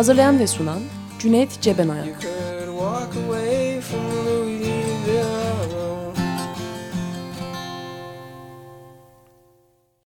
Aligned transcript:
Hazırlayan 0.00 0.38
ve 0.38 0.46
sunan 0.46 0.80
Cüneyt 1.18 1.60
Cebenayak. 1.60 2.22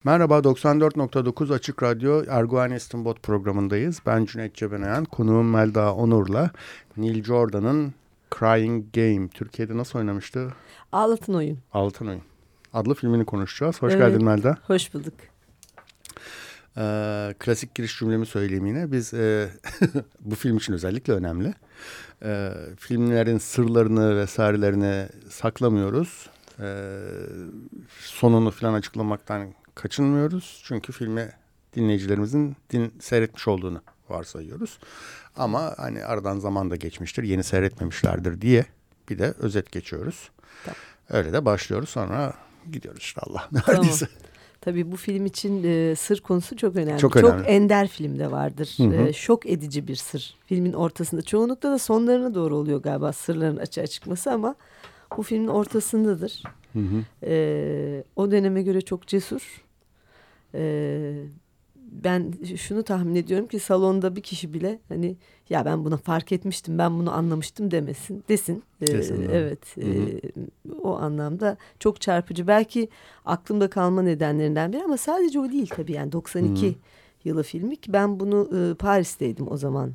Merhaba 0.04 0.38
94.9 0.38 1.54
Açık 1.54 1.82
Radyo 1.82 2.22
Erguvan 2.28 2.70
İstinbot 2.70 3.22
programındayız. 3.22 4.00
Ben 4.06 4.24
Cüneyt 4.24 4.54
Cebenayan, 4.54 5.04
konuğum 5.04 5.50
Melda 5.50 5.94
Onur'la 5.94 6.50
Neil 6.96 7.24
Jordan'ın 7.24 7.94
Crying 8.38 8.84
Game. 8.94 9.28
Türkiye'de 9.28 9.76
nasıl 9.76 9.98
oynamıştı? 9.98 10.52
Ağlatın 10.92 11.34
Oyun. 11.34 11.58
Ağlatın 11.72 12.06
Oyun. 12.06 12.22
Adlı 12.72 12.94
filmini 12.94 13.24
konuşacağız. 13.24 13.82
Hoş 13.82 13.92
evet, 13.92 14.06
geldin 14.06 14.24
Melda. 14.24 14.56
Hoş 14.66 14.94
bulduk. 14.94 15.14
Ee, 16.76 17.34
klasik 17.38 17.74
giriş 17.74 17.98
cümlemi 17.98 18.26
söyleyeyim 18.26 18.66
yine. 18.66 18.92
Biz 18.92 19.14
e, 19.14 19.48
bu 20.20 20.34
film 20.34 20.56
için 20.56 20.72
özellikle 20.72 21.12
önemli. 21.12 21.54
E, 22.22 22.52
filmlerin 22.78 23.38
sırlarını 23.38 24.16
vesairelerini 24.16 25.08
saklamıyoruz. 25.30 26.30
E, 26.60 26.98
sonunu 28.00 28.50
falan 28.50 28.74
açıklamaktan 28.74 29.54
kaçınmıyoruz. 29.74 30.62
Çünkü 30.64 30.92
filmi 30.92 31.32
dinleyicilerimizin 31.76 32.56
din, 32.70 32.94
seyretmiş 33.00 33.48
olduğunu 33.48 33.82
varsayıyoruz. 34.08 34.78
Ama 35.36 35.74
hani 35.76 36.04
aradan 36.04 36.38
zaman 36.38 36.70
da 36.70 36.76
geçmiştir. 36.76 37.22
Yeni 37.22 37.44
seyretmemişlerdir 37.44 38.40
diye 38.40 38.64
bir 39.08 39.18
de 39.18 39.34
özet 39.38 39.72
geçiyoruz. 39.72 40.30
Tamam. 40.64 40.76
Öyle 41.10 41.32
de 41.32 41.44
başlıyoruz 41.44 41.88
sonra 41.88 42.34
gidiyoruz 42.72 43.00
inşallah. 43.00 43.52
Neredeyse. 43.52 44.06
Tamam. 44.06 44.24
Tabii 44.64 44.92
bu 44.92 44.96
film 44.96 45.26
için 45.26 45.64
e, 45.64 45.94
sır 45.94 46.20
konusu 46.20 46.56
çok 46.56 46.76
önemli. 46.76 46.98
Çok, 46.98 47.16
önemli. 47.16 47.38
çok 47.38 47.50
ender 47.50 47.88
filmde 47.88 48.30
vardır. 48.30 48.74
Hı 48.76 48.82
hı. 48.82 49.08
E, 49.08 49.12
şok 49.12 49.46
edici 49.46 49.88
bir 49.88 49.96
sır. 49.96 50.36
Filmin 50.46 50.72
ortasında 50.72 51.22
çoğunlukla 51.22 51.70
da 51.70 51.78
sonlarına 51.78 52.34
doğru 52.34 52.56
oluyor 52.56 52.82
galiba 52.82 53.12
sırların 53.12 53.56
açığa 53.56 53.86
çıkması 53.86 54.32
ama 54.32 54.54
bu 55.16 55.22
filmin 55.22 55.48
ortasındadır. 55.48 56.42
Hı 56.72 56.78
hı. 56.78 57.26
E, 57.26 58.04
o 58.16 58.30
döneme 58.30 58.62
göre 58.62 58.80
çok 58.80 59.06
cesur. 59.06 59.64
E, 60.54 61.12
ben 61.92 62.32
şunu 62.56 62.82
tahmin 62.82 63.14
ediyorum 63.14 63.46
ki 63.46 63.58
salonda 63.58 64.16
bir 64.16 64.20
kişi 64.20 64.52
bile 64.54 64.78
hani 64.88 65.16
ya 65.50 65.64
ben 65.64 65.84
buna 65.84 65.96
fark 65.96 66.32
etmiştim 66.32 66.78
ben 66.78 66.98
bunu 66.98 67.12
anlamıştım 67.12 67.70
demesin 67.70 68.24
desin. 68.28 68.62
Ee, 68.82 68.86
evet 69.32 69.78
e, 69.78 69.84
o 70.82 70.96
anlamda 70.96 71.56
çok 71.78 72.00
çarpıcı 72.00 72.46
belki 72.46 72.88
aklımda 73.24 73.70
kalma 73.70 74.02
nedenlerinden 74.02 74.72
biri 74.72 74.82
ama 74.82 74.96
sadece 74.96 75.40
o 75.40 75.50
değil 75.50 75.66
tabii 75.66 75.92
yani 75.92 76.12
92 76.12 76.66
Hı-hı. 76.66 76.74
yılı 77.24 77.42
filmi 77.42 77.76
ki 77.76 77.92
ben 77.92 78.20
bunu 78.20 78.48
e, 78.58 78.74
Paris'teydim 78.74 79.50
o 79.50 79.56
zaman 79.56 79.92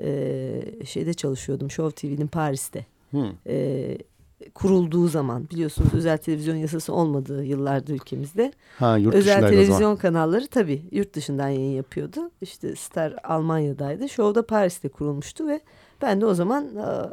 e, 0.00 0.62
şeyde 0.86 1.14
çalışıyordum 1.14 1.70
Show 1.70 2.08
TV'nin 2.08 2.26
Paris'te. 2.26 2.86
E, 3.46 3.98
kurulduğu 4.54 5.08
zaman 5.08 5.50
biliyorsunuz 5.50 5.94
özel 5.94 6.18
televizyon 6.18 6.56
yasası 6.56 6.92
olmadığı 6.92 7.44
yıllarda 7.44 7.92
ülkemizde. 7.92 8.52
Ha, 8.78 8.96
yurt 8.96 9.14
özel 9.14 9.48
televizyon 9.48 9.96
kanalları 9.96 10.46
tabii 10.46 10.82
yurt 10.92 11.14
dışından 11.14 11.48
yayın 11.48 11.76
yapıyordu. 11.76 12.30
İşte 12.40 12.76
Star 12.76 13.14
Almanya'daydı. 13.24 14.08
Show 14.08 14.34
da 14.34 14.46
Paris'te 14.46 14.88
kurulmuştu 14.88 15.48
ve 15.48 15.60
ben 16.02 16.20
de 16.20 16.26
o 16.26 16.34
zaman 16.34 16.68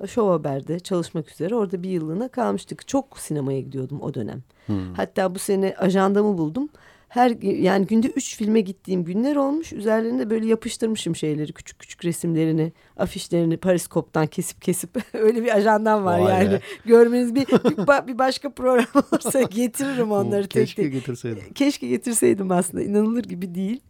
Show 0.08 0.32
Haber'de 0.32 0.80
çalışmak 0.80 1.32
üzere 1.32 1.56
orada 1.56 1.84
bir 1.84 1.90
yıllığına 1.90 2.28
kalmıştık. 2.28 2.88
Çok 2.88 3.20
sinemaya 3.20 3.60
gidiyordum 3.60 4.02
o 4.02 4.14
dönem. 4.14 4.44
Hmm. 4.66 4.94
Hatta 4.94 5.36
bu 5.36 5.40
sene 5.40 5.76
ajandamı 5.78 6.38
buldum 6.38 6.70
her 7.16 7.42
yani 7.42 7.88
günde 7.88 8.08
üç 8.08 8.38
filme 8.38 8.62
gittiğim 8.62 9.04
günler 9.04 9.36
olmuş. 9.36 9.74
Üzerlerinde 9.74 10.30
böyle 10.30 10.48
yapıştırmışım 10.48 11.16
şeyleri 11.16 11.54
küçük 11.54 11.80
küçük 11.80 12.06
resimlerini, 12.06 12.74
afişlerini 12.98 13.58
Periskop'tan 13.58 14.28
kesip 14.28 14.62
kesip 14.62 14.90
öyle 15.14 15.44
bir 15.44 15.56
ajandam 15.56 16.06
var 16.06 16.20
Vay 16.20 16.34
yani. 16.34 16.54
Ya. 16.54 16.60
Görmeniz 16.86 17.36
bir, 17.36 17.48
bir, 17.48 18.08
bir 18.08 18.18
başka 18.18 18.50
program 18.50 18.86
olursa 19.12 19.42
getiririm 19.42 20.12
onları 20.12 20.42
tek 20.42 20.52
tek. 20.52 20.68
Keşke 20.68 20.90
getirseydim. 20.90 21.54
Keşke 21.56 21.88
getirseydim 21.88 22.52
aslında 22.52 22.84
inanılır 22.84 23.24
gibi 23.24 23.56
değil. 23.56 23.82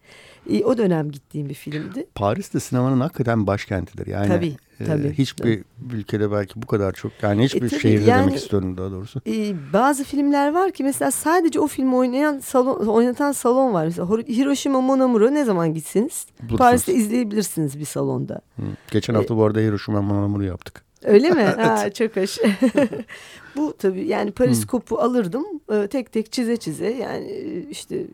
E, 0.49 0.63
o 0.63 0.77
dönem 0.77 1.11
gittiğim 1.11 1.49
bir 1.49 1.53
filmdi. 1.53 2.07
Paris 2.15 2.53
de 2.53 2.59
sinemanın 2.59 2.99
hakikaten 2.99 3.47
başkentidir. 3.47 4.07
Yani 4.07 4.27
tabii, 4.27 4.55
tabii. 4.77 5.13
hiçbir 5.13 5.43
tabii. 5.43 5.63
ülkede 5.93 6.31
belki 6.31 6.61
bu 6.61 6.67
kadar 6.67 6.91
çok 6.91 7.11
yani 7.21 7.43
hiçbir 7.45 7.71
e, 7.71 7.79
şehirde 7.79 8.09
yani, 8.09 8.21
demek 8.21 8.35
istiyorum 8.35 8.77
daha 8.77 8.91
doğrusu. 8.91 9.21
E, 9.27 9.53
bazı 9.73 10.03
filmler 10.03 10.53
var 10.53 10.71
ki 10.71 10.83
mesela 10.83 11.11
sadece 11.11 11.59
o 11.59 11.67
filmi 11.67 11.95
oynayan 11.95 12.39
salon 12.39 12.85
oynatan 12.85 13.31
salon 13.31 13.73
var. 13.73 13.85
Mesela 13.85 14.07
Hiroshima 14.07 14.81
Mon 14.81 15.33
ne 15.33 15.45
zaman 15.45 15.73
gitsiniz 15.73 16.25
Bulursunuz. 16.39 16.59
Paris'te 16.59 16.93
izleyebilirsiniz 16.93 17.79
bir 17.79 17.85
salonda. 17.85 18.41
Hı. 18.55 18.65
Geçen 18.91 19.13
hafta 19.13 19.33
e, 19.33 19.37
bu 19.37 19.43
arada 19.43 19.59
Hiroshima 19.59 20.01
Mon 20.01 20.41
yaptık. 20.41 20.85
Öyle 21.05 21.29
mi? 21.29 21.41
ha, 21.57 21.89
çok 21.89 22.17
hoş. 22.17 22.37
Bu 23.55 23.73
tabii 23.77 24.07
yani 24.07 24.31
periskopu 24.31 24.99
alırdım 24.99 25.45
e, 25.71 25.87
tek 25.87 26.11
tek 26.11 26.31
çize 26.31 26.57
çize 26.57 26.89
yani 26.89 27.31
e, 27.31 27.69
işte 27.69 28.05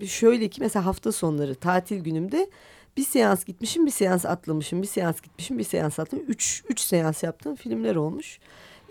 e, 0.00 0.06
şöyle 0.06 0.48
ki 0.48 0.60
mesela 0.60 0.86
hafta 0.86 1.12
sonları 1.12 1.54
tatil 1.54 2.00
günümde 2.00 2.50
bir 2.96 3.02
seans 3.02 3.44
gitmişim 3.44 3.86
bir 3.86 3.90
seans 3.90 4.26
atlamışım 4.26 4.82
bir 4.82 4.86
seans 4.86 5.20
gitmişim 5.20 5.58
bir 5.58 5.64
seans 5.64 5.98
atlamışım. 5.98 6.32
Üç, 6.32 6.64
üç 6.68 6.80
seans 6.80 7.22
yaptığım 7.22 7.54
filmler 7.54 7.96
olmuş. 7.96 8.38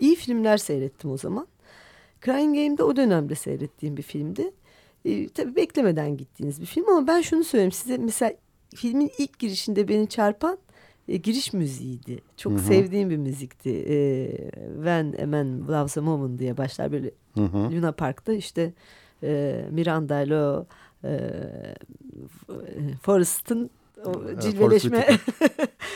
İyi 0.00 0.16
filmler 0.16 0.56
seyrettim 0.56 1.10
o 1.10 1.16
zaman. 1.16 1.46
Crying 2.24 2.56
Game'de 2.56 2.82
o 2.82 2.96
dönemde 2.96 3.34
seyrettiğim 3.34 3.96
bir 3.96 4.02
filmdi. 4.02 4.50
Ee, 5.04 5.28
tabii 5.28 5.56
beklemeden 5.56 6.16
gittiğiniz 6.16 6.60
bir 6.60 6.66
film 6.66 6.88
ama 6.88 7.06
ben 7.06 7.20
şunu 7.20 7.44
söyleyeyim 7.44 7.72
size 7.72 7.98
mesela 7.98 8.32
filmin 8.74 9.10
ilk 9.18 9.38
girişinde 9.38 9.88
beni 9.88 10.08
çarpan 10.08 10.58
e, 11.08 11.16
giriş 11.16 11.52
müziğiydi. 11.52 12.18
Çok 12.36 12.52
Hı-hı. 12.52 12.60
sevdiğim 12.60 13.10
bir 13.10 13.16
müzikti. 13.16 13.70
E, 13.70 13.96
When 14.74 15.14
a 15.22 15.26
Man 15.26 15.68
Loves 15.68 15.96
a 15.96 16.00
Woman 16.00 16.38
diye 16.38 16.56
başlar 16.56 16.92
böyle 16.92 17.10
Hı-hı. 17.34 17.72
Luna 17.72 17.92
Park'ta 17.92 18.32
işte 18.32 18.72
e, 19.22 19.64
Miranda 19.70 20.20
ile 20.20 20.36
o 20.36 20.66
e, 21.04 21.20
Forrest'ın 23.02 23.70
o 24.04 24.40
cilveleşme. 24.40 25.06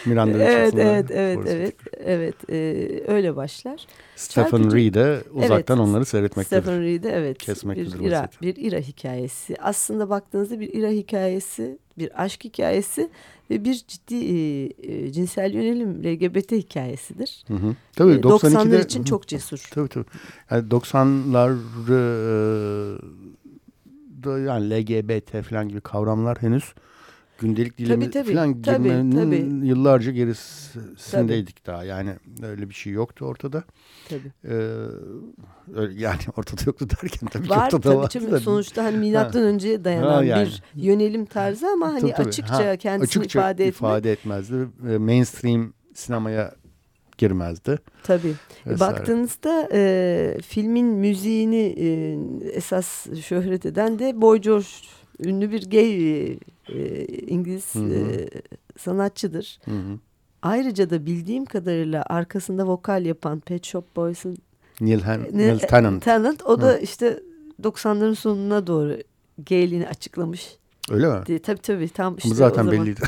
Miranda 0.06 0.38
evet, 0.38 0.74
evet, 0.74 1.10
evet, 1.10 1.44
evet, 1.46 1.74
evet, 2.04 2.50
e, 2.50 3.12
öyle 3.12 3.36
başlar. 3.36 3.86
Stephen 4.16 4.72
Reed'e 4.74 5.22
uzaktan 5.32 5.78
evet, 5.78 5.88
onları 5.88 6.04
seyretmektedir. 6.04 6.62
Stephen 6.62 6.82
Reed'e 6.82 7.08
evet. 7.08 7.38
Kesmektedir 7.38 8.00
bir 8.00 8.06
ira, 8.06 8.28
bir 8.42 8.56
ira 8.56 8.78
hikayesi. 8.78 9.56
Aslında 9.60 10.10
baktığınızda 10.10 10.60
bir 10.60 10.74
ira 10.74 10.88
hikayesi, 10.88 11.78
bir 11.98 12.22
aşk 12.24 12.44
hikayesi 12.44 13.10
ve 13.50 13.64
bir 13.64 13.74
ciddi 13.88 14.14
e, 14.14 14.64
e, 14.82 15.12
cinsel 15.12 15.54
yönelim 15.54 16.04
LGBT 16.04 16.52
hikayesidir. 16.52 17.44
Hı 17.46 17.54
hı. 17.54 17.74
Tabii 17.96 18.12
e, 18.12 18.16
90'lar 18.16 18.84
için 18.84 19.00
hı. 19.00 19.04
çok 19.04 19.28
cesur. 19.28 19.68
Tabii 19.70 19.88
tabii. 19.88 20.04
Yani 20.50 20.68
90'ları 20.68 21.56
e, 24.26 24.40
yani 24.46 24.70
LGBT 24.70 25.42
falan 25.42 25.68
gibi 25.68 25.80
kavramlar 25.80 26.42
henüz 26.42 26.74
gündelik 27.38 27.78
dilimiz 27.78 28.10
tabii, 28.10 28.24
tabii, 28.24 28.34
falan 28.34 28.62
tabii, 28.62 29.10
tabii. 29.10 29.66
yıllarca 29.66 30.12
gerisindeydik 30.12 31.65
tabii. 31.65 31.74
daha. 31.74 31.84
Yani 31.84 32.16
öyle 32.42 32.68
bir 32.68 32.74
şey 32.74 32.92
yoktu 32.92 33.24
ortada. 33.24 33.65
Tabii. 34.09 34.33
Ee, 34.44 34.54
yani 35.97 36.21
ortada 36.36 36.62
yoktu 36.66 36.88
derken 36.91 37.28
tabii 37.28 37.50
var, 37.50 37.66
ortada 37.66 37.80
tabii, 37.80 37.97
var. 37.97 38.09
Tabii 38.09 38.41
sonuçta 38.41 38.84
hani 38.84 38.97
milattan 38.97 39.41
ha. 39.41 39.47
önceye 39.47 39.84
dayanan 39.84 40.15
ha, 40.15 40.24
yani. 40.24 40.47
bir 40.47 40.62
yönelim 40.74 41.27
tarzı 41.27 41.66
ama 41.68 41.86
hani 41.86 42.00
tabii, 42.00 42.12
tabii. 42.12 42.28
açıkça 42.28 42.71
ha, 42.71 42.77
kendisini 42.77 43.21
açıkça 43.21 43.41
ifade 43.41 43.66
etme. 43.66 43.88
ifade 43.88 44.12
etmezdi. 44.12 44.54
Mainstream 44.98 45.72
sinemaya 45.94 46.54
girmezdi. 47.18 47.78
Tabii. 48.03 48.34
Vesaire. 48.66 48.80
Baktığınızda 48.80 49.68
e, 49.72 50.38
filmin 50.47 50.86
müziğini 50.86 51.74
e, 51.78 52.18
esas 52.48 53.06
şöhret 53.21 53.66
eden 53.66 53.98
de 53.98 54.21
Boy 54.21 54.38
George 54.38 54.66
ünlü 55.24 55.51
bir 55.51 55.71
gay 55.71 56.22
e, 56.68 57.04
İngiliz 57.07 57.74
hı 57.74 57.78
hı. 57.78 57.95
E, 57.95 58.28
sanatçıdır. 58.78 59.59
Hı 59.65 59.71
hı. 59.71 59.98
Ayrıca 60.42 60.91
da 60.91 61.07
bildiğim 61.07 61.45
kadarıyla 61.45 62.04
arkasında 62.07 62.66
vokal 62.66 63.07
yapan 63.07 63.41
Pet 63.41 63.66
Shop 63.66 63.97
Boys'un 63.97 64.36
Neil, 64.80 65.01
Han 65.01 65.27
Neil 65.33 65.59
Tennant. 65.59 66.04
Tennant. 66.04 66.42
O 66.42 66.60
da 66.60 66.72
hı. 66.72 66.78
işte 66.78 67.21
90'ların 67.63 68.15
sonuna 68.15 68.66
doğru 68.66 68.98
gayliğini 69.48 69.89
açıklamış. 69.89 70.57
Öyle 70.91 71.09
mi? 71.09 71.27
De, 71.27 71.39
tabii 71.39 71.60
tabii 71.60 71.89
tam 71.89 72.16
işte 72.16 72.28
Ama 72.28 72.34
zaten 72.34 72.71
belliydi. 72.71 73.01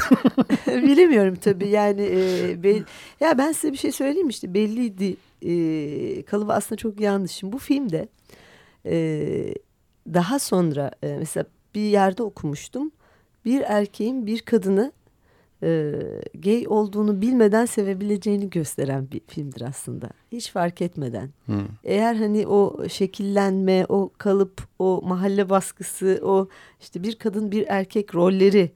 Bilemiyorum 0.66 1.34
tabii 1.34 1.68
yani 1.68 2.08
e, 2.12 2.62
be, 2.62 2.82
ya 3.20 3.38
ben 3.38 3.52
size 3.52 3.72
bir 3.72 3.78
şey 3.78 3.92
söyleyeyim 3.92 4.28
işte 4.28 4.54
belliydi 4.54 5.16
e, 5.42 6.22
kalıbı 6.22 6.52
aslında 6.52 6.76
çok 6.76 7.00
yanlış. 7.00 7.30
Şimdi 7.32 7.52
bu 7.52 7.58
filmde 7.58 8.08
e, 8.86 9.54
daha 10.14 10.38
sonra 10.38 10.90
e, 11.02 11.16
mesela 11.18 11.46
bir 11.74 11.80
yerde 11.80 12.22
okumuştum 12.22 12.92
bir 13.44 13.60
erkeğin 13.60 14.26
bir 14.26 14.40
kadını 14.40 14.92
e, 15.62 15.92
gay 16.34 16.64
olduğunu 16.68 17.20
bilmeden 17.20 17.66
sevebileceğini 17.66 18.50
gösteren 18.50 19.10
bir 19.12 19.20
filmdir 19.26 19.60
aslında. 19.60 20.10
Hiç 20.32 20.50
fark 20.50 20.82
etmeden. 20.82 21.30
Hmm. 21.46 21.66
Eğer 21.84 22.14
hani 22.14 22.46
o 22.46 22.88
şekillenme, 22.88 23.86
o 23.88 24.10
kalıp, 24.18 24.62
o 24.78 25.02
mahalle 25.04 25.50
baskısı, 25.50 26.20
o 26.22 26.48
işte 26.80 27.02
bir 27.02 27.14
kadın 27.14 27.50
bir 27.50 27.64
erkek 27.68 28.14
rolleri 28.14 28.70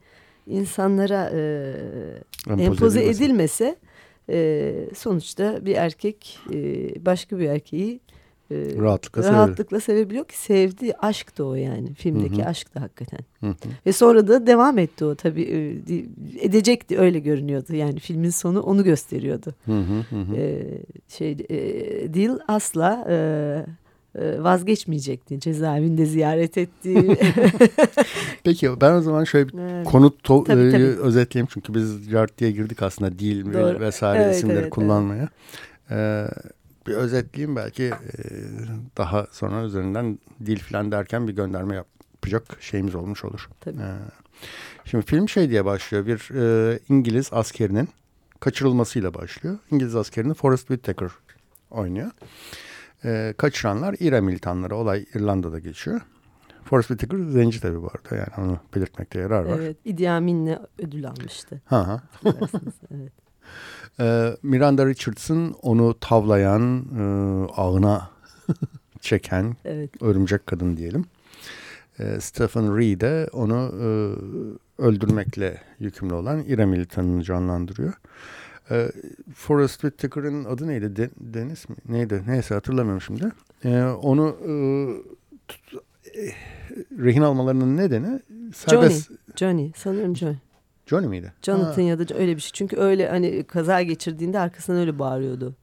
insanlara 0.47 1.29
e, 1.33 1.39
empoze, 2.47 2.63
empoze 2.63 3.05
edilmese 3.05 3.75
e, 4.29 4.73
sonuçta 4.95 5.65
bir 5.65 5.75
erkek 5.75 6.39
e, 6.53 6.55
başka 7.05 7.39
bir 7.39 7.49
erkeği 7.49 7.99
e, 8.51 8.55
rahatlıkla, 8.77 9.31
rahatlıkla 9.31 9.79
sevebiliyor 9.79 10.25
ki 10.25 10.37
sevdiği 10.37 10.97
aşk 10.97 11.37
da 11.37 11.45
o 11.45 11.55
yani 11.55 11.93
filmdeki 11.93 12.37
Hı-hı. 12.37 12.49
aşk 12.49 12.75
da 12.75 12.81
hakikaten. 12.81 13.19
Hı-hı. 13.39 13.55
Ve 13.85 13.93
sonra 13.93 14.27
da 14.27 14.47
devam 14.47 14.77
etti 14.77 15.05
o 15.05 15.15
tabii 15.15 15.43
e, 15.43 16.45
edecekti 16.45 16.99
öyle 16.99 17.19
görünüyordu 17.19 17.75
yani 17.75 17.99
filmin 17.99 18.29
sonu 18.29 18.61
onu 18.61 18.83
gösteriyordu. 18.83 19.53
E, 20.37 20.63
şey 21.07 21.31
e, 21.31 22.13
Dil 22.13 22.31
asla 22.47 23.05
e, 23.09 23.15
e, 24.15 24.43
vazgeçmeyecekti 24.43 25.39
cezaevinde 25.39 26.05
ziyaret 26.05 26.57
ettiği. 26.57 27.17
Peki 28.43 28.81
ben 28.81 28.93
o 28.93 29.01
zaman 29.01 29.23
şöyle 29.23 29.47
bir 29.47 29.59
evet. 29.59 29.87
konu 29.87 30.13
tabii, 30.23 30.45
tabii. 30.45 30.83
özetleyeyim 30.83 31.47
çünkü 31.53 31.73
biz 31.73 32.09
Jart 32.09 32.37
diye 32.37 32.51
girdik 32.51 32.83
aslında 32.83 33.19
dil 33.19 33.53
Doğru. 33.53 33.79
vesaire 33.79 34.23
evet, 34.23 34.35
isimleri 34.35 34.59
evet, 34.59 34.69
kullanmaya. 34.69 35.29
Evet. 35.89 36.29
Ee, 36.31 36.51
bir 36.87 36.93
özetleyeyim 36.93 37.55
belki 37.55 37.83
e, 37.83 37.93
daha 38.97 39.27
sonra 39.31 39.63
üzerinden 39.63 40.19
dil 40.45 40.59
falan 40.59 40.91
derken 40.91 41.27
bir 41.27 41.33
gönderme 41.33 41.75
yapacak 41.75 42.43
şeyimiz 42.59 42.95
olmuş 42.95 43.25
olur. 43.25 43.49
Tabii. 43.59 43.81
E, 43.81 43.89
şimdi 44.85 45.05
film 45.05 45.29
şey 45.29 45.49
diye 45.49 45.65
başlıyor 45.65 46.05
bir 46.05 46.29
e, 46.35 46.79
İngiliz 46.89 47.29
askerinin 47.33 47.89
kaçırılmasıyla 48.39 49.13
başlıyor. 49.13 49.57
İngiliz 49.71 49.95
askerini 49.95 50.33
Forrest 50.33 50.67
Whitaker 50.67 51.09
oynuyor. 51.71 52.11
E, 53.05 53.33
kaçıranlar 53.37 53.95
İRA 53.99 54.21
militanları 54.21 54.75
olay 54.75 55.05
İrlanda'da 55.15 55.59
geçiyor. 55.59 56.01
Forrest 56.63 56.87
Whitaker 56.87 57.23
zenci 57.23 57.61
tabii 57.61 57.81
bu 57.81 57.87
arada 57.87 58.15
yani 58.15 58.47
onu 58.47 58.59
belirtmekte 58.75 59.19
yarar 59.19 59.43
var. 59.43 59.59
Evet 59.59 59.77
İdi 59.85 60.09
Amin'le 60.09 60.57
ödül 60.77 61.07
almıştı. 61.07 61.61
Ha 61.65 61.87
ha. 61.87 62.01
evet. 62.95 63.22
E, 63.99 64.37
Miranda 64.43 64.85
Richardson 64.85 65.55
onu 65.61 65.99
tavlayan, 65.99 66.85
e, 66.99 67.03
ağına 67.55 68.09
çeken 69.01 69.55
evet. 69.65 70.01
örümcek 70.01 70.47
kadın 70.47 70.77
diyelim. 70.77 71.05
E, 71.99 72.19
Stephen 72.19 72.77
Ree 72.77 72.99
de 72.99 73.29
onu 73.33 73.71
e, 73.81 73.87
öldürmekle 74.81 75.61
yükümlü 75.79 76.13
olan 76.13 76.43
İra 76.43 76.65
militanını 76.65 77.23
canlandırıyor. 77.23 77.93
E, 78.71 78.91
Forrest 79.35 79.81
Whitaker'ın 79.81 80.45
adı 80.45 80.67
neydi? 80.67 80.95
De, 80.95 81.09
Deniz 81.19 81.69
mi? 81.69 81.75
Neydi? 81.89 82.23
Neyse 82.27 82.53
hatırlamıyorum 82.53 83.01
şimdi. 83.01 83.31
E, 83.65 83.83
onu 83.83 84.37
e, 84.47 84.53
tut, 85.47 85.73
e, 86.05 86.21
rehin 87.03 87.21
almalarının 87.21 87.77
nedeni 87.77 88.19
serbest... 88.55 89.09
Johnny. 89.09 89.19
Johnny. 89.35 89.71
Sanırım 89.75 90.15
Johnny. 90.15 90.37
Johnny 90.93 91.07
miydi? 91.07 91.33
Jonathan 91.41 91.83
ha. 91.83 91.89
ya 91.89 91.99
da 91.99 92.15
öyle 92.15 92.35
bir 92.35 92.41
şey. 92.41 92.51
Çünkü 92.53 92.77
öyle 92.77 93.09
hani 93.09 93.43
kaza 93.43 93.81
geçirdiğinde 93.81 94.39
arkasından 94.39 94.79
öyle 94.79 94.99
bağırıyordu. 94.99 95.55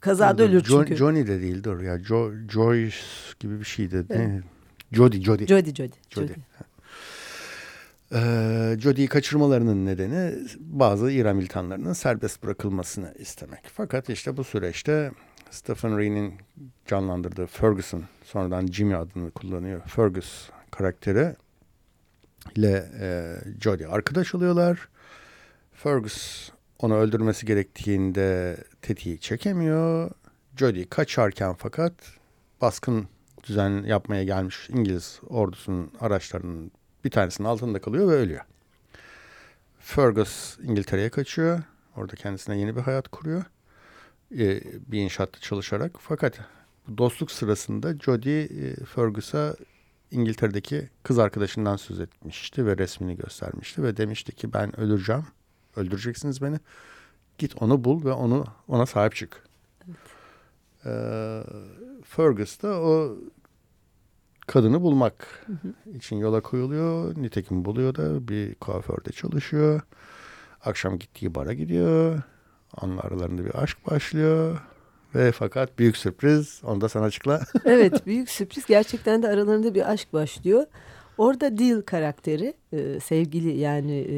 Kazada 0.00 0.42
ölür 0.42 0.64
çünkü. 0.64 0.96
Johnny 0.96 1.26
de 1.26 1.40
değil 1.40 1.64
dur 1.64 1.80
ya. 1.80 1.98
Jo 1.98 2.32
Joyce 2.50 2.96
gibi 3.40 3.60
bir 3.60 3.64
şeydi. 3.64 4.04
Evet. 4.10 4.42
Jody, 4.92 5.20
Jody. 5.20 5.46
Jody, 5.46 5.70
Jody. 5.74 5.94
Jody. 6.10 6.32
Ee, 8.14 8.76
Jody'yi 8.78 9.08
kaçırmalarının 9.08 9.86
nedeni 9.86 10.34
bazı 10.58 11.10
İran 11.10 11.36
militanlarının 11.36 11.92
serbest 11.92 12.42
bırakılmasını 12.42 13.14
istemek. 13.18 13.60
Fakat 13.74 14.08
işte 14.08 14.36
bu 14.36 14.44
süreçte 14.44 15.12
Stephen 15.50 15.98
Ree'nin 15.98 16.34
canlandırdığı 16.86 17.46
Ferguson, 17.46 18.02
sonradan 18.24 18.66
Jimmy 18.66 18.96
adını 18.96 19.30
kullanıyor. 19.30 19.80
Fergus 19.86 20.50
karakteri 20.70 21.36
ile 22.56 22.90
e, 23.00 23.36
Jodie 23.60 23.86
arkadaş 23.86 24.34
oluyorlar. 24.34 24.88
Fergus 25.72 26.50
onu 26.78 26.96
öldürmesi 26.96 27.46
gerektiğinde 27.46 28.56
tetiği 28.82 29.20
çekemiyor. 29.20 30.10
Jodie 30.56 30.88
kaçarken 30.88 31.54
fakat 31.54 31.92
baskın 32.60 33.08
düzen 33.44 33.82
yapmaya 33.82 34.24
gelmiş 34.24 34.70
İngiliz 34.70 35.20
ordusunun 35.28 35.92
araçlarının 36.00 36.72
bir 37.04 37.10
tanesinin 37.10 37.48
altında 37.48 37.80
kalıyor 37.80 38.08
ve 38.08 38.14
ölüyor. 38.14 38.44
Fergus 39.78 40.58
İngiltere'ye 40.62 41.10
kaçıyor. 41.10 41.62
Orada 41.96 42.16
kendisine 42.16 42.58
yeni 42.58 42.76
bir 42.76 42.80
hayat 42.80 43.08
kuruyor. 43.08 43.44
Ee, 44.38 44.62
bir 44.86 44.98
inşaatta 44.98 45.40
çalışarak. 45.40 45.92
Fakat 45.98 46.40
dostluk 46.98 47.30
sırasında 47.30 47.98
Jodie 47.98 48.42
e, 48.42 48.84
Fergus'a 48.84 49.56
İngiltere'deki 50.10 50.88
kız 51.02 51.18
arkadaşından 51.18 51.76
söz 51.76 52.00
etmişti 52.00 52.66
ve 52.66 52.78
resmini 52.78 53.16
göstermişti 53.16 53.82
ve 53.82 53.96
demişti 53.96 54.32
ki 54.32 54.52
ben 54.52 54.80
öleceğim. 54.80 55.24
Öldüreceksiniz 55.76 56.42
beni. 56.42 56.60
Git 57.38 57.62
onu 57.62 57.84
bul 57.84 58.04
ve 58.04 58.12
onu 58.12 58.44
ona 58.68 58.86
sahip 58.86 59.14
çık. 59.14 59.44
Evet. 59.86 59.96
Ee, 60.86 61.42
Fergus 62.04 62.62
da 62.62 62.80
o 62.80 63.18
kadını 64.46 64.82
bulmak 64.82 65.44
hı 65.46 65.52
hı. 65.52 65.96
için 65.96 66.16
yola 66.16 66.40
koyuluyor. 66.40 67.22
Nitekim 67.22 67.64
buluyor 67.64 67.94
da 67.94 68.28
bir 68.28 68.54
kuaförde 68.54 69.12
çalışıyor. 69.12 69.80
Akşam 70.64 70.98
gittiği 70.98 71.34
bara 71.34 71.52
gidiyor. 71.52 72.22
Onun 72.80 72.98
aralarında 72.98 73.44
bir 73.44 73.62
aşk 73.62 73.86
başlıyor. 73.86 74.58
Ve 75.14 75.32
fakat 75.32 75.78
büyük 75.78 75.96
sürpriz 75.96 76.60
onu 76.64 76.80
da 76.80 76.88
sana 76.88 77.04
açıkla. 77.04 77.40
evet 77.64 78.06
büyük 78.06 78.30
sürpriz 78.30 78.66
gerçekten 78.66 79.22
de 79.22 79.28
aralarında 79.28 79.74
bir 79.74 79.90
aşk 79.90 80.12
başlıyor. 80.12 80.66
Orada 81.18 81.58
Dil 81.58 81.82
karakteri 81.82 82.54
e, 82.72 83.00
sevgili 83.00 83.58
yani 83.58 84.06
e, 84.10 84.16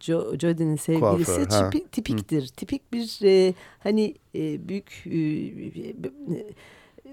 jo, 0.00 0.38
Jodie'nin 0.38 0.76
sevgilisi 0.76 1.48
Kuaför, 1.48 1.70
tipi, 1.70 1.88
tipiktir. 1.88 2.42
Hı. 2.42 2.46
Tipik 2.46 2.92
bir 2.92 3.18
e, 3.24 3.54
hani 3.78 4.14
e, 4.34 4.68
büyük 4.68 5.06
e, 5.06 5.12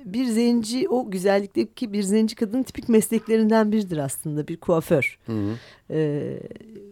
bir 0.05 0.25
zenci 0.25 0.89
o 0.89 1.11
güzellikteki 1.11 1.93
bir 1.93 2.03
zenci 2.03 2.35
kadının 2.35 2.63
tipik 2.63 2.89
mesleklerinden 2.89 3.71
biridir 3.71 3.97
aslında 3.97 4.47
bir 4.47 4.57
kuaför. 4.57 5.17
Hı 5.25 5.31
hı. 5.31 5.55
Ee, 5.89 6.39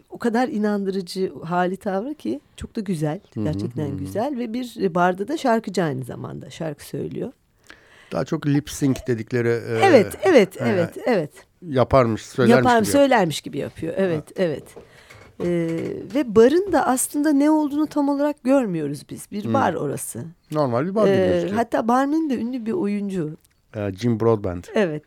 o 0.09 0.17
kadar 0.17 0.47
inandırıcı 0.47 1.33
hali 1.43 1.77
tavrı 1.77 2.15
ki 2.15 2.41
çok 2.55 2.75
da 2.75 2.81
güzel 2.81 3.19
gerçekten 3.35 3.87
hı 3.87 3.91
hı. 3.91 3.97
güzel 3.97 4.37
ve 4.37 4.53
bir 4.53 4.95
barda 4.95 5.27
da 5.27 5.37
şarkıcı 5.37 5.83
aynı 5.83 6.03
zamanda 6.03 6.49
şarkı 6.49 6.85
söylüyor. 6.85 7.31
Daha 8.11 8.25
çok 8.25 8.47
lip 8.47 8.69
sync 8.69 8.97
dedikleri. 9.07 9.47
E, 9.47 9.79
evet 9.83 10.17
evet 10.23 10.61
e, 10.61 10.65
evet 10.65 10.97
evet. 11.05 11.31
Yaparmış 11.67 12.25
söylermiş 12.25 12.65
Yapar, 12.65 12.81
gibi. 12.81 12.91
Söylermiş 12.91 13.41
gibi 13.41 13.57
yapıyor 13.57 13.93
evet 13.97 14.23
evet. 14.35 14.63
evet. 14.75 14.89
Ee, 15.43 15.93
ve 16.15 16.35
barın 16.35 16.71
da 16.71 16.87
aslında 16.87 17.31
ne 17.31 17.51
olduğunu 17.51 17.87
tam 17.87 18.09
olarak 18.09 18.43
görmüyoruz 18.43 19.09
biz. 19.09 19.31
Bir 19.31 19.43
hmm. 19.43 19.53
bar 19.53 19.73
orası. 19.73 20.25
Normal 20.51 20.85
bir 20.85 20.95
bar 20.95 21.07
ee, 21.07 21.49
Hatta 21.49 21.87
barmen 21.87 22.29
de 22.29 22.35
ünlü 22.35 22.65
bir 22.65 22.71
oyuncu. 22.71 23.37
Ee, 23.75 23.91
Jim 23.93 24.19
Broadbent. 24.19 24.69
Evet. 24.73 25.03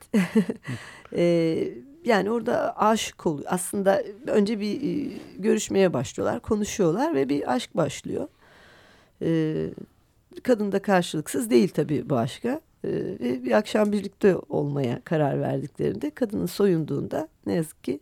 ee, 1.17 1.69
yani 2.05 2.31
orada 2.31 2.77
aşık 2.77 3.27
oluyor. 3.27 3.49
Aslında 3.51 4.03
önce 4.27 4.61
bir 4.61 4.83
e, 4.83 5.13
görüşmeye 5.39 5.93
başlıyorlar, 5.93 6.41
konuşuyorlar 6.41 7.15
ve 7.15 7.29
bir 7.29 7.53
aşk 7.55 7.77
başlıyor. 7.77 8.29
Ee, 9.23 9.71
kadın 10.43 10.73
da 10.73 10.83
karşılıksız 10.83 11.51
değil 11.51 11.69
tabii 11.69 12.11
bu 12.11 12.17
aşka. 12.17 12.61
Ee, 12.85 13.45
bir 13.45 13.53
akşam 13.53 13.93
birlikte 13.93 14.37
olmaya 14.37 15.01
karar 15.05 15.41
verdiklerinde 15.41 16.11
kadının 16.11 16.47
soyunduğunda 16.47 17.29
ne 17.47 17.53
yazık 17.53 17.85
ki 17.85 18.01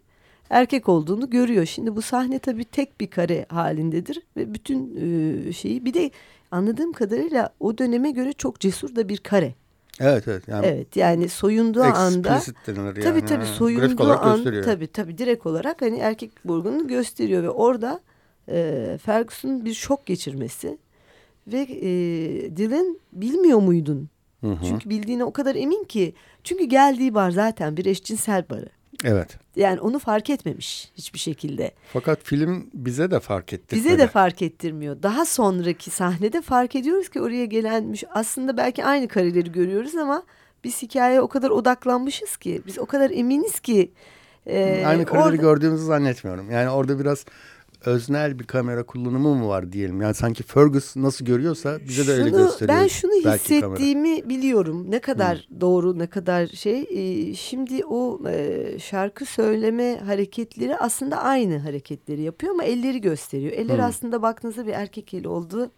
erkek 0.51 0.89
olduğunu 0.89 1.31
görüyor. 1.31 1.67
Şimdi 1.67 1.97
bu 1.97 2.03
sahne 2.03 2.39
tabii 2.39 2.65
tek 2.65 3.01
bir 3.01 3.07
kare 3.07 3.47
halindedir 3.49 4.23
ve 4.37 4.55
bütün 4.55 4.97
e, 4.97 5.53
şeyi 5.53 5.85
bir 5.85 5.95
de 5.95 6.11
anladığım 6.51 6.93
kadarıyla 6.93 7.51
o 7.61 7.79
döneme 7.79 8.11
göre 8.11 8.33
çok 8.33 8.61
cesur 8.61 8.97
da 8.97 9.09
bir 9.09 9.19
kare. 9.19 9.55
Evet 10.01 10.29
evet. 10.29 10.49
Yani 10.49 10.67
evet 10.67 10.97
yani 10.97 11.29
soyunduğu 11.29 11.83
anda 11.83 12.29
yani. 12.67 12.95
tabii 13.03 13.25
tabii 13.25 13.47
soyunduğu 13.47 14.13
an 14.13 14.45
tabii 14.65 14.87
tabii 14.87 15.19
direkt 15.19 15.47
olarak 15.47 15.83
hani 15.83 15.99
erkek 15.99 16.31
burgununu 16.45 16.89
gösteriyor 16.89 17.43
ve 17.43 17.51
orada 17.51 18.01
e, 18.49 18.99
Ferguson'un 19.03 19.65
bir 19.65 19.75
şok 19.75 20.07
geçirmesi 20.07 20.79
ve 21.47 21.61
e, 21.61 21.91
Dylan 22.57 22.99
bilmiyor 23.13 23.59
muydun? 23.59 24.09
Hı 24.41 24.53
hı. 24.53 24.65
Çünkü 24.65 24.91
bildiğine 24.91 25.25
o 25.25 25.33
kadar 25.33 25.55
emin 25.55 25.85
ki 25.85 26.15
çünkü 26.45 26.65
geldiği 26.65 27.15
bar 27.15 27.31
zaten 27.31 27.77
bir 27.77 27.87
eşcinsel 27.87 28.45
barı. 28.51 28.69
Evet. 29.05 29.39
Yani 29.57 29.81
onu 29.81 29.99
fark 29.99 30.31
etmemiş 30.31 30.91
hiçbir 30.95 31.19
şekilde. 31.19 31.71
Fakat 31.93 32.23
film 32.23 32.71
bize 32.75 33.11
de 33.11 33.21
fark 33.21 33.53
etti. 33.53 33.77
Bize 33.77 33.99
de 33.99 34.07
fark 34.07 34.43
ettirmiyor. 34.43 35.03
Daha 35.03 35.25
sonraki 35.25 35.91
sahnede 35.91 36.43
fark 36.43 36.77
ediyoruz 36.77 37.09
ki 37.09 37.21
oraya 37.21 37.45
gelenmiş 37.45 38.05
aslında 38.11 38.57
belki 38.57 38.85
aynı 38.85 39.09
kareleri 39.09 39.53
görüyoruz 39.53 39.97
ama 39.97 40.23
biz 40.65 40.83
hikayeye 40.83 41.21
o 41.21 41.29
kadar 41.29 41.51
odaklanmışız 41.51 42.37
ki 42.37 42.63
biz 42.67 42.79
o 42.79 42.87
kadar 42.87 43.11
eminiz 43.11 43.61
ki. 43.61 43.93
E, 44.47 44.85
aynı 44.87 45.05
kareleri 45.05 45.25
orada... 45.29 45.37
gördüğümüzü 45.37 45.85
zannetmiyorum. 45.85 46.51
Yani 46.51 46.71
orada 46.71 47.01
biraz 47.01 47.25
öznel 47.85 48.39
bir 48.39 48.45
kamera 48.45 48.83
kullanımı 48.83 49.35
mı 49.35 49.49
var 49.49 49.73
diyelim. 49.73 50.01
Yani 50.01 50.15
sanki 50.15 50.43
Fergus 50.43 50.97
nasıl 50.97 51.25
görüyorsa 51.25 51.79
bize 51.89 52.07
de 52.07 52.13
öyle 52.13 52.31
gösteriyor. 52.31 52.79
Ben 52.79 52.87
şunu 52.87 53.13
hissettiğimi 53.13 54.17
kamera. 54.17 54.29
biliyorum. 54.29 54.91
Ne 54.91 55.01
kadar 55.01 55.47
hmm. 55.49 55.61
doğru, 55.61 55.99
ne 55.99 56.07
kadar 56.07 56.47
şey. 56.47 56.87
E, 56.91 57.35
şimdi 57.35 57.85
o 57.85 58.21
e, 58.29 58.79
şarkı 58.79 59.27
söyleme 59.27 59.99
hareketleri 59.99 60.77
aslında 60.77 61.23
aynı 61.23 61.59
hareketleri 61.59 62.23
yapıyor 62.23 62.53
ama 62.53 62.65
elleri 62.65 63.01
gösteriyor. 63.01 63.53
Eller 63.53 63.79
hmm. 63.79 63.85
aslında 63.85 64.23
baktığınızda 64.23 64.67
bir 64.67 64.73
erkek 64.73 65.15
eli 65.15 65.29
oldu. 65.29 65.71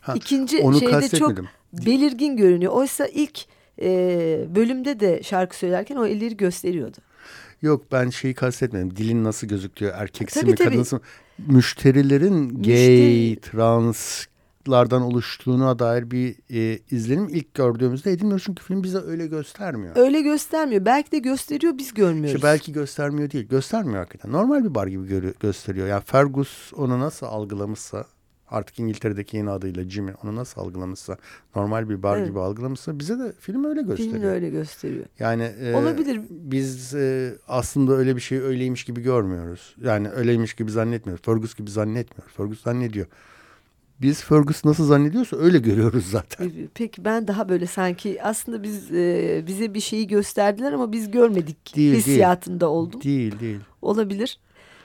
Ha, 0.00 0.14
İkinci 0.14 0.58
onu 0.58 0.78
şeyde 0.80 1.08
çok 1.08 1.32
belirgin 1.72 2.36
görünüyor. 2.36 2.72
Oysa 2.72 3.06
ilk 3.06 3.40
e, 3.82 4.46
bölümde 4.54 5.00
de 5.00 5.22
şarkı 5.22 5.56
söylerken 5.56 5.96
o 5.96 6.06
elleri 6.06 6.36
gösteriyordu. 6.36 6.96
Yok 7.62 7.92
ben 7.92 8.10
şeyi 8.10 8.34
kastetmedim. 8.34 8.96
Dilin 8.96 9.24
nasıl 9.24 9.46
gözüküyor? 9.46 9.94
Erkeksi 9.96 10.40
tabii, 10.40 10.50
mi, 10.50 10.56
kadınsı 10.56 10.96
mı? 10.96 11.02
Müşterilerin 11.46 12.48
gay, 12.48 12.56
Müşteri... 12.56 13.40
translardan 13.40 15.02
oluştuğuna 15.02 15.78
dair 15.78 16.10
bir 16.10 16.36
e, 16.50 16.78
izlenim 16.90 17.28
ilk 17.28 17.54
gördüğümüzde 17.54 18.12
edinmiyoruz. 18.12 18.44
Çünkü 18.44 18.64
film 18.64 18.82
bize 18.82 18.98
öyle 18.98 19.26
göstermiyor. 19.26 19.96
Öyle 19.96 20.20
göstermiyor. 20.20 20.84
Belki 20.84 21.12
de 21.12 21.18
gösteriyor 21.18 21.78
biz 21.78 21.94
görmüyoruz. 21.94 22.34
İşte 22.34 22.46
belki 22.46 22.72
göstermiyor 22.72 23.30
değil. 23.30 23.48
Göstermiyor 23.48 23.98
hakikaten. 23.98 24.32
Normal 24.32 24.64
bir 24.64 24.74
bar 24.74 24.86
gibi 24.86 25.32
gösteriyor. 25.40 25.86
Yani 25.86 26.02
Fergus 26.06 26.72
onu 26.76 27.00
nasıl 27.00 27.26
algılamışsa 27.26 28.06
artık 28.50 28.78
İngiltere'deki 28.78 29.36
yeni 29.36 29.50
adıyla 29.50 29.90
Jimmy 29.90 30.12
onu 30.24 30.36
nasıl 30.36 30.60
algılamışsa 30.60 31.16
normal 31.56 31.88
bir 31.88 32.02
bar 32.02 32.18
evet. 32.18 32.28
gibi 32.28 32.40
algılamışsa 32.40 32.98
bize 32.98 33.18
de 33.18 33.32
film 33.40 33.64
öyle 33.64 33.82
gösteriyor. 33.82 34.14
Film 34.14 34.24
öyle 34.24 34.50
gösteriyor. 34.50 35.04
Yani 35.18 35.42
e, 35.42 35.74
olabilir. 35.74 36.20
Biz 36.30 36.94
e, 36.94 37.34
aslında 37.48 37.92
öyle 37.92 38.16
bir 38.16 38.20
şey 38.20 38.38
öyleymiş 38.38 38.84
gibi 38.84 39.00
görmüyoruz. 39.00 39.76
Yani 39.84 40.10
öyleymiş 40.10 40.54
gibi 40.54 40.70
zannetmiyoruz. 40.70 41.24
Fergus 41.24 41.54
gibi 41.54 41.70
zannetmiyoruz. 41.70 42.34
Fergus 42.36 42.62
zannediyor. 42.62 43.06
Biz 44.00 44.22
Fergus 44.22 44.64
nasıl 44.64 44.86
zannediyorsa 44.86 45.36
öyle 45.36 45.58
görüyoruz 45.58 46.06
zaten. 46.10 46.52
Peki 46.74 47.04
ben 47.04 47.28
daha 47.28 47.48
böyle 47.48 47.66
sanki 47.66 48.22
aslında 48.22 48.62
biz 48.62 48.92
e, 48.92 49.44
bize 49.46 49.74
bir 49.74 49.80
şeyi 49.80 50.06
gösterdiler 50.06 50.72
ama 50.72 50.92
biz 50.92 51.10
görmedik 51.10 51.76
değil, 51.76 51.94
hissiyatında 51.94 52.60
değil. 52.60 52.72
oldum. 52.72 53.02
Değil 53.02 53.40
değil. 53.40 53.60
Olabilir. 53.82 54.38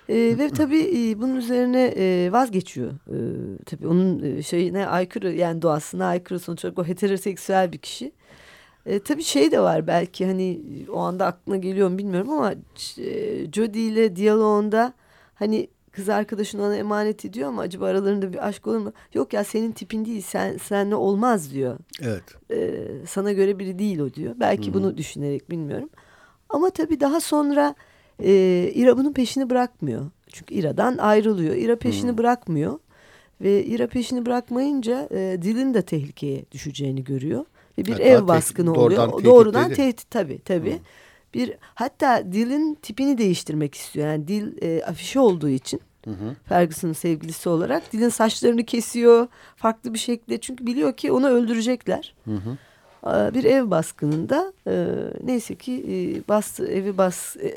E, 0.09 0.15
ve 0.15 0.49
tabii 0.49 0.81
e, 0.81 1.21
bunun 1.21 1.35
üzerine 1.35 1.93
e, 1.97 2.31
vazgeçiyor. 2.31 2.91
E, 2.91 3.17
tabii 3.65 3.87
onun 3.87 4.23
e, 4.23 4.43
şeyine 4.43 4.87
aykırı 4.87 5.33
yani 5.33 5.61
doğasına 5.61 6.05
aykırı 6.05 6.39
sonuç 6.39 6.65
olarak 6.65 6.79
o 6.79 6.85
heteroseksüel 6.85 7.71
bir 7.71 7.77
kişi. 7.77 8.11
E, 8.85 8.99
tabii 8.99 9.23
şey 9.23 9.51
de 9.51 9.59
var 9.59 9.87
belki 9.87 10.25
hani 10.25 10.61
o 10.91 10.99
anda 10.99 11.25
aklına 11.25 11.57
geliyor 11.57 11.89
mu 11.89 11.97
bilmiyorum 11.97 12.29
ama 12.29 12.51
e, 12.97 13.51
Jodie 13.51 13.81
ile 13.81 14.15
diyaloğunda 14.15 14.93
hani 15.35 15.67
kız 15.91 16.09
arkadaşın 16.09 16.59
ona 16.59 16.75
emanet 16.75 17.25
ediyor 17.25 17.49
ama 17.49 17.61
acaba 17.61 17.85
aralarında 17.85 18.33
bir 18.33 18.47
aşk 18.47 18.67
olur 18.67 18.77
mu? 18.77 18.93
Yok 19.13 19.33
ya 19.33 19.43
senin 19.43 19.71
tipin 19.71 20.05
değil 20.05 20.21
sen 20.21 20.57
senle 20.57 20.95
olmaz 20.95 21.53
diyor. 21.53 21.77
Evet. 22.01 22.23
E, 22.51 22.81
sana 23.07 23.31
göre 23.31 23.59
biri 23.59 23.79
değil 23.79 23.99
o 23.99 24.13
diyor. 24.13 24.35
Belki 24.39 24.65
Hı-hı. 24.65 24.73
bunu 24.73 24.97
düşünerek 24.97 25.49
bilmiyorum. 25.49 25.89
Ama 26.49 26.69
tabii 26.69 26.99
daha 26.99 27.19
sonra 27.19 27.75
e, 28.19 28.71
İra 28.73 28.97
bunun 28.97 29.13
peşini 29.13 29.49
bırakmıyor. 29.49 30.05
Çünkü 30.27 30.55
İra'dan 30.55 30.97
ayrılıyor. 30.97 31.55
İra 31.55 31.75
peşini 31.75 32.09
hmm. 32.09 32.17
bırakmıyor. 32.17 32.79
Ve 33.41 33.65
İra 33.65 33.87
peşini 33.87 34.25
bırakmayınca 34.25 35.07
e, 35.11 35.37
Dil'in 35.41 35.73
de 35.73 35.81
tehlikeye 35.81 36.45
düşeceğini 36.51 37.03
görüyor. 37.03 37.45
Ve 37.77 37.85
bir 37.85 37.91
hatta 37.91 38.03
ev 38.03 38.27
baskını 38.27 38.73
oluyor. 38.73 39.07
Doğrudan, 39.07 39.25
doğrudan 39.25 39.73
tehdit 39.73 40.11
tabii 40.11 40.39
tabii. 40.39 40.73
Hmm. 40.73 40.79
Bir 41.33 41.53
hatta 41.61 42.23
Dil'in 42.31 42.75
tipini 42.75 43.17
değiştirmek 43.17 43.75
istiyor. 43.75 44.07
Yani 44.07 44.27
Dil 44.27 44.61
e, 44.61 44.83
afişi 44.83 45.19
olduğu 45.19 45.49
için. 45.49 45.81
Hı 46.05 46.35
Ferguson'ın 46.45 46.93
sevgilisi 46.93 47.49
olarak 47.49 47.93
Dil'in 47.93 48.09
saçlarını 48.09 48.63
kesiyor 48.63 49.27
farklı 49.55 49.93
bir 49.93 49.99
şekilde 49.99 50.37
çünkü 50.37 50.65
biliyor 50.67 50.93
ki 50.97 51.11
onu 51.11 51.27
öldürecekler. 51.27 52.15
Hı 52.25 52.35
hı. 52.35 52.57
Ee, 53.07 53.33
bir 53.33 53.43
ev 53.43 53.71
baskınında 53.71 54.53
e, 54.67 54.87
neyse 55.23 55.55
ki 55.55 55.85
e, 55.89 56.27
bastı 56.27 56.67
evi 56.67 56.97
bas 56.97 57.37
e, 57.37 57.47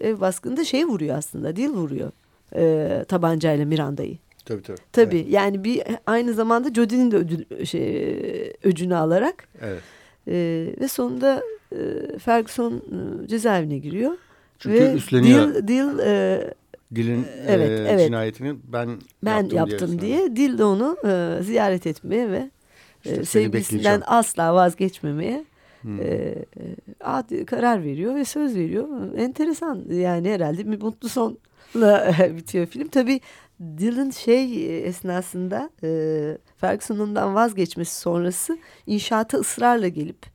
ev 0.00 0.20
baskınında 0.20 0.64
şey 0.64 0.84
vuruyor 0.84 1.18
aslında 1.18 1.56
dil 1.56 1.70
vuruyor 1.70 2.10
e, 2.56 3.04
tabancayla 3.08 3.64
Miranda'yı. 3.66 4.16
Tabii 4.44 4.62
tabii. 4.62 4.78
Tabii 4.92 5.16
evet. 5.16 5.30
yani 5.30 5.64
bir 5.64 5.82
aynı 6.06 6.34
zamanda 6.34 6.74
Jodie'nin 6.74 7.10
de 7.10 7.64
şey, 7.64 8.52
öcünü 8.64 8.96
alarak. 8.96 9.48
Evet. 9.62 9.82
E, 10.28 10.34
ve 10.80 10.88
sonunda 10.88 11.42
e, 11.72 12.18
Ferguson 12.18 12.72
e, 12.72 13.28
cezaevine 13.28 13.78
giriyor. 13.78 14.12
Çünkü 14.58 14.78
ve 14.78 14.92
üstleniyor. 14.92 15.54
Dil, 15.54 15.68
Dil 15.68 15.98
e, 15.98 16.54
Dil'in 16.94 17.26
evet, 17.46 17.70
e, 17.70 17.86
evet. 17.88 18.06
cinayetini 18.06 18.56
ben, 18.72 18.90
ben 19.22 19.36
yaptım, 19.36 19.58
yaptım 19.58 20.00
diye, 20.00 20.18
diye 20.18 20.36
Dil 20.36 20.58
de 20.58 20.64
onu 20.64 20.96
e, 21.04 21.42
ziyaret 21.42 21.86
etmeye 21.86 22.30
ve 22.30 22.50
işte 23.10 23.24
sevgilisinden 23.24 24.02
asla 24.06 24.54
vazgeçmemeye 24.54 25.44
hmm. 25.82 26.00
e, 26.00 26.34
ad, 27.00 27.44
karar 27.46 27.84
veriyor 27.84 28.14
ve 28.14 28.24
söz 28.24 28.56
veriyor. 28.56 28.88
Enteresan 29.16 29.84
yani 29.90 30.30
herhalde 30.30 30.70
bir 30.70 30.82
mutlu 30.82 31.08
sonla 31.08 31.36
bitiyor 32.36 32.66
film. 32.66 32.88
Tabii 32.88 33.20
Dylan 33.60 34.10
şey 34.10 34.86
esnasında 34.88 35.70
e, 35.82 35.88
Ferguson'dan 36.56 37.34
vazgeçmesi 37.34 38.00
sonrası 38.00 38.58
inşaata 38.86 39.38
ısrarla 39.38 39.88
gelip 39.88 40.26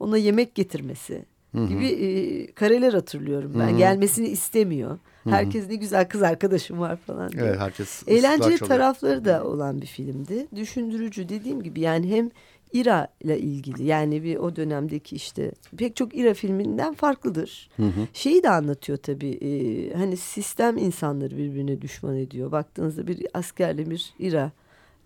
ona 0.00 0.18
yemek 0.18 0.54
getirmesi 0.54 1.24
Hı-hı. 1.54 1.66
gibi 1.66 1.86
e, 1.86 2.52
kareler 2.52 2.92
hatırlıyorum 2.92 3.52
ben. 3.58 3.68
Hı-hı. 3.68 3.78
Gelmesini 3.78 4.28
istemiyor. 4.28 4.98
Herkes 5.24 5.68
ne 5.68 5.74
güzel 5.74 6.08
kız 6.08 6.22
arkadaşım 6.22 6.80
var 6.80 6.96
falan. 6.96 7.32
Diye. 7.32 7.42
Evet 7.44 7.58
herkes. 7.58 8.02
Eğlenceli 8.06 8.58
tarafları 8.58 9.24
da 9.24 9.44
olan 9.44 9.80
bir 9.80 9.86
filmdi. 9.86 10.46
Düşündürücü 10.56 11.28
dediğim 11.28 11.62
gibi 11.62 11.80
yani 11.80 12.16
hem 12.16 12.30
İRA 12.72 13.08
ile 13.20 13.38
ilgili 13.38 13.84
yani 13.84 14.22
bir 14.22 14.36
o 14.36 14.56
dönemdeki 14.56 15.16
işte 15.16 15.52
pek 15.76 15.96
çok 15.96 16.14
İRA 16.14 16.34
filminden 16.34 16.94
farklıdır. 16.94 17.70
Hı 17.76 17.82
hı. 17.82 18.06
Şeyi 18.12 18.42
de 18.42 18.50
anlatıyor 18.50 18.98
tabii 18.98 19.30
e, 19.30 19.94
hani 19.94 20.16
sistem 20.16 20.76
insanları 20.78 21.36
birbirine 21.36 21.82
düşman 21.82 22.16
ediyor. 22.16 22.52
Baktığınızda 22.52 23.06
bir 23.06 23.26
askerle 23.34 23.90
bir 23.90 24.14
İRA 24.18 24.50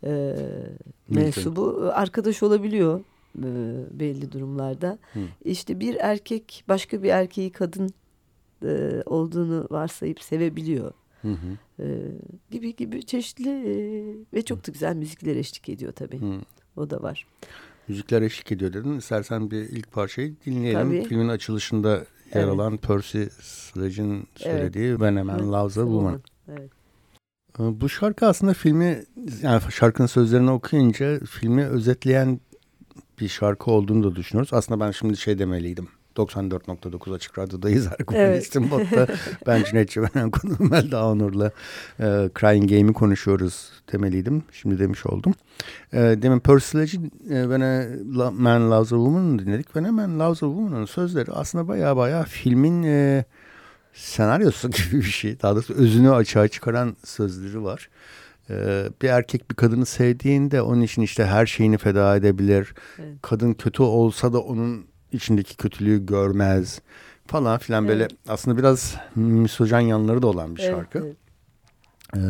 e, 0.04 0.36
mensubu 1.08 1.90
arkadaş 1.94 2.42
olabiliyor 2.42 3.00
e, 3.38 3.48
belli 3.90 4.32
durumlarda. 4.32 4.98
Hı. 5.12 5.20
İşte 5.44 5.80
bir 5.80 5.96
erkek 6.00 6.64
başka 6.68 7.02
bir 7.02 7.08
erkeği 7.08 7.50
kadın 7.50 7.90
e, 8.64 9.02
olduğunu 9.06 9.66
varsayıp 9.70 10.22
sevebiliyor. 10.22 10.92
Hı 11.22 11.28
hı. 11.28 11.82
E, 11.82 11.86
gibi 12.50 12.76
gibi 12.76 13.06
çeşitli 13.06 13.50
e, 13.50 13.74
ve 14.34 14.42
çok 14.42 14.66
da 14.66 14.72
güzel 14.72 14.96
müzikler 14.96 15.36
eşlik 15.36 15.68
ediyor 15.68 15.92
tabii. 15.92 16.20
Hı. 16.20 16.40
O 16.76 16.90
da 16.90 17.02
var. 17.02 17.26
Müzikler 17.88 18.22
eşlik 18.22 18.52
ediyor 18.52 18.72
dedin. 18.72 18.98
İstersen 18.98 19.50
bir 19.50 19.60
ilk 19.60 19.92
parçayı 19.92 20.34
dinleyelim. 20.46 20.80
Tabii. 20.80 21.04
Filmin 21.04 21.28
açılışında 21.28 21.90
yer 21.90 22.04
evet. 22.32 22.48
alan 22.48 22.76
Percy 22.76 23.22
Sledge'in 23.40 24.28
söylediği 24.36 24.88
evet. 24.88 24.98
When 24.98 25.16
a 25.16 25.24
Man 25.24 25.52
Loves 25.52 25.78
a 25.78 25.82
Woman. 25.82 26.22
Evet. 26.48 26.70
E, 27.60 27.80
bu 27.80 27.88
şarkı 27.88 28.26
aslında 28.26 28.54
filmi 28.54 29.04
yani 29.42 29.62
şarkının 29.70 30.06
sözlerini 30.06 30.50
okuyunca 30.50 31.20
filmi 31.20 31.66
özetleyen 31.66 32.40
bir 33.20 33.28
şarkı 33.28 33.70
olduğunu 33.70 34.04
da 34.04 34.16
düşünüyoruz. 34.16 34.52
Aslında 34.52 34.84
ben 34.86 34.90
şimdi 34.90 35.16
şey 35.16 35.38
demeliydim. 35.38 35.88
94.9 36.16 37.14
Açık 37.14 37.38
Radyo'dayız. 37.38 37.86
Erkulistin 38.00 38.60
evet. 38.60 38.70
Botta. 38.70 39.06
ben 39.46 39.64
Cüneyt 39.64 39.90
Çevenen 39.90 40.30
konuğum 40.30 40.70
Melda 40.70 41.06
Onur'la 41.06 41.50
e, 42.00 42.30
Crying 42.40 42.70
Game'i 42.70 42.92
konuşuyoruz 42.92 43.70
demeliydim. 43.92 44.42
Şimdi 44.52 44.78
demiş 44.78 45.06
oldum. 45.06 45.34
E, 45.92 45.98
demin 45.98 46.40
Percy 46.40 46.78
e, 46.78 46.86
When 47.26 47.60
a 47.60 48.30
Man 48.30 48.70
Loves 48.70 48.92
a 48.92 48.96
Woman'ı 48.96 49.38
dinledik. 49.38 49.66
When 49.66 49.84
a 49.84 49.92
Man 49.92 50.18
Loves 50.18 50.42
a 50.42 50.46
Woman'ın 50.46 50.84
sözleri 50.84 51.32
aslında 51.32 51.68
baya 51.68 51.96
baya 51.96 52.24
filmin 52.24 52.82
e, 52.82 53.24
senaryosu 53.92 54.70
gibi 54.70 54.96
bir 54.96 55.02
şey. 55.02 55.40
Daha 55.42 55.54
doğrusu 55.54 55.74
özünü 55.74 56.10
açığa 56.10 56.48
çıkaran 56.48 56.96
sözleri 57.04 57.64
var. 57.64 57.88
Ee, 58.50 58.88
bir 59.02 59.08
erkek 59.08 59.50
bir 59.50 59.56
kadını 59.56 59.86
sevdiğinde 59.86 60.62
onun 60.62 60.80
için 60.80 61.02
işte 61.02 61.26
her 61.26 61.46
şeyini 61.46 61.78
feda 61.78 62.16
edebilir. 62.16 62.74
Evet. 62.98 63.08
Kadın 63.22 63.54
kötü 63.54 63.82
olsa 63.82 64.32
da 64.32 64.40
onun 64.40 64.86
içindeki 65.14 65.56
kötülüğü 65.56 66.06
görmez 66.06 66.80
falan 67.26 67.58
filan 67.58 67.84
evet. 67.84 67.92
böyle 67.92 68.08
aslında 68.28 68.58
biraz 68.58 68.96
misojen 69.14 69.80
yanları 69.80 70.22
da 70.22 70.26
olan 70.26 70.56
bir 70.56 70.62
şarkı. 70.62 70.98
Evet, 70.98 71.16
Ee, 72.16 72.20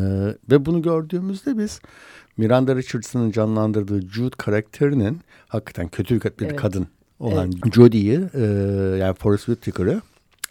ve 0.51 0.65
bunu 0.65 0.81
gördüğümüzde 0.81 1.57
biz 1.57 1.81
Miranda 2.37 2.75
Richardson'ın 2.75 3.31
canlandırdığı 3.31 4.01
Jude 4.01 4.35
karakterinin 4.37 5.21
hakikaten 5.47 5.87
kötü 5.87 6.15
bir 6.39 6.45
evet. 6.45 6.55
kadın 6.55 6.87
olan 7.19 7.51
evet. 7.63 7.73
Jodie'yi 7.73 8.29
e, 8.33 8.43
yani 8.99 9.15
Forest 9.15 9.45
Whitaker'ı 9.45 10.01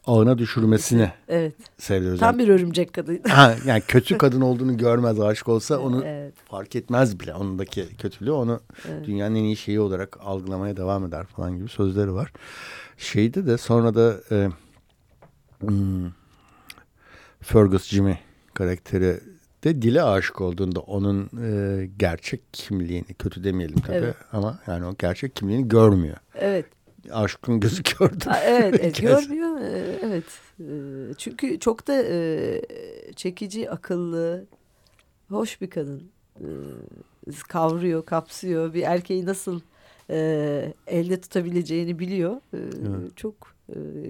ağına 0.06 0.38
düşürmesini 0.38 1.10
evet. 1.28 1.54
seviyoruz. 1.78 2.20
Tam 2.20 2.38
bir 2.38 2.48
örümcek 2.48 2.92
kadın. 2.92 3.20
ha, 3.28 3.54
yani 3.66 3.82
kötü 3.88 4.18
kadın 4.18 4.40
olduğunu 4.40 4.76
görmez 4.76 5.20
aşık 5.20 5.48
olsa 5.48 5.78
onu 5.78 6.04
evet. 6.04 6.34
fark 6.44 6.76
etmez 6.76 7.20
bile. 7.20 7.34
Onundaki 7.34 7.96
kötülüğü 7.96 8.30
onu 8.30 8.60
evet. 8.88 9.06
dünyanın 9.06 9.34
en 9.34 9.44
iyi 9.44 9.56
şeyi 9.56 9.80
olarak 9.80 10.18
algılamaya 10.20 10.76
devam 10.76 11.04
eder 11.04 11.26
falan 11.26 11.56
gibi 11.56 11.68
sözleri 11.68 12.14
var. 12.14 12.32
Şeyde 12.96 13.46
de 13.46 13.58
sonra 13.58 13.94
da 13.94 14.16
e, 14.30 14.48
hmm, 15.60 16.10
Fergus 17.40 17.88
Jimmy 17.88 18.18
karakteri 18.54 19.20
de 19.64 19.82
dile 19.82 20.02
aşık 20.02 20.40
olduğunda 20.40 20.80
onun 20.80 21.30
e, 21.42 21.86
gerçek 21.96 22.40
kimliğini 22.52 23.14
kötü 23.18 23.44
demeyelim 23.44 23.80
tabii 23.80 23.96
evet. 23.96 24.16
ama 24.32 24.58
yani 24.66 24.86
o 24.86 24.94
gerçek 24.98 25.36
kimliğini 25.36 25.68
görmüyor. 25.68 26.16
Evet. 26.34 26.66
Aşkın 27.12 27.60
gözü 27.60 27.82
gördü. 27.82 28.24
Evet, 28.44 28.74
evet 28.80 29.00
görmüyor. 29.02 29.60
E, 29.60 29.98
evet. 30.02 30.24
E, 30.60 30.64
çünkü 31.18 31.58
çok 31.58 31.86
da 31.86 32.02
e, 32.02 32.60
çekici, 33.16 33.70
akıllı, 33.70 34.44
hoş 35.28 35.60
bir 35.60 35.70
kadın. 35.70 36.02
Kavruyor, 37.48 38.06
kapsıyor. 38.06 38.74
Bir 38.74 38.82
erkeği 38.82 39.26
nasıl 39.26 39.60
elde 40.86 41.20
tutabileceğini 41.20 41.98
biliyor. 41.98 42.40
Evet. 42.54 43.16
Çok 43.16 43.34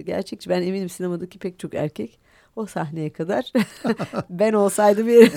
gerçekçi. 0.05 0.49
Ben 0.49 0.61
eminim 0.61 0.89
sinemadaki 0.89 1.39
pek 1.39 1.59
çok 1.59 1.73
erkek 1.73 2.19
o 2.55 2.65
sahneye 2.65 3.09
kadar 3.09 3.53
ben 4.29 4.53
olsaydı 4.53 5.07
bir 5.07 5.15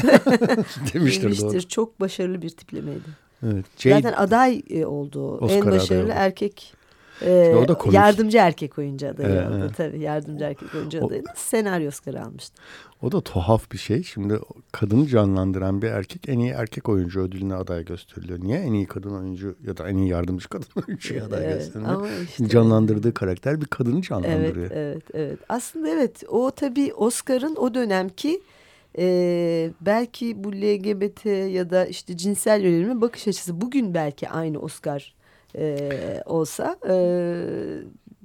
demiştir, 0.95 1.23
demiştir. 1.23 1.43
Doğru. 1.43 1.69
Çok 1.69 2.01
başarılı 2.01 2.43
bir 2.43 2.51
tiplemeydi. 2.51 3.29
Evet. 3.43 3.65
Jade, 3.79 3.95
Zaten 3.95 4.13
aday 4.13 4.63
e, 4.71 4.87
oldu. 4.87 5.39
Oscar 5.39 5.57
en 5.57 5.71
başarılı 5.71 6.13
erkek 6.15 6.75
e, 7.23 7.55
o 7.55 7.69
da 7.69 7.79
yardımcı 7.93 8.39
erkek 8.39 8.79
oyuncu 8.79 9.09
adayı 9.09 9.35
ee, 9.35 9.47
oldu. 9.49 9.73
Tabii 9.77 10.01
yardımcı 10.01 10.45
erkek 10.45 10.75
oyuncu 10.75 11.07
adayı. 11.07 11.23
Senaryo 11.37 11.89
Oscar'ı 11.89 12.23
almıştı. 12.23 12.63
O 13.03 13.13
da 13.13 13.21
tuhaf 13.21 13.73
bir 13.73 13.79
şey. 13.79 14.03
Şimdi 14.03 14.39
kadını 14.73 15.07
canlandıran 15.07 15.83
bir 15.83 15.89
erkek 15.89 16.29
en 16.29 16.39
iyi 16.39 16.51
erkek 16.51 16.89
oyuncu 16.89 17.21
ödülüne 17.21 17.55
aday 17.55 17.85
gösteriliyor. 17.85 18.39
Niye 18.41 18.59
en 18.59 18.73
iyi 18.73 18.87
kadın 18.87 19.15
oyuncu 19.15 19.57
ya 19.67 19.77
da 19.77 19.89
en 19.89 19.97
iyi 19.97 20.09
yardımcı 20.09 20.49
kadın 20.49 20.69
oyuncuya 20.89 21.25
aday 21.25 21.45
evet, 21.45 21.55
gösteriliyor? 21.55 22.09
Işte, 22.29 22.49
Canlandırdığı 22.49 23.15
karakter 23.15 23.61
bir 23.61 23.67
kadını 23.67 24.03
canlandırıyor. 24.03 24.71
Evet, 24.71 24.73
evet, 24.77 25.03
evet. 25.15 25.39
Aslında 25.49 25.89
evet 25.89 26.25
o 26.29 26.51
tabii 26.51 26.95
Oscar'ın 26.95 27.57
o 27.57 27.75
dönemki 27.75 28.41
e, 28.99 29.71
belki 29.81 30.45
bu 30.45 30.53
LGBT 30.53 31.27
ya 31.27 31.71
da 31.71 31.87
işte 31.87 32.17
cinsel 32.17 32.61
yönelime 32.61 33.01
bakış 33.01 33.29
açısı 33.29 33.61
bugün 33.61 33.95
belki 33.95 34.29
aynı 34.29 34.59
Oscar 34.59 35.18
e, 35.59 36.23
olsa 36.27 36.77
e, 36.89 36.95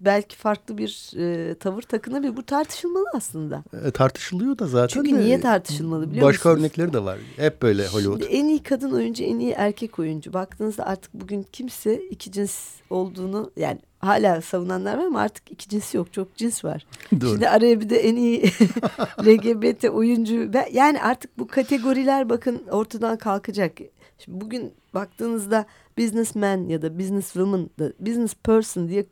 belki 0.06 0.36
farklı 0.38 0.78
bir 0.78 1.12
e, 1.18 1.56
tavır 1.56 1.82
takınabilir. 1.82 2.38
Bu 2.38 2.44
tartışılmalı 2.44 3.06
aslında. 3.14 3.64
E, 3.86 3.92
tartışılıyor 3.92 4.60
da 4.60 4.68
zaten. 4.68 4.94
Çünkü 4.94 5.12
de, 5.12 5.20
niye 5.20 5.42
tartışılmalı 5.42 6.12
biliyor 6.12 6.28
başka 6.28 6.50
musunuz? 6.50 6.64
Başka 6.64 6.80
örnekleri 6.80 6.94
de 6.94 7.04
var. 7.04 7.20
Hep 7.36 7.62
böyle 7.62 7.88
Hollywood. 7.88 8.22
Şimdi 8.22 8.34
en 8.34 8.46
iyi 8.46 8.64
kadın 8.64 8.92
oyuncu, 8.92 9.24
en 9.24 9.40
iyi 9.40 9.52
erkek 9.52 10.00
oyuncu. 10.00 10.34
Baktığınızda 10.34 10.86
artık 10.86 11.14
bugün 11.14 11.46
kimse 11.52 11.96
iki 11.96 12.32
cins 12.32 12.70
olduğunu 12.90 13.52
yani 13.58 13.80
hala 14.00 14.42
savunanlar 14.42 14.98
var 14.98 15.06
ama 15.06 15.22
artık 15.22 15.52
iki 15.52 15.70
cins 15.70 15.94
yok. 15.94 16.14
Çok 16.14 16.36
cins 16.36 16.64
var. 16.66 16.86
Doğru. 17.22 17.30
Şimdi 17.30 17.50
araya 17.50 17.82
bir 17.82 17.90
de 17.90 17.98
en 17.98 18.16
iyi 18.16 18.42
LGBT 19.26 19.84
oyuncu. 19.84 20.52
Yani 20.72 21.02
artık 21.02 21.40
bu 21.40 21.48
kategoriler 21.48 22.30
bakın 22.30 22.62
ortadan 22.72 23.18
kalkacak. 23.18 23.78
Şimdi 24.20 24.42
bugün 24.42 24.74
baktığınızda 24.94 25.66
businessman 25.98 26.70
ya 26.70 26.82
da 26.82 27.00
businesswoman 27.00 27.70
da 27.80 27.94
business 28.00 28.36
person 28.36 28.90
diye 28.90 29.06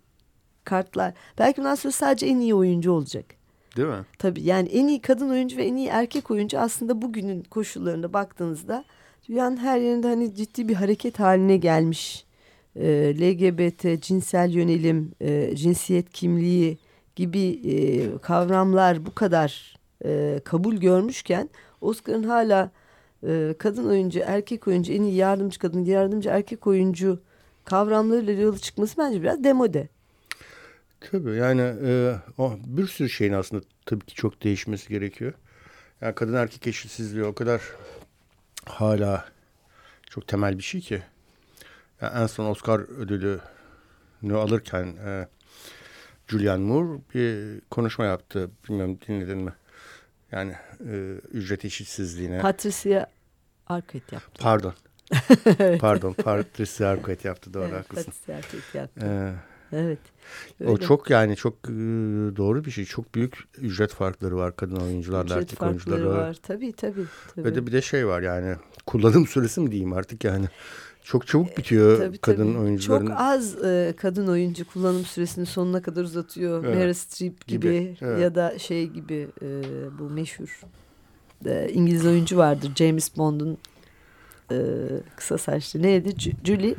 kartlar. 0.64 1.14
Belki 1.40 1.58
bundan 1.58 1.76
sonra 1.76 1.92
sadece 1.92 2.26
en 2.26 2.40
iyi 2.40 2.56
oyuncu 2.56 2.92
olacak. 2.92 3.26
Değil 3.78 3.88
mi? 3.88 4.06
Tabii 4.20 4.44
yani 4.44 4.70
en 4.70 4.88
iyi 4.88 5.02
kadın 5.02 5.30
oyuncu 5.30 5.58
ve 5.58 5.66
en 5.66 5.76
iyi 5.76 5.88
erkek 5.88 6.32
oyuncu 6.32 6.60
aslında 6.60 7.02
bugünün 7.02 7.44
koşullarında 7.44 8.14
baktığınızda 8.14 8.86
dünyanın 9.30 9.58
her 9.58 9.78
yerinde 9.80 10.08
hani 10.08 10.36
ciddi 10.36 10.70
bir 10.70 10.74
hareket 10.74 11.20
haline 11.20 11.58
gelmiş. 11.58 12.26
E, 12.76 13.16
LGBT, 13.20 14.02
cinsel 14.02 14.52
yönelim, 14.52 15.12
e, 15.22 15.56
cinsiyet 15.56 16.10
kimliği 16.10 16.78
gibi 17.16 17.62
e, 17.64 18.18
kavramlar 18.18 19.06
bu 19.06 19.14
kadar 19.16 19.76
e, 20.06 20.42
kabul 20.46 20.76
görmüşken 20.76 21.50
Oscar'ın 21.82 22.24
hala 22.24 22.72
e, 23.28 23.56
kadın 23.60 23.90
oyuncu, 23.90 24.20
erkek 24.26 24.68
oyuncu, 24.68 24.94
en 24.94 25.02
iyi 25.02 25.16
yardımcı 25.16 25.60
kadın, 25.60 25.86
yardımcı 25.86 26.30
erkek 26.30 26.68
oyuncu 26.68 27.20
kavramlarıyla 27.66 28.34
yola 28.34 28.58
çıkması 28.58 28.98
bence 28.98 29.22
biraz 29.22 29.44
demode. 29.44 29.90
Tabii 31.00 31.36
yani 31.36 31.62
e, 31.62 32.16
o 32.38 32.54
bir 32.66 32.88
sürü 32.88 33.10
şeyin 33.10 33.34
aslında 33.34 33.64
tabii 33.86 34.06
ki 34.06 34.16
çok 34.16 34.44
değişmesi 34.44 34.90
gerekiyor. 34.90 35.34
Yani 36.02 36.16
kadın 36.16 36.34
erkek 36.34 36.68
eşitsizliği 36.68 37.26
o 37.26 37.34
kadar 37.34 37.62
hala 38.66 39.26
çok 40.10 40.28
temel 40.28 40.58
bir 40.58 40.64
şey 40.64 40.82
ki. 40.82 41.04
Yani 42.02 42.20
en 42.24 42.28
son 42.28 42.46
Oscar 42.46 42.80
ödülünü 42.80 44.36
alırken 44.36 44.86
e, 45.06 45.28
Julianne 46.28 46.64
Moore 46.66 47.00
bir 47.14 47.62
konuşma 47.70 48.06
yaptı. 48.06 48.50
Bilmiyorum 48.70 49.00
dinledin 49.08 49.38
mi? 49.38 49.54
Yani 50.32 50.56
e, 50.88 51.16
ücret 51.32 51.66
eşitsizliğine. 51.66 52.40
Patricia 52.40 53.08
Arquette 53.68 54.16
yaptı. 54.16 54.44
Pardon. 54.44 54.74
Pardon. 55.80 56.14
Patricia 56.14 56.90
Arquette 56.90 57.28
yaptı. 57.28 57.54
Doğru 57.54 57.64
evet, 57.64 57.74
haklısın. 57.74 58.12
Patricia 58.12 58.38
Arquette 58.38 58.78
yaptı. 58.78 59.06
Ee, 59.06 59.78
evet. 59.78 60.00
Öyle. 60.60 60.72
O 60.72 60.78
çok 60.78 61.10
yani 61.10 61.36
çok 61.36 61.54
e, 61.54 61.72
doğru 62.36 62.66
bir 62.66 62.72
şey. 62.72 62.86
Çok 62.86 63.16
büyük 63.16 63.38
ücret 63.58 63.94
farkları 63.94 64.38
var 64.38 64.56
kadın 64.56 64.76
oyuncularla 64.76 65.38
erkek 65.38 65.62
oyuncular 65.62 66.02
var. 66.02 66.38
Tabii 66.44 66.74
tabii. 66.74 67.06
tabii. 67.36 67.46
Ve 67.46 67.56
de 67.56 67.68
bir 67.68 67.72
de 67.72 67.82
şey 67.82 68.08
var 68.08 68.22
yani 68.22 68.56
kullanım 68.86 69.28
süresi 69.28 69.62
mi 69.62 69.72
diyeyim 69.72 69.94
artık 69.94 70.24
yani. 70.24 70.46
Çok 71.04 71.28
çabuk 71.28 71.58
bitiyor 71.58 71.98
tabii, 71.98 72.18
kadın 72.18 72.54
tabii. 72.54 72.64
oyuncuların. 72.64 73.08
Çok 73.08 73.20
az 73.20 73.64
e, 73.64 73.94
kadın 73.98 74.28
oyuncu 74.28 74.68
kullanım 74.68 75.06
süresini 75.06 75.46
sonuna 75.46 75.82
kadar 75.82 76.04
uzatıyor. 76.04 76.66
Evet. 76.66 76.76
Meryl 76.76 76.94
Streep 76.94 77.48
gibi, 77.48 77.72
gibi. 77.72 77.98
Evet. 78.02 78.22
ya 78.22 78.36
da 78.36 78.60
şey 78.60 78.88
gibi 78.88 79.28
e, 79.42 79.48
bu 80.00 80.10
meşhur 80.10 80.62
e, 81.46 81.70
İngiliz 81.74 82.06
oyuncu 82.06 82.38
vardır. 82.38 82.72
James 82.76 83.18
Bond'un 83.18 83.58
e, 84.52 84.58
kısa 85.16 85.38
saçlı 85.38 85.82
neydi? 85.82 86.14
J 86.18 86.32
Julie 86.44 86.76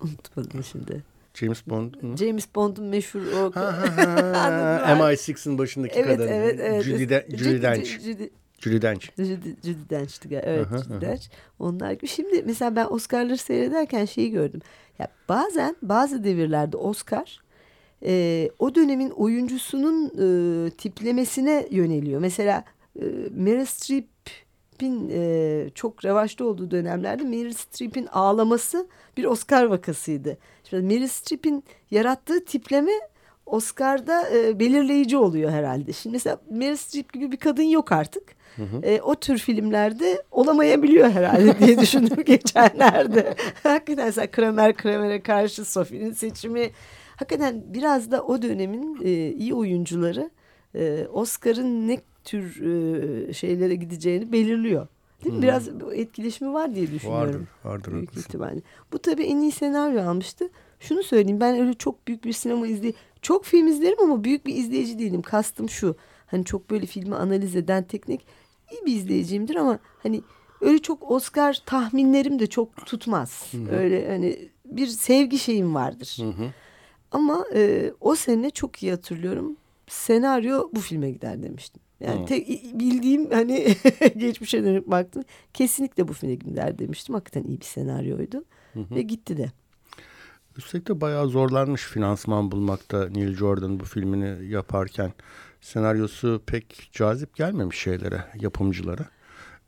unutmadım 0.00 0.64
şimdi. 0.64 1.04
James 1.34 1.66
Bond. 1.66 1.94
Hı? 1.94 2.16
James 2.16 2.46
Bond'un 2.54 2.84
meşhur 2.84 3.20
o. 3.20 3.50
MI6'ın 4.88 5.58
başındaki 5.58 5.98
evet, 5.98 6.16
kadın. 6.16 6.28
Evet 6.28 6.60
evet. 6.62 6.84
Judy, 6.84 7.08
de, 7.08 7.26
Judy 7.30 7.62
Dench. 7.62 7.86
Judy, 7.86 8.12
Judy 8.12 8.28
Dench. 8.82 9.10
Judy, 9.18 9.48
Judy 9.62 9.90
Dench'ti 9.90 10.28
galiba. 10.28 10.46
Evet 10.46 10.66
aha, 10.66 10.78
Judy 10.78 10.94
aha. 10.94 11.00
Dench. 11.00 11.22
Onlar 11.58 11.92
gibi. 11.92 12.06
Şimdi 12.06 12.42
mesela 12.46 12.76
ben 12.76 12.86
Oscar'ları 12.90 13.38
seyrederken 13.38 14.04
şeyi 14.04 14.30
gördüm. 14.30 14.60
Ya 14.98 15.08
bazen 15.28 15.76
bazı 15.82 16.24
devirlerde 16.24 16.76
Oscar 16.76 17.40
e, 18.04 18.50
o 18.58 18.74
dönemin 18.74 19.10
oyuncusunun 19.10 20.06
e, 20.06 20.70
tiplemesine 20.70 21.66
yöneliyor. 21.70 22.20
Mesela 22.20 22.64
e, 23.00 23.04
Meryl 23.30 23.64
Streep 23.64 24.08
Streep'in 24.74 25.10
e, 25.12 25.70
çok 25.74 26.04
revaçta 26.04 26.44
olduğu 26.44 26.70
dönemlerde 26.70 27.24
Meryl 27.24 27.52
Streep'in 27.52 28.06
ağlaması 28.06 28.86
bir 29.16 29.24
Oscar 29.24 29.64
vakasıydı. 29.64 30.38
Şimdi 30.70 30.82
Meryl 30.82 31.08
Streep'in 31.08 31.64
yarattığı 31.90 32.44
tipleme 32.44 32.92
Oscar'da 33.46 34.30
e, 34.30 34.58
belirleyici 34.58 35.16
oluyor 35.16 35.50
herhalde. 35.50 35.92
Şimdi 35.92 36.14
mesela 36.14 36.40
Meryl 36.50 36.76
Streep 36.76 37.12
gibi 37.12 37.32
bir 37.32 37.36
kadın 37.36 37.62
yok 37.62 37.92
artık. 37.92 38.22
Hı 38.56 38.62
hı. 38.62 38.80
E, 38.82 39.00
o 39.00 39.14
tür 39.14 39.38
filmlerde 39.38 40.22
olamayabiliyor 40.30 41.10
herhalde 41.10 41.58
diye 41.58 41.78
düşündüm 41.80 42.24
geçenlerde. 42.24 43.34
Hakikaten 43.62 44.06
mesela 44.06 44.30
Kramer 44.30 44.76
Kramer'e 44.76 45.20
karşı 45.20 45.64
Sophie'nin 45.64 46.12
seçimi. 46.12 46.70
Hakikaten 47.16 47.62
biraz 47.66 48.10
da 48.10 48.22
o 48.22 48.42
dönemin 48.42 48.98
e, 49.04 49.32
iyi 49.32 49.54
oyuncuları 49.54 50.30
e, 50.74 51.06
Oscar'ın 51.12 51.88
ne 51.88 52.00
tür 52.24 52.62
e, 52.62 53.32
şeylere 53.32 53.74
gideceğini 53.74 54.32
belirliyor. 54.32 54.86
Değil 55.24 55.36
mi? 55.36 55.42
Biraz 55.42 55.68
etkileşimi 55.92 56.52
var 56.52 56.74
diye 56.74 56.90
düşünüyorum. 56.90 57.46
Vardır, 57.64 57.84
vardır. 57.84 57.92
Büyük 57.92 58.16
ihtimalle. 58.16 58.60
Bu 58.92 58.98
tabii 58.98 59.24
en 59.24 59.40
iyi 59.40 59.52
senaryo 59.52 60.02
almıştı. 60.02 60.48
Şunu 60.80 61.02
söyleyeyim 61.02 61.40
ben 61.40 61.60
öyle 61.60 61.74
çok 61.74 62.08
büyük 62.08 62.24
bir 62.24 62.32
sinema 62.32 62.66
izley 62.66 62.94
çok 63.22 63.44
film 63.44 63.66
izlerim 63.66 64.00
ama 64.02 64.24
büyük 64.24 64.46
bir 64.46 64.54
izleyici 64.54 64.98
değilim. 64.98 65.22
Kastım 65.22 65.68
şu. 65.68 65.96
Hani 66.26 66.44
çok 66.44 66.70
böyle 66.70 66.86
filmi 66.86 67.14
analiz 67.14 67.56
eden 67.56 67.84
teknik 67.84 68.26
iyi 68.70 68.86
bir 68.86 68.96
izleyiciyimdir 68.96 69.56
ama 69.56 69.78
hani 70.02 70.22
öyle 70.60 70.78
çok 70.78 71.10
Oscar 71.10 71.62
tahminlerim 71.66 72.38
de 72.38 72.46
çok 72.46 72.86
tutmaz. 72.86 73.52
Hı 73.52 73.58
hı. 73.58 73.76
Öyle 73.76 74.08
hani 74.08 74.48
bir 74.64 74.86
sevgi 74.86 75.38
şeyim 75.38 75.74
vardır. 75.74 76.16
Hı 76.20 76.28
hı. 76.28 76.50
Ama 77.10 77.44
e, 77.54 77.92
o 78.00 78.14
sene 78.14 78.50
çok 78.50 78.82
iyi 78.82 78.92
hatırlıyorum. 78.92 79.56
Senaryo 79.88 80.68
bu 80.72 80.80
filme 80.80 81.10
gider 81.10 81.42
demiştim. 81.42 81.82
Yani 82.00 82.26
tek 82.26 82.48
bildiğim 82.74 83.30
hani 83.30 83.76
geçmişe 84.16 84.64
dönüp 84.64 84.86
baktım. 84.86 85.24
Kesinlikle 85.54 86.08
bu 86.08 86.12
filme 86.12 86.34
gider 86.34 86.78
demiştim. 86.78 87.14
Hakikaten 87.14 87.48
iyi 87.48 87.60
bir 87.60 87.64
senaryoydu. 87.64 88.44
Hı 88.72 88.80
hı. 88.80 88.94
Ve 88.94 89.02
gitti 89.02 89.36
de. 89.36 89.52
Üstelik 90.56 90.88
de 90.88 91.00
bayağı 91.00 91.28
zorlanmış 91.28 91.82
finansman 91.82 92.50
bulmakta 92.50 93.08
Neil 93.08 93.34
Jordan 93.34 93.80
bu 93.80 93.84
filmini 93.84 94.50
yaparken. 94.50 95.12
Senaryosu 95.64 96.42
pek 96.46 96.88
cazip 96.92 97.36
gelmemiş 97.36 97.78
şeylere, 97.78 98.24
yapımcılara. 98.40 99.04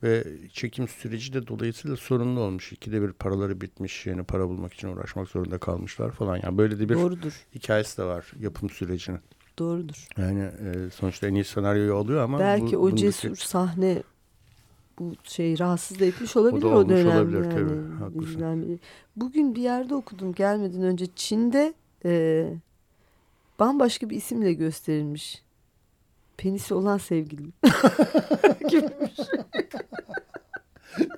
Ve 0.03 0.25
çekim 0.53 0.89
süreci 0.89 1.33
de 1.33 1.47
dolayısıyla 1.47 1.97
sorunlu 1.97 2.41
olmuş. 2.41 2.73
İkide 2.73 3.03
bir 3.03 3.13
paraları 3.13 3.61
bitmiş. 3.61 4.07
Yeni 4.07 4.23
para 4.23 4.49
bulmak 4.49 4.75
için 4.75 4.89
uğraşmak 4.89 5.29
zorunda 5.29 5.59
kalmışlar 5.59 6.11
falan. 6.11 6.41
Yani 6.43 6.59
böyle 6.59 6.79
de 6.79 6.89
bir 6.89 6.95
Doğrudur. 6.95 7.47
hikayesi 7.55 7.99
de 7.99 8.05
var 8.05 8.33
yapım 8.41 8.71
sürecinin. 8.71 9.21
Doğrudur. 9.59 10.09
Yani 10.19 10.41
e, 10.41 10.91
sonuçta 10.91 11.27
en 11.27 11.35
iyi 11.35 11.45
senaryoyu 11.45 11.95
alıyor 11.95 12.25
ama 12.25 12.39
belki 12.39 12.77
bu, 12.77 12.81
o 12.81 12.95
cesur 12.95 13.29
bundaki... 13.29 13.49
sahne 13.49 14.03
bu 14.99 15.13
şey 15.25 15.59
rahatsız 15.59 16.01
da 16.01 16.05
etmiş 16.05 16.37
olabilir 16.37 16.65
o, 16.65 16.75
o 16.75 16.89
dönem. 16.89 17.17
Olabilir, 17.17 17.45
yani. 17.45 17.55
tabii, 17.55 17.95
haklısın. 17.99 18.81
Bugün 19.17 19.55
bir 19.55 19.63
yerde 19.63 19.95
okudum 19.95 20.33
gelmeden 20.33 20.83
önce 20.83 21.07
Çin'de 21.17 21.75
e, 22.05 22.45
bambaşka 23.59 24.11
bir 24.11 24.17
isimle 24.17 24.53
gösterilmiş. 24.53 25.46
Penisi 26.37 26.75
olan 26.75 26.99
sevgilim. 26.99 27.53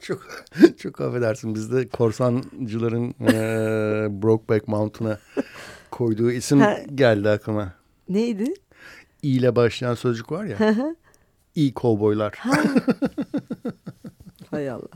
çok 0.01 0.27
çok 0.79 1.01
affedersin 1.01 1.55
bizde 1.55 1.89
korsancıların 1.89 3.15
e, 3.21 3.33
Brokeback 4.23 4.69
Mountain'a 4.69 5.19
koyduğu 5.91 6.31
isim 6.33 6.61
ha, 6.61 6.79
geldi 6.95 7.29
aklıma. 7.29 7.73
Neydi? 8.09 8.55
İ 9.23 9.37
ile 9.37 9.57
başlayan 9.57 9.95
sözcük 9.95 10.33
var 10.33 10.45
ya. 10.45 10.59
İyi 11.55 11.75
kovboylar. 11.75 12.39
Hay 14.51 14.71
Allah. 14.71 14.89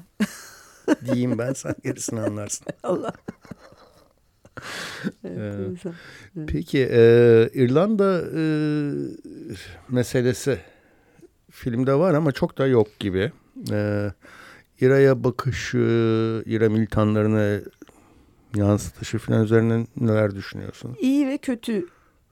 Diyeyim 1.04 1.38
ben 1.38 1.52
sen 1.52 1.74
gerisini 1.84 2.20
anlarsın. 2.20 2.66
Allah. 2.82 3.12
evet, 5.24 5.78
Peki 6.46 6.88
e, 6.90 7.48
İrlanda 7.54 8.22
e, 8.36 8.42
meselesi 9.88 10.58
filmde 11.50 11.94
var 11.94 12.14
ama 12.14 12.32
çok 12.32 12.58
da 12.58 12.66
yok 12.66 12.98
gibi. 13.00 13.32
E, 13.70 14.10
İra'ya 14.80 15.24
bakışı, 15.24 15.78
İra 16.46 16.68
militanlarını 16.68 17.62
yansıtışı 18.56 19.18
falan 19.18 19.44
üzerine 19.44 19.86
neler 19.96 20.34
düşünüyorsun? 20.34 20.96
İyi 21.00 21.26
ve 21.26 21.38
kötü 21.38 21.86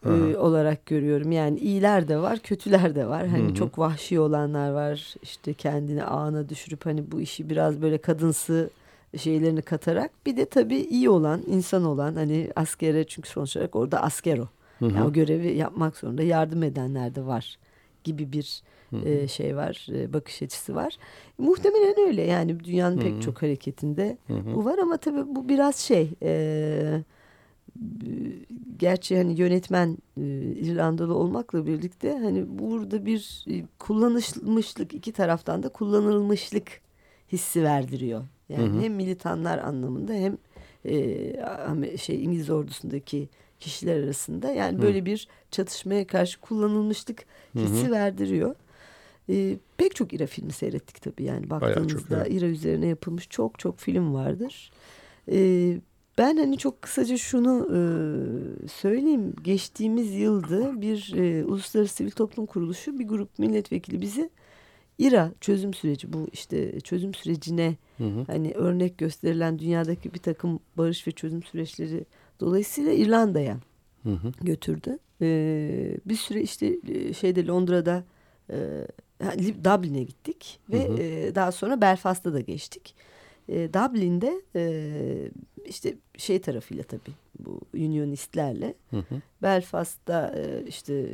e, 0.06 0.36
olarak 0.36 0.86
görüyorum. 0.86 1.32
Yani 1.32 1.58
iyiler 1.58 2.08
de 2.08 2.18
var, 2.18 2.38
kötüler 2.38 2.94
de 2.94 3.06
var. 3.06 3.26
Hani 3.26 3.44
Hı-hı. 3.44 3.54
çok 3.54 3.78
vahşi 3.78 4.20
olanlar 4.20 4.70
var. 4.70 5.14
İşte 5.22 5.54
kendini 5.54 6.04
ağına 6.04 6.48
düşürüp 6.48 6.86
hani 6.86 7.12
bu 7.12 7.20
işi 7.20 7.50
biraz 7.50 7.82
böyle 7.82 7.98
kadınsı 7.98 8.70
şeylerini 9.16 9.62
katarak. 9.62 10.10
Bir 10.26 10.36
de 10.36 10.44
tabii 10.44 10.76
iyi 10.76 11.10
olan, 11.10 11.42
insan 11.46 11.84
olan 11.84 12.14
hani 12.14 12.50
askere 12.56 13.04
çünkü 13.04 13.28
sonuç 13.28 13.56
olarak 13.56 13.76
orada 13.76 14.02
asker 14.02 14.38
o. 14.38 14.48
Yani 14.80 15.02
o 15.02 15.12
görevi 15.12 15.56
yapmak 15.56 15.96
zorunda 15.96 16.22
yardım 16.22 16.62
edenler 16.62 17.14
de 17.14 17.26
var 17.26 17.58
gibi 18.04 18.32
bir 18.32 18.62
e, 19.04 19.28
şey 19.28 19.56
var, 19.56 19.86
e, 19.92 20.12
bakış 20.12 20.42
açısı 20.42 20.74
var. 20.74 20.96
Muhtemelen 21.38 21.94
öyle 22.06 22.22
yani 22.22 22.64
dünyanın 22.64 22.96
Hı-hı. 22.96 23.04
pek 23.04 23.22
çok 23.22 23.42
hareketinde 23.42 24.18
Hı-hı. 24.26 24.54
bu 24.54 24.64
var 24.64 24.78
ama 24.78 24.96
tabii 24.96 25.34
bu 25.34 25.48
biraz 25.48 25.76
şey... 25.76 26.10
E, 26.22 27.02
gerçi 28.78 29.16
hani 29.16 29.40
yönetmen 29.40 29.98
e, 30.16 30.22
İrlandalı 30.42 31.14
olmakla 31.14 31.66
birlikte 31.66 32.18
hani 32.18 32.58
burada 32.58 33.06
bir 33.06 33.44
e, 33.50 33.64
kullanılmışlık 33.78 34.94
iki 34.94 35.12
taraftan 35.12 35.62
da 35.62 35.68
kullanılmışlık 35.68 36.80
hissi 37.32 37.62
verdiriyor. 37.62 38.24
Yani 38.50 38.68
hı 38.68 38.78
hı. 38.78 38.80
hem 38.80 38.94
militanlar 38.94 39.58
anlamında 39.58 40.12
hem 40.12 40.38
e, 40.84 41.96
şey 41.96 42.24
İngiliz 42.24 42.50
ordusundaki 42.50 43.28
kişiler 43.60 44.02
arasında 44.02 44.50
yani 44.50 44.78
hı. 44.78 44.82
böyle 44.82 45.04
bir 45.04 45.28
çatışmaya 45.50 46.06
karşı 46.06 46.40
kullanılmışlık 46.40 47.24
hissi 47.54 47.84
hı 47.84 47.88
hı. 47.88 47.90
verdiriyor. 47.90 48.54
E, 49.28 49.56
pek 49.76 49.94
çok 49.94 50.12
İra 50.12 50.26
filmi 50.26 50.52
seyrettik 50.52 51.02
tabii 51.02 51.24
yani 51.24 51.50
baktığınızda 51.50 52.26
İra 52.26 52.46
üzerine 52.46 52.86
yapılmış 52.86 53.28
çok 53.28 53.58
çok 53.58 53.78
film 53.78 54.14
vardır. 54.14 54.72
E, 55.32 55.76
ben 56.18 56.36
hani 56.36 56.58
çok 56.58 56.82
kısaca 56.82 57.16
şunu 57.16 57.66
e, 57.66 57.78
söyleyeyim. 58.68 59.34
Geçtiğimiz 59.42 60.14
yılda 60.14 60.80
bir 60.80 61.14
e, 61.16 61.44
uluslararası 61.44 61.94
sivil 61.94 62.10
toplum 62.10 62.46
kuruluşu 62.46 62.98
bir 62.98 63.08
grup 63.08 63.38
milletvekili 63.38 64.00
bizi 64.00 64.30
İRA 65.00 65.32
çözüm 65.40 65.74
süreci 65.74 66.12
bu 66.12 66.28
işte 66.32 66.80
çözüm 66.80 67.14
sürecine 67.14 67.76
hı 67.98 68.04
hı. 68.04 68.24
hani 68.26 68.52
örnek 68.52 68.98
gösterilen 68.98 69.58
dünyadaki 69.58 70.14
bir 70.14 70.18
takım 70.18 70.60
barış 70.78 71.06
ve 71.06 71.12
çözüm 71.12 71.42
süreçleri 71.42 72.04
dolayısıyla 72.40 72.92
İrlanda'ya 72.92 73.56
götürdü. 74.40 74.98
Ee, 75.22 75.96
bir 76.06 76.16
süre 76.16 76.42
işte 76.42 76.76
e, 76.88 77.12
şeyde 77.12 77.46
Londra'da 77.46 78.04
e, 78.50 78.86
Dublin'e 79.64 80.02
gittik 80.02 80.60
ve 80.70 80.88
hı 80.88 80.92
hı. 80.92 80.98
E, 80.98 81.34
daha 81.34 81.52
sonra 81.52 81.80
Belfast'ta 81.80 82.32
da 82.32 82.40
geçtik. 82.40 82.94
E, 83.48 83.74
Dublin'de 83.74 84.42
e, 84.56 85.30
işte 85.66 85.94
şey 86.16 86.40
tarafıyla 86.40 86.84
tabii 86.84 87.12
bu 87.38 87.60
Unionistlerle 87.74 88.74
hı 88.90 88.96
hı. 88.96 89.14
Belfast'ta 89.42 90.34
e, 90.36 90.66
işte 90.66 91.06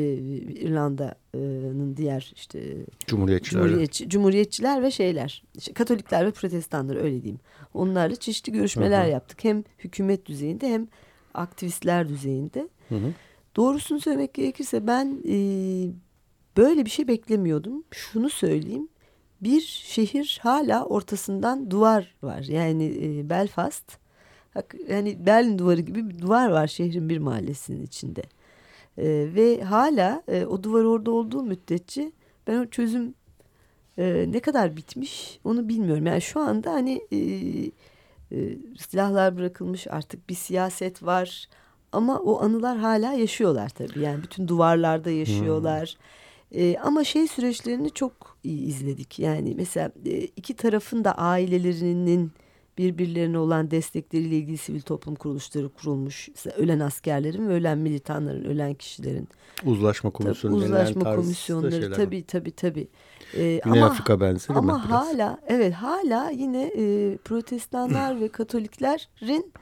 İrlanda'nın 0.00 1.96
diğer 1.96 2.32
işte 2.36 2.76
Cumhuriyetçiler, 3.06 3.62
Cumhuriyetçi, 3.62 4.08
Cumhuriyetçiler 4.08 4.82
ve 4.82 4.90
şeyler 4.90 5.44
işte 5.58 5.72
Katolikler 5.72 6.26
ve 6.26 6.30
Protestanlar 6.30 6.96
öyle 6.96 7.22
diyeyim. 7.22 7.40
Onlarla 7.74 8.16
çeşitli 8.16 8.52
görüşmeler 8.52 9.02
hı 9.02 9.06
hı. 9.06 9.10
yaptık. 9.10 9.44
Hem 9.44 9.64
hükümet 9.78 10.26
düzeyinde 10.26 10.68
hem 10.68 10.88
aktivistler 11.34 12.08
düzeyinde. 12.08 12.68
Hı 12.88 12.94
hı. 12.94 13.12
Doğrusunu 13.56 14.00
söylemek 14.00 14.34
gerekirse 14.34 14.86
ben 14.86 15.22
e, 15.28 15.36
böyle 16.56 16.84
bir 16.84 16.90
şey 16.90 17.08
beklemiyordum. 17.08 17.84
Şunu 17.90 18.30
söyleyeyim 18.30 18.88
bir 19.40 19.60
şehir 19.60 20.40
hala 20.42 20.84
ortasından 20.84 21.70
duvar 21.70 22.14
var. 22.22 22.42
Yani 22.42 22.98
e, 23.02 23.30
Belfast 23.30 23.98
yani 24.88 25.26
Berlin 25.26 25.58
duvarı 25.58 25.80
gibi 25.80 26.08
bir 26.08 26.18
duvar 26.18 26.50
var 26.50 26.66
şehrin 26.66 27.08
bir 27.08 27.18
mahallesinin 27.18 27.82
içinde. 27.82 28.22
E, 28.98 29.04
ve 29.34 29.62
hala 29.62 30.22
e, 30.28 30.44
o 30.44 30.62
duvar 30.62 30.84
orada 30.84 31.10
olduğu 31.10 31.42
müddetçe 31.42 32.12
ben 32.46 32.58
o 32.58 32.66
çözüm 32.66 33.14
e, 33.98 34.26
ne 34.28 34.40
kadar 34.40 34.76
bitmiş 34.76 35.38
onu 35.44 35.68
bilmiyorum. 35.68 36.06
Yani 36.06 36.20
şu 36.20 36.40
anda 36.40 36.72
hani 36.72 37.00
e, 37.12 37.18
e, 38.32 38.58
silahlar 38.78 39.36
bırakılmış 39.36 39.86
artık 39.86 40.28
bir 40.28 40.34
siyaset 40.34 41.02
var 41.02 41.48
ama 41.92 42.18
o 42.18 42.42
anılar 42.42 42.78
hala 42.78 43.12
yaşıyorlar 43.12 43.68
tabii. 43.68 44.00
Yani 44.00 44.22
bütün 44.22 44.48
duvarlarda 44.48 45.10
yaşıyorlar. 45.10 45.96
Hmm. 45.98 46.60
E, 46.60 46.78
ama 46.78 47.04
şey 47.04 47.28
süreçlerini 47.28 47.90
çok 47.90 48.36
iyi 48.44 48.66
izledik. 48.66 49.18
Yani 49.18 49.54
mesela 49.56 49.92
e, 50.06 50.18
iki 50.20 50.54
tarafın 50.56 51.04
da 51.04 51.12
ailelerinin 51.18 52.32
birbirlerine 52.78 53.38
olan 53.38 53.70
destekleriyle 53.70 54.36
ilgili 54.36 54.58
sivil 54.58 54.80
toplum 54.80 55.14
kuruluşları 55.14 55.68
kurulmuş. 55.68 56.28
Mesela 56.28 56.56
ölen 56.56 56.80
askerlerin 56.80 57.48
ve 57.48 57.52
ölen 57.52 57.78
militanların, 57.78 58.44
ölen 58.44 58.74
kişilerin. 58.74 59.28
Uzlaşma 59.64 60.10
komisyonu. 60.10 60.56
Uzlaşma 60.56 61.14
komisyonları 61.16 61.92
tabii 61.92 62.24
tabii 62.26 62.50
tabii. 62.50 62.88
Ee, 63.34 63.60
Güney 63.64 63.82
ama, 63.82 63.86
Afrika 63.86 64.20
benzeri 64.20 64.58
ama 64.58 64.78
mi? 64.78 64.84
Ama 64.84 64.90
hala 64.90 65.38
evet 65.46 65.74
hala 65.74 66.30
yine 66.30 66.62
e, 66.62 67.16
protestanlar 67.16 68.20
ve 68.20 68.28
katoliklerin 68.28 69.52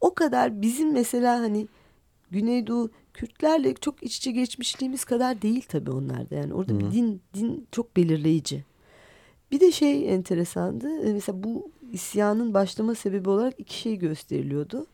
o 0.00 0.14
kadar 0.14 0.62
bizim 0.62 0.92
mesela 0.92 1.38
hani 1.38 1.68
Güneydoğu 2.30 2.90
Kürtlerle 3.14 3.74
çok 3.74 4.02
iç 4.02 4.16
içe 4.16 4.30
geçmişliğimiz 4.30 5.04
kadar 5.04 5.42
değil 5.42 5.64
tabii 5.68 5.90
onlarda. 5.90 6.34
Yani 6.34 6.54
orada 6.54 6.72
Hı. 6.72 6.80
bir 6.80 6.90
din 6.90 7.20
din 7.34 7.66
çok 7.72 7.96
belirleyici. 7.96 8.64
Bir 9.50 9.60
de 9.60 9.72
şey 9.72 10.14
enteresandı. 10.14 10.88
E, 10.88 11.12
mesela 11.12 11.42
bu 11.42 11.70
isyanın 11.92 12.54
başlama 12.54 12.94
sebebi 12.94 13.28
olarak 13.30 13.60
iki 13.60 13.78
şey 13.78 13.96
gösteriliyordu. 13.96 14.86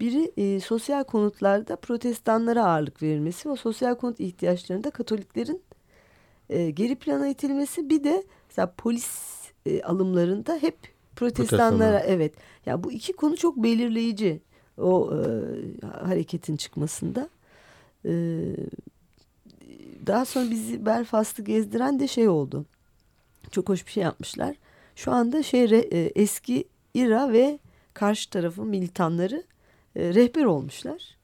Biri 0.00 0.32
e, 0.36 0.60
sosyal 0.60 1.04
konutlarda 1.04 1.76
protestanlara 1.76 2.64
ağırlık 2.64 3.02
verilmesi 3.02 3.50
ve 3.50 3.56
sosyal 3.56 3.94
konut 3.94 4.20
ihtiyaçlarında 4.20 4.90
Katoliklerin 4.90 5.62
e, 6.50 6.70
geri 6.70 6.96
plana 6.96 7.28
itilmesi. 7.28 7.90
Bir 7.90 8.04
de 8.04 8.24
mesela 8.48 8.74
polis 8.76 9.40
e, 9.66 9.82
alımlarında 9.82 10.56
hep 10.56 10.76
protestanlara 11.16 11.90
Protestan. 11.90 12.14
evet. 12.14 12.34
Ya 12.36 12.42
yani 12.66 12.84
bu 12.84 12.92
iki 12.92 13.12
konu 13.12 13.36
çok 13.36 13.56
belirleyici 13.56 14.40
o 14.78 15.12
e, 15.14 15.20
hareketin 15.86 16.56
çıkmasında. 16.56 17.28
Ee, 18.04 18.56
daha 20.06 20.24
sonra 20.24 20.50
bizi 20.50 20.86
Belfast'ı 20.86 21.42
gezdiren 21.42 22.00
de 22.00 22.08
şey 22.08 22.28
oldu. 22.28 22.64
Çok 23.50 23.68
hoş 23.68 23.86
bir 23.86 23.92
şey 23.92 24.02
yapmışlar. 24.02 24.56
Şu 25.04 25.12
anda 25.12 25.42
şey 25.42 25.64
e, 25.64 26.12
eski 26.14 26.64
İRA 26.94 27.32
ve 27.32 27.58
karşı 27.94 28.30
tarafın 28.30 28.68
militanları 28.68 29.42
e, 29.96 30.14
rehber 30.14 30.44
olmuşlar. 30.44 31.16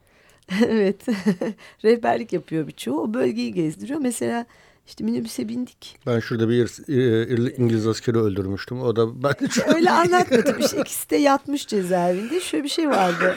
evet. 0.67 1.05
Rehberlik 1.83 2.33
yapıyor 2.33 2.67
birçoğu. 2.67 3.01
O 3.01 3.13
bölgeyi 3.13 3.53
gezdiriyor. 3.53 3.99
Mesela 3.99 4.45
işte 4.87 5.03
minibüse 5.03 5.49
bindik. 5.49 5.97
Ben 6.05 6.19
şurada 6.19 6.49
bir 6.49 7.57
İngiliz 7.57 7.87
askeri 7.87 8.17
öldürmüştüm. 8.17 8.81
O 8.81 8.95
da 8.95 9.23
ben 9.23 9.31
de 9.31 9.75
Öyle 9.75 9.91
anlatmadım. 9.91 10.59
İşte 10.59 10.81
ikisi 10.81 11.09
de 11.09 11.15
yatmış 11.15 11.67
cezaevinde. 11.67 12.39
Şöyle 12.39 12.63
bir 12.63 12.69
şey 12.69 12.89
vardı. 12.89 13.35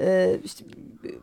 e, 0.00 0.38
işte 0.44 0.64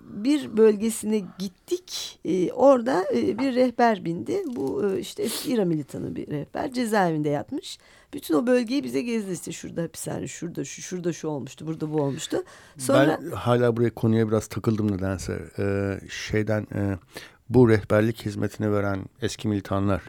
bir 0.09 0.57
bölgesine 0.57 1.21
gittik. 1.39 2.19
E, 2.25 2.51
orada 2.51 3.05
e, 3.15 3.39
bir 3.39 3.55
rehber 3.55 4.05
bindi. 4.05 4.43
Bu 4.45 4.85
e, 4.85 4.99
işte 4.99 5.23
eski 5.23 5.53
İran 5.53 5.67
militanı 5.67 6.15
bir 6.15 6.27
rehber. 6.27 6.73
Cezaevinde 6.73 7.29
yatmış. 7.29 7.77
Bütün 8.13 8.33
o 8.33 8.47
bölgeyi 8.47 8.83
bize 8.83 9.01
gezdi 9.01 9.31
işte 9.31 9.51
şurada 9.51 9.83
hapishane, 9.83 10.27
şurada 10.27 10.65
şu, 10.65 10.81
şurada 10.81 11.13
şu 11.13 11.27
olmuştu, 11.27 11.67
burada 11.67 11.91
bu 11.91 12.01
olmuştu. 12.01 12.37
Sonra 12.77 13.19
ben 13.21 13.31
hala 13.31 13.77
buraya 13.77 13.89
konuya 13.89 14.27
biraz 14.27 14.47
takıldım 14.47 14.91
nedense. 14.91 15.39
Ee, 15.59 15.99
şeyden 16.09 16.67
e, 16.75 16.97
bu 17.49 17.69
rehberlik 17.69 18.25
hizmetini 18.25 18.71
veren 18.71 19.05
eski 19.21 19.47
militanlar 19.47 20.01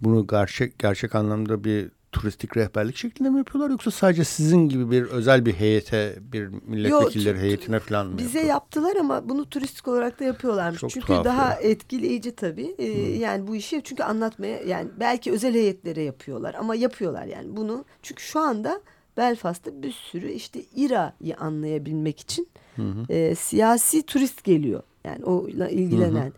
bunu 0.00 0.26
gerçek 0.26 0.78
gerçek 0.78 1.14
anlamda 1.14 1.64
bir 1.64 1.90
turistik 2.12 2.56
rehberlik 2.56 2.96
şeklinde 2.96 3.30
mi 3.30 3.38
yapıyorlar 3.38 3.70
yoksa 3.70 3.90
sadece 3.90 4.24
sizin 4.24 4.68
gibi 4.68 4.90
bir 4.90 5.02
özel 5.02 5.46
bir 5.46 5.52
heyete, 5.52 6.14
bir 6.20 6.46
milletvekilleri 6.46 7.36
Yok, 7.36 7.44
heyetine 7.44 7.78
falan 7.78 8.06
mı? 8.06 8.18
Bize 8.18 8.26
yapıyorlar? 8.26 8.48
yaptılar 8.48 8.96
ama 8.96 9.28
bunu 9.28 9.50
turistik 9.50 9.88
olarak 9.88 10.20
da 10.20 10.24
yapıyorlarmış. 10.24 10.80
Çok 10.80 10.90
çünkü 10.90 11.08
daha 11.08 11.50
ya. 11.50 11.58
etkileyici 11.60 12.32
tabii. 12.32 12.74
Ee, 12.78 12.86
yani 13.18 13.46
bu 13.46 13.56
işi 13.56 13.80
çünkü 13.84 14.02
anlatmaya 14.02 14.62
yani 14.62 14.88
belki 15.00 15.32
özel 15.32 15.54
heyetlere 15.54 16.02
yapıyorlar 16.02 16.54
ama 16.54 16.74
yapıyorlar 16.74 17.24
yani 17.24 17.56
bunu. 17.56 17.84
Çünkü 18.02 18.22
şu 18.22 18.40
anda 18.40 18.80
Belfast'ta 19.16 19.82
bir 19.82 19.92
sürü 19.92 20.30
işte 20.30 20.60
İRA'yı 20.76 21.36
anlayabilmek 21.36 22.20
için 22.20 22.48
hı 22.76 22.82
hı. 22.82 23.12
E, 23.12 23.34
siyasi 23.34 24.02
turist 24.02 24.44
geliyor. 24.44 24.82
Yani 25.04 25.24
o 25.24 25.48
ilgilenen. 25.48 26.22
Hı 26.22 26.28
hı. 26.28 26.32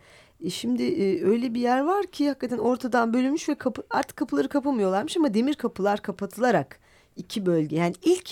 E 0.44 0.50
şimdi 0.50 0.83
e, 0.83 1.24
öyle 1.24 1.55
bir 1.55 1.61
yer 1.61 1.81
var 1.81 2.07
ki 2.07 2.28
hakikaten 2.28 2.59
ortadan 2.59 3.12
bölünmüş 3.12 3.48
ve 3.48 3.55
kapı, 3.55 3.83
artık 3.90 4.16
kapıları 4.16 4.48
kapamıyorlarmış 4.48 5.16
ama 5.16 5.35
demir 5.35 5.55
kapılar 5.55 6.02
kapatılarak 6.02 6.78
iki 7.16 7.46
bölge 7.46 7.76
yani 7.76 7.94
ilk 8.02 8.31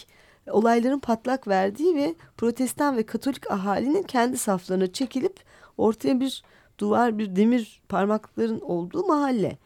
olayların 0.51 0.99
patlak 0.99 1.49
verdiği 1.49 1.97
ve 1.97 2.15
protestan 2.37 2.97
ve 2.97 3.03
katolik 3.03 3.51
ahalinin 3.51 4.03
kendi 4.03 4.39
saflarına 4.39 4.93
çekilip 4.93 5.41
ortaya 5.79 6.21
bir 6.21 6.43
duvar 6.79 7.19
bir 7.19 7.37
demir 7.37 7.81
parmaklıkların 7.89 8.61
olduğu 8.61 9.07
mahalle. 9.07 9.59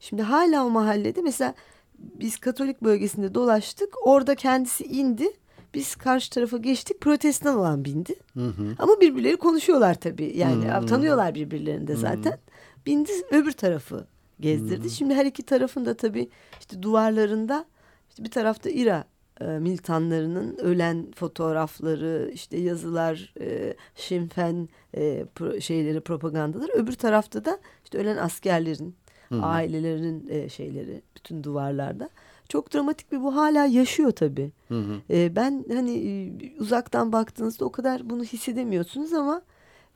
Şimdi 0.00 0.22
hala 0.22 0.66
o 0.66 0.70
mahallede 0.70 1.22
mesela 1.22 1.54
biz 1.98 2.36
katolik 2.38 2.82
bölgesinde 2.82 3.34
dolaştık 3.34 4.06
orada 4.06 4.34
kendisi 4.34 4.84
indi 4.84 5.32
biz 5.74 5.96
karşı 5.96 6.30
tarafa 6.30 6.56
geçtik 6.56 7.00
protestan 7.00 7.56
olan 7.56 7.84
bindi. 7.84 8.14
Hı 8.34 8.46
hı. 8.46 8.74
Ama 8.78 9.00
birbirleri 9.00 9.36
konuşuyorlar 9.36 9.94
tabii. 9.94 10.32
Yani 10.36 10.68
hı 10.68 10.78
hı. 10.78 10.86
tanıyorlar 10.86 11.34
birbirlerini 11.34 11.86
de 11.86 11.96
zaten. 11.96 12.30
Hı 12.30 12.34
hı. 12.34 12.38
Bindi 12.86 13.12
öbür 13.30 13.52
tarafı 13.52 14.06
gezdirdi. 14.40 14.80
Hı 14.80 14.84
hı. 14.84 14.90
Şimdi 14.90 15.14
her 15.14 15.26
iki 15.26 15.42
tarafın 15.42 15.86
da 15.86 15.94
tabii 15.94 16.28
işte 16.60 16.82
duvarlarında 16.82 17.64
işte 18.10 18.24
bir 18.24 18.30
tarafta 18.30 18.70
İRA 18.70 19.04
e, 19.40 19.44
militanlarının 19.44 20.56
ölen 20.56 21.06
fotoğrafları, 21.14 22.30
işte 22.34 22.56
yazılar, 22.56 23.34
e, 23.40 23.74
Şimfen 23.94 24.68
e, 24.96 25.24
pro, 25.34 25.60
şeyleri, 25.60 26.00
propagandalar. 26.00 26.70
Öbür 26.74 26.92
tarafta 26.92 27.44
da 27.44 27.58
işte 27.84 27.98
ölen 27.98 28.16
askerlerin, 28.16 28.94
-hı. 29.30 29.42
ailelerinin 29.42 30.28
e, 30.28 30.48
şeyleri 30.48 31.02
bütün 31.16 31.44
duvarlarda. 31.44 32.10
Çok 32.48 32.74
dramatik 32.74 33.12
bir 33.12 33.22
bu 33.22 33.36
hala 33.36 33.66
yaşıyor 33.66 34.10
tabii. 34.10 34.52
Hı 34.68 34.80
hı. 34.80 35.00
E, 35.10 35.36
ben 35.36 35.64
hani 35.72 35.96
e, 35.98 36.60
uzaktan 36.60 37.12
baktığınızda 37.12 37.64
o 37.64 37.72
kadar 37.72 38.10
bunu 38.10 38.24
hissedemiyorsunuz 38.24 39.12
ama 39.12 39.42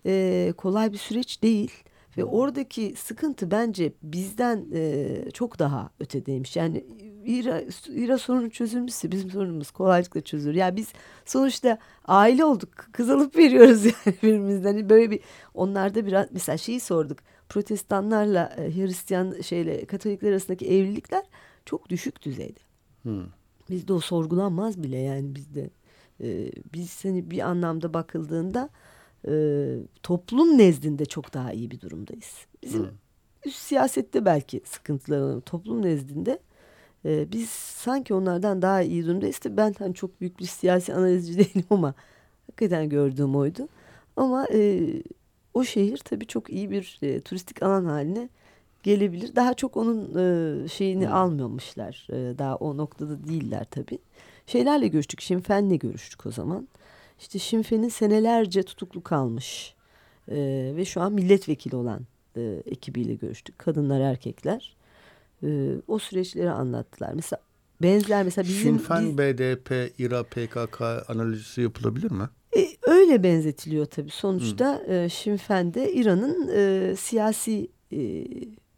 e, 0.06 0.52
kolay 0.56 0.92
bir 0.92 0.98
süreç 0.98 1.42
değil. 1.42 1.72
Ve 2.16 2.24
oradaki 2.24 2.94
sıkıntı 2.96 3.50
bence 3.50 3.92
bizden 4.02 4.66
e, 4.74 5.30
çok 5.30 5.58
daha 5.58 5.90
ötedeymiş. 6.00 6.56
Yani 6.56 6.84
İra, 7.24 7.62
İra 7.88 8.18
sorunu 8.18 8.50
çözülmüşse 8.50 9.12
bizim 9.12 9.30
sorunumuz 9.30 9.70
kolaylıkla 9.70 10.20
çözülür. 10.20 10.54
Yani 10.54 10.76
biz 10.76 10.92
sonuçta 11.24 11.78
aile 12.04 12.44
olduk. 12.44 12.68
Kız 12.92 13.10
alıp 13.10 13.36
veriyoruz 13.36 13.84
yani 13.84 13.94
birbirimizden. 14.22 14.72
Hani 14.72 14.88
böyle 14.88 15.10
bir 15.10 15.20
onlarda 15.54 16.06
biraz 16.06 16.26
mesela 16.32 16.58
şeyi 16.58 16.80
sorduk. 16.80 17.18
Protestanlarla 17.48 18.52
e, 18.56 18.76
Hristiyan 18.76 19.40
şeyle 19.40 19.84
Katolikler 19.84 20.30
arasındaki 20.30 20.66
evlilikler 20.66 21.22
çok 21.64 21.88
düşük 21.88 22.22
düzeyde. 22.22 22.60
Hmm. 23.02 23.24
Bizde 23.70 23.92
o 23.92 24.00
sorgulanmaz 24.00 24.82
bile 24.82 24.98
yani 24.98 25.34
bizde. 25.34 25.70
Ee, 26.20 26.52
biz 26.74 27.04
hani 27.04 27.30
bir 27.30 27.38
anlamda 27.38 27.94
bakıldığında 27.94 28.68
e, 29.28 29.34
toplum 30.02 30.58
nezdinde 30.58 31.04
çok 31.04 31.34
daha 31.34 31.52
iyi 31.52 31.70
bir 31.70 31.80
durumdayız. 31.80 32.46
Bizim 32.62 32.82
hmm. 32.82 32.90
üst 33.46 33.58
siyasette 33.58 34.24
belki 34.24 34.60
sıkıntılar 34.64 35.40
toplum 35.40 35.82
nezdinde 35.82 36.38
e, 37.04 37.32
biz 37.32 37.48
sanki 37.50 38.14
onlardan 38.14 38.62
daha 38.62 38.82
iyi 38.82 39.06
durumdayız. 39.06 39.44
De 39.44 39.56
ben 39.56 39.74
hani 39.78 39.94
çok 39.94 40.20
büyük 40.20 40.38
bir 40.38 40.44
siyasi 40.44 40.94
analizci 40.94 41.38
değilim 41.38 41.66
ama 41.70 41.94
hakikaten 42.46 42.88
gördüğüm 42.88 43.36
oydu. 43.36 43.68
Ama 44.16 44.46
e, 44.52 44.82
o 45.54 45.64
şehir 45.64 45.98
tabii 45.98 46.26
çok 46.26 46.50
iyi 46.50 46.70
bir 46.70 46.98
e, 47.02 47.20
turistik 47.20 47.62
alan 47.62 47.84
haline 47.84 48.28
gelebilir. 48.82 49.36
Daha 49.36 49.54
çok 49.54 49.76
onun 49.76 50.14
e, 50.64 50.68
şeyini 50.68 51.06
hmm. 51.06 51.14
almamışlar. 51.14 52.06
E, 52.10 52.38
daha 52.38 52.56
o 52.56 52.76
noktada 52.76 53.26
değiller 53.26 53.66
tabii. 53.70 53.98
Şeylerle 54.46 54.88
görüştük. 54.88 55.20
Şimfen'le 55.20 55.78
görüştük 55.78 56.26
o 56.26 56.30
zaman. 56.30 56.68
İşte 57.18 57.38
Şimfen'in 57.38 57.88
senelerce 57.88 58.62
tutuklu 58.62 59.02
kalmış 59.02 59.74
e, 60.28 60.36
ve 60.76 60.84
şu 60.84 61.00
an 61.00 61.12
milletvekili 61.12 61.76
olan 61.76 62.00
e, 62.36 62.62
ekibiyle 62.66 63.14
görüştük. 63.14 63.58
Kadınlar, 63.58 64.00
erkekler. 64.00 64.76
E, 65.42 65.72
o 65.88 65.98
süreçleri 65.98 66.50
anlattılar. 66.50 67.12
Mesela 67.14 67.40
benzer 67.82 68.24
mesela 68.24 68.48
bizim... 68.48 68.62
Şimfen, 68.62 69.18
BDP, 69.18 70.00
İRA, 70.00 70.22
PKK 70.22 70.82
analizi 71.08 71.62
yapılabilir 71.62 72.10
mi? 72.10 72.28
E, 72.56 72.66
öyle 72.82 73.22
benzetiliyor 73.22 73.86
tabii. 73.86 74.10
Sonuçta 74.10 74.82
hmm. 74.86 74.94
e, 74.94 75.08
Şimfen'de 75.08 75.92
İran'ın 75.92 76.50
e, 76.54 76.96
siyasi 76.96 77.68
e, 77.92 78.26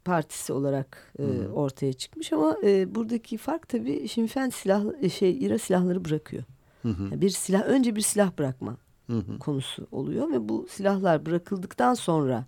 partisi 0.05 0.53
olarak 0.53 1.13
e, 1.19 1.49
ortaya 1.49 1.93
çıkmış 1.93 2.33
ama 2.33 2.57
e, 2.63 2.95
buradaki 2.95 3.37
fark 3.37 3.69
tabii 3.69 4.09
Şimfen 4.09 4.49
silah 4.49 4.85
e, 5.03 5.09
şey 5.09 5.39
İra 5.39 5.59
silahları 5.59 6.05
bırakıyor. 6.05 6.45
Hı 6.83 6.89
hı. 6.89 7.03
Yani 7.03 7.21
bir 7.21 7.31
silah 7.31 7.63
önce 7.63 7.97
bir 7.97 8.01
silah 8.01 8.39
bırakma 8.39 8.77
hı 9.07 9.17
hı. 9.19 9.39
konusu 9.39 9.87
oluyor 9.93 10.33
ve 10.33 10.49
bu 10.49 10.67
silahlar 10.71 11.27
bırakıldıktan 11.27 11.95
sonra 11.95 12.45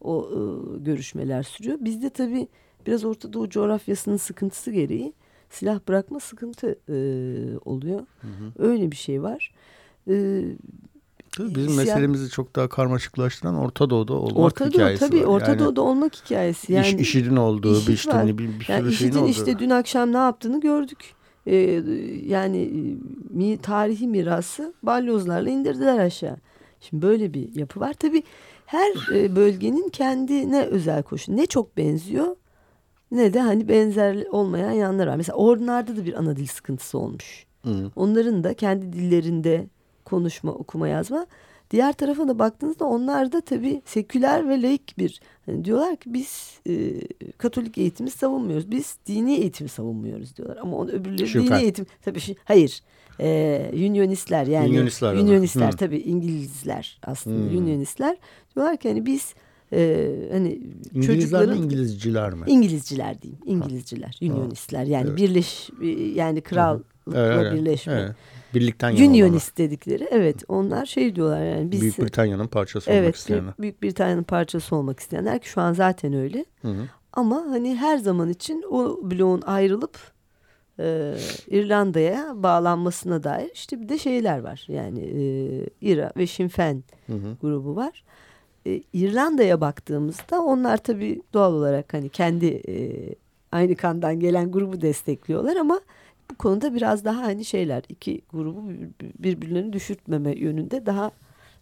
o 0.00 0.28
e, 0.30 0.38
görüşmeler 0.78 1.42
sürüyor. 1.42 1.78
Bizde 1.80 2.10
tabii 2.10 2.48
biraz 2.86 3.04
Orta 3.04 3.32
Doğu 3.32 3.48
coğrafyasının 3.48 4.16
sıkıntısı 4.16 4.70
gereği 4.70 5.12
silah 5.50 5.80
bırakma 5.88 6.20
sıkıntı 6.20 6.78
e, 6.88 6.96
oluyor. 7.64 8.00
Hı 8.20 8.26
hı. 8.26 8.68
Öyle 8.68 8.90
bir 8.90 8.96
şey 8.96 9.22
var. 9.22 9.52
E, 10.08 10.44
Tabii 11.36 11.54
bizim 11.54 11.70
Siyah... 11.70 11.84
meselemizi 11.84 12.30
çok 12.30 12.56
daha 12.56 12.68
karmaşıklaştıran 12.68 13.54
Orta 13.54 13.90
Doğu'da 13.90 14.12
olmak 14.12 14.36
Orta 14.36 14.64
Doğu, 14.64 14.72
hikayesi 14.72 15.06
tabii, 15.06 15.20
var. 15.20 15.24
Orta 15.24 15.50
yani, 15.50 15.58
Doğu'da 15.58 15.82
olmak 15.82 16.14
hikayesi. 16.14 16.72
Yani 16.72 16.86
iş, 16.86 16.94
IŞİD'in 16.94 17.36
olduğu, 17.36 17.86
bir, 17.86 17.92
işte, 17.92 18.12
hani 18.12 18.38
bir, 18.38 18.60
bir 18.60 18.68
yani 18.68 18.82
sürü 18.82 18.92
şeyin 18.92 19.14
olduğu. 19.14 19.28
işte 19.28 19.58
dün 19.58 19.70
akşam 19.70 20.12
ne 20.12 20.18
yaptığını 20.18 20.60
gördük. 20.60 21.14
Ee, 21.46 21.82
yani 22.26 22.70
mi, 23.30 23.58
tarihi 23.58 24.06
mirası 24.06 24.74
balyozlarla 24.82 25.50
indirdiler 25.50 25.98
aşağı. 25.98 26.36
Şimdi 26.80 27.02
böyle 27.02 27.34
bir 27.34 27.54
yapı 27.54 27.80
var. 27.80 27.92
Tabii 27.92 28.22
her 28.66 29.14
e, 29.14 29.36
bölgenin 29.36 29.88
kendine 29.88 30.62
özel 30.62 31.02
koşu. 31.02 31.36
Ne 31.36 31.46
çok 31.46 31.76
benziyor 31.76 32.36
ne 33.10 33.34
de 33.34 33.40
hani 33.40 33.68
benzer 33.68 34.26
olmayan 34.30 34.70
yanlar 34.70 35.06
var. 35.06 35.16
Mesela 35.16 35.36
onlarda 35.36 35.96
da 35.96 36.04
bir 36.04 36.14
ana 36.14 36.36
dil 36.36 36.46
sıkıntısı 36.46 36.98
olmuş. 36.98 37.46
Hı. 37.64 37.90
Onların 37.96 38.44
da 38.44 38.54
kendi 38.54 38.92
dillerinde 38.92 39.68
konuşma, 40.10 40.52
okuma, 40.52 40.88
yazma. 40.88 41.26
Diğer 41.70 41.92
tarafa 41.92 42.28
da 42.28 42.38
baktığınızda 42.38 42.84
onlar 42.84 43.32
da 43.32 43.40
tabii 43.40 43.82
seküler 43.84 44.48
ve 44.48 44.62
laik 44.62 44.98
bir 44.98 45.20
hani 45.46 45.64
diyorlar 45.64 45.96
ki 45.96 46.14
biz 46.14 46.60
e, 46.68 47.00
Katolik 47.38 47.78
eğitimi 47.78 48.10
savunmuyoruz. 48.10 48.70
Biz 48.70 48.96
dini 49.06 49.34
eğitimi 49.34 49.68
savunmuyoruz 49.68 50.36
diyorlar. 50.36 50.56
Ama 50.56 50.76
onu 50.76 50.90
öbürleri 50.90 51.28
Şüphe. 51.28 51.46
dini 51.46 51.62
eğitim 51.62 51.86
tabii 52.02 52.20
şey, 52.20 52.34
hayır. 52.44 52.82
E, 53.20 53.70
Unionistler 53.74 54.46
yani 54.46 54.68
Unionistler, 54.68 55.14
Unionistler 55.14 55.72
tabii 55.72 55.98
İngilizler 55.98 56.98
aslında 57.02 57.50
hmm. 57.50 57.58
Unionistler 57.58 58.16
diyorlar 58.54 58.76
ki 58.76 58.88
hani 58.88 59.06
biz 59.06 59.34
e, 59.72 60.10
hani 60.32 60.48
İngilizler 60.94 61.14
çocukların 61.14 61.58
mi 61.58 61.64
İngilizciler 61.64 62.34
mi? 62.34 62.44
İngilizciler 62.46 63.22
diyeyim. 63.22 63.40
İngilizciler, 63.46 64.18
ha. 64.20 64.26
Unionistler 64.26 64.84
yani 64.84 65.08
evet. 65.08 65.18
birleş 65.18 65.70
yani 66.14 66.40
krallıkla 66.40 67.36
evet, 67.36 67.52
birleşme. 67.52 67.92
Evet. 67.92 68.16
Birlikten 68.54 68.90
yana 68.90 69.10
Unionist 69.10 69.58
dedikleri. 69.58 70.08
Evet 70.10 70.44
onlar 70.48 70.86
şey 70.86 71.16
diyorlar 71.16 71.44
yani 71.44 71.70
biz 71.70 71.80
Büyük 71.80 71.98
Britanya'nın 71.98 72.46
parçası 72.46 72.90
evet, 72.90 73.02
olmak 73.02 73.16
isteyenler. 73.16 73.44
Evet 73.44 73.60
Büyük 73.60 73.82
Britanya'nın 73.82 74.22
parçası 74.22 74.76
olmak 74.76 75.00
isteyenler 75.00 75.38
ki 75.38 75.48
şu 75.48 75.60
an 75.60 75.72
zaten 75.72 76.12
öyle. 76.12 76.44
Hı 76.62 76.68
hı. 76.68 76.88
Ama 77.12 77.36
hani 77.36 77.76
her 77.76 77.98
zaman 77.98 78.28
için 78.28 78.64
o 78.70 78.98
bloğun 79.02 79.42
ayrılıp 79.42 79.98
e, 80.78 81.14
İrlanda'ya 81.46 82.32
bağlanmasına 82.42 83.22
dair 83.22 83.50
işte 83.54 83.80
bir 83.80 83.88
de 83.88 83.98
şeyler 83.98 84.38
var. 84.38 84.64
Yani 84.68 85.00
e, 85.00 85.20
İRA 85.80 86.12
ve 86.16 86.26
Sinn 86.26 86.48
Féin 86.48 86.84
hı 87.06 87.12
hı. 87.12 87.36
grubu 87.42 87.76
var. 87.76 88.04
E, 88.66 88.82
İrlanda'ya 88.92 89.60
baktığımızda 89.60 90.42
onlar 90.42 90.76
tabii 90.76 91.22
doğal 91.32 91.52
olarak 91.52 91.94
hani 91.94 92.08
kendi 92.08 92.46
e, 92.46 92.74
aynı 93.52 93.76
kandan 93.76 94.20
gelen 94.20 94.50
grubu 94.50 94.80
destekliyorlar 94.80 95.56
ama 95.56 95.80
bu 96.30 96.34
konuda 96.34 96.74
biraz 96.74 97.04
daha 97.04 97.22
hani 97.22 97.44
şeyler 97.44 97.82
iki 97.88 98.22
grubu 98.32 98.72
birbirlerini 99.18 99.72
düşürtmeme 99.72 100.38
yönünde 100.38 100.86
daha 100.86 101.10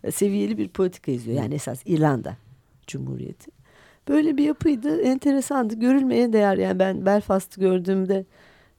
e, 0.05 0.11
seviyeli 0.11 0.59
bir 0.59 0.69
politika 0.69 1.13
izliyor. 1.13 1.43
Yani 1.43 1.55
esas 1.55 1.83
İrlanda 1.87 2.37
Cumhuriyeti. 2.87 3.51
Böyle 4.09 4.37
bir 4.37 4.45
yapıydı. 4.45 5.01
Enteresandı. 5.01 5.75
Görülmeye 5.75 6.33
değer. 6.33 6.57
Yani 6.59 6.79
ben 6.79 7.07
Belfast'ı 7.07 7.61
gördüğümde 7.61 8.25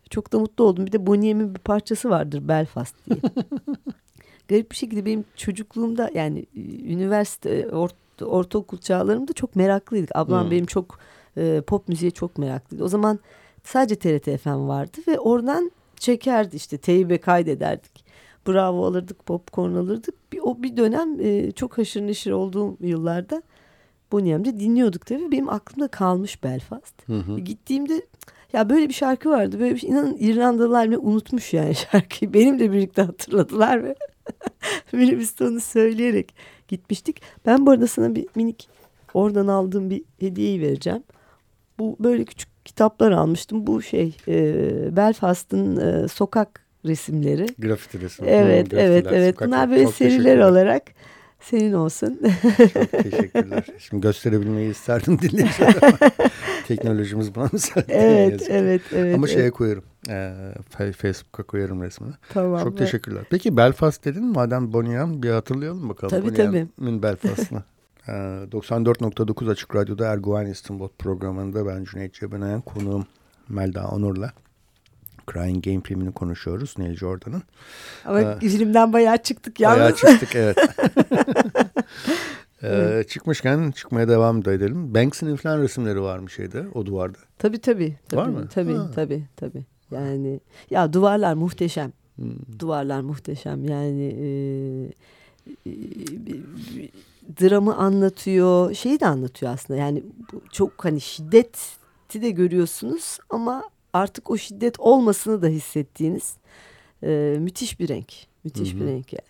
çok 0.09 0.33
da 0.33 0.39
mutlu 0.39 0.63
oldum. 0.63 0.85
Bir 0.85 0.91
de 0.91 1.07
Bonnie'min 1.07 1.55
bir 1.55 1.59
parçası 1.59 2.09
vardır 2.09 2.47
Belfast 2.47 2.95
diye. 3.05 3.19
Garip 4.47 4.71
bir 4.71 4.75
şekilde 4.75 5.05
benim 5.05 5.25
çocukluğumda 5.35 6.11
yani 6.13 6.45
e, 6.55 6.61
üniversite, 6.93 7.69
ort, 7.69 7.95
ortaokul 8.21 8.77
çağlarımda 8.77 9.33
çok 9.33 9.55
meraklıydık. 9.55 10.15
Ablam 10.15 10.43
hmm. 10.43 10.51
benim 10.51 10.65
çok 10.65 10.99
e, 11.37 11.61
pop 11.67 11.87
müziğe 11.87 12.11
çok 12.11 12.37
meraklıydı. 12.37 12.83
O 12.83 12.87
zaman 12.87 13.19
sadece 13.63 13.95
TRT 13.95 14.41
FM 14.41 14.67
vardı 14.67 14.97
ve 15.07 15.19
oradan 15.19 15.71
çekerdi 15.99 16.55
işte 16.55 16.77
teybe 16.77 17.17
kaydederdik. 17.17 18.05
Bravo 18.47 18.85
alırdık, 18.85 19.25
popcorn 19.25 19.75
alırdık. 19.75 20.33
Bir, 20.33 20.39
o 20.39 20.63
bir 20.63 20.77
dönem 20.77 21.19
e, 21.19 21.51
çok 21.51 21.77
haşır 21.77 22.01
neşir 22.01 22.31
olduğum 22.31 22.77
yıllarda 22.79 23.41
Bonnie 24.11 24.59
dinliyorduk 24.59 25.05
tabii. 25.05 25.31
Benim 25.31 25.49
aklımda 25.49 25.87
kalmış 25.87 26.43
Belfast. 26.43 27.07
Hı 27.07 27.17
hı. 27.17 27.39
Gittiğimde 27.39 28.01
ya 28.53 28.69
böyle 28.69 28.89
bir 28.89 28.93
şarkı 28.93 29.29
vardı. 29.29 29.59
Böyle 29.59 29.75
bir 29.75 29.79
şey. 29.79 29.89
İnanın 29.89 30.17
İrlandalılar 30.19 30.87
bile 30.87 30.97
unutmuş 30.97 31.53
yani 31.53 31.75
şarkıyı. 31.91 32.33
Benim 32.33 32.59
de 32.59 32.71
birlikte 32.71 33.01
hatırladılar 33.01 33.83
ve 33.83 33.95
minibüste 34.93 35.47
onu 35.47 35.59
söyleyerek 35.59 36.35
gitmiştik. 36.67 37.21
Ben 37.45 37.65
bu 37.65 37.71
arada 37.71 37.87
sana 37.87 38.15
bir 38.15 38.27
minik 38.35 38.69
oradan 39.13 39.47
aldığım 39.47 39.89
bir 39.89 40.03
hediyeyi 40.19 40.61
vereceğim. 40.61 41.03
Bu 41.79 41.97
böyle 41.99 42.25
küçük 42.25 42.58
kitaplar 42.69 43.11
almıştım. 43.11 43.67
Bu 43.67 43.81
şey 43.81 44.17
e, 44.27 44.95
Belfast'ın 44.95 45.77
e, 45.77 46.07
sokak 46.07 46.61
resimleri. 46.85 47.45
Grafiti 47.59 48.01
resimleri. 48.01 48.35
Evet, 48.35 48.71
hmm, 48.71 48.79
evet, 48.79 49.05
evet. 49.11 49.35
Bunlar 49.41 49.69
böyle 49.69 49.87
seriler 49.87 50.37
olarak 50.37 50.83
senin 51.39 51.73
olsun. 51.73 52.19
Çok 52.73 52.91
teşekkürler. 52.91 53.65
Şimdi 53.79 54.01
gösterebilmeyi 54.01 54.71
isterdim 54.71 55.19
dinleyiciler 55.19 55.75
teknolojimiz 56.67 57.35
buna 57.35 57.49
müsaade 57.53 57.93
Evet, 57.93 58.47
evet, 58.49 58.81
evet. 58.95 59.15
Ama 59.15 59.27
evet. 59.27 59.37
şeye 59.37 59.51
koyarım. 59.51 59.83
E, 60.09 60.91
Facebook'a 60.91 61.43
koyarım 61.43 61.81
resmini. 61.81 62.13
Tamam. 62.33 62.63
Çok 62.63 62.77
teşekkürler. 62.77 63.23
Peki 63.29 63.57
Belfast 63.57 64.05
dedin 64.05 64.25
madem 64.25 64.73
Bonnie 64.73 65.23
bir 65.23 65.29
hatırlayalım 65.29 65.89
bakalım. 65.89 66.21
Tabii 66.21 66.33
tabii. 66.33 66.67
Belfast'ını. 66.79 67.63
94.9 68.09 69.51
Açık 69.51 69.75
Radyo'da 69.75 70.07
Erguvan 70.07 70.45
İstinbot 70.45 70.99
programında 70.99 71.65
ben 71.65 71.83
Cüneyt 71.83 72.13
Cebenayan 72.13 72.61
konuğum 72.61 73.05
Melda 73.49 73.87
Onur'la 73.87 74.33
Crying 75.33 75.65
Game 75.65 75.81
filmini 75.81 76.11
konuşuyoruz 76.11 76.73
Neil 76.77 76.95
Jordan'ın. 76.95 77.43
Ama 78.05 78.21
ee, 78.21 78.39
filmden 78.39 78.93
bayağı 78.93 79.17
çıktık 79.17 79.59
yalnız. 79.59 79.79
Bayağı 79.79 79.95
çıktık 79.95 80.35
evet. 80.35 80.57
ee, 82.63 83.03
çıkmışken 83.09 83.71
çıkmaya 83.71 84.07
devam 84.07 84.45
da 84.45 84.53
edelim. 84.53 84.95
Banks'in 84.95 85.35
falan 85.35 85.61
resimleri 85.61 86.01
var 86.01 86.19
mı 86.19 86.29
şeyde 86.29 86.65
o 86.73 86.85
duvarda? 86.85 87.17
Tabii 87.37 87.61
tabii. 87.61 87.95
tabii 88.09 88.21
var 88.21 88.27
mı? 88.27 88.47
Tabii 88.53 88.75
ha. 88.75 88.91
tabii 88.95 89.23
tabii. 89.35 89.65
Yani 89.91 90.39
ya 90.69 90.93
duvarlar 90.93 91.33
muhteşem. 91.33 91.91
Hmm. 92.15 92.59
Duvarlar 92.59 93.01
muhteşem 93.01 93.63
yani 93.63 94.03
e, 94.05 94.27
e, 95.65 95.71
dramı 97.41 97.75
anlatıyor, 97.75 98.73
şeyi 98.73 98.99
de 98.99 99.07
anlatıyor 99.07 99.53
aslında. 99.53 99.79
Yani 99.79 100.03
çok 100.51 100.85
hani 100.85 101.01
şiddeti 101.01 102.21
de 102.21 102.29
görüyorsunuz 102.29 103.17
ama 103.29 103.63
artık 103.93 104.31
o 104.31 104.37
şiddet 104.37 104.79
olmasını 104.79 105.41
da 105.41 105.47
hissettiğiniz 105.47 106.37
e, 107.03 107.35
müthiş 107.39 107.79
bir 107.79 107.87
renk. 107.87 108.13
Müthiş 108.43 108.73
Hı-hı. 108.73 108.79
bir 108.79 108.85
renk 108.85 109.13
yani. 109.13 109.29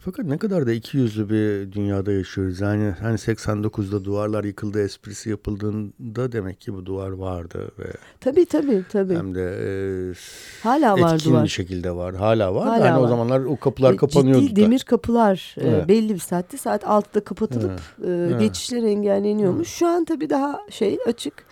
Fakat 0.00 0.26
ne 0.26 0.38
kadar 0.38 0.66
da 0.66 0.72
iki 0.72 0.96
yüzlü 0.96 1.28
bir 1.28 1.72
dünyada 1.72 2.12
yaşıyoruz. 2.12 2.60
Yani 2.60 2.94
hani 3.00 3.16
89'da 3.16 4.04
duvarlar 4.04 4.44
yıkıldı 4.44 4.82
esprisi 4.82 5.30
yapıldığında 5.30 6.32
demek 6.32 6.60
ki 6.60 6.74
bu 6.74 6.86
duvar 6.86 7.10
vardı 7.10 7.70
ve 7.78 7.84
tabii 8.20 8.46
tabii 8.46 8.84
tabii. 8.92 9.14
Hem 9.14 9.34
de 9.34 9.42
e, 9.42 9.68
hala 10.62 11.00
var 11.00 11.14
etkin 11.14 11.30
duvar. 11.30 11.44
bir 11.44 11.48
şekilde 11.48 11.90
var. 11.92 12.14
Hala 12.14 12.54
var. 12.54 12.68
Hala 12.68 12.86
yani 12.86 12.98
var. 12.98 13.04
o 13.04 13.08
zamanlar 13.08 13.40
o 13.40 13.56
kapılar 13.56 13.96
kapanıyordu. 13.96 14.40
Ciddi 14.40 14.56
da. 14.56 14.60
demir 14.60 14.80
kapılar 14.80 15.54
e, 15.58 15.68
evet. 15.68 15.88
belli 15.88 16.14
bir 16.14 16.18
saatte 16.18 16.56
saat 16.56 16.82
6'da 16.82 17.24
kapatılıp 17.24 17.80
evet. 18.04 18.32
E, 18.32 18.38
geçişler 18.38 18.82
engelleniyormuş. 18.82 19.68
Evet. 19.68 19.78
Şu 19.78 19.86
an 19.86 20.04
tabii 20.04 20.30
daha 20.30 20.60
şey 20.70 20.98
açık. 21.06 21.48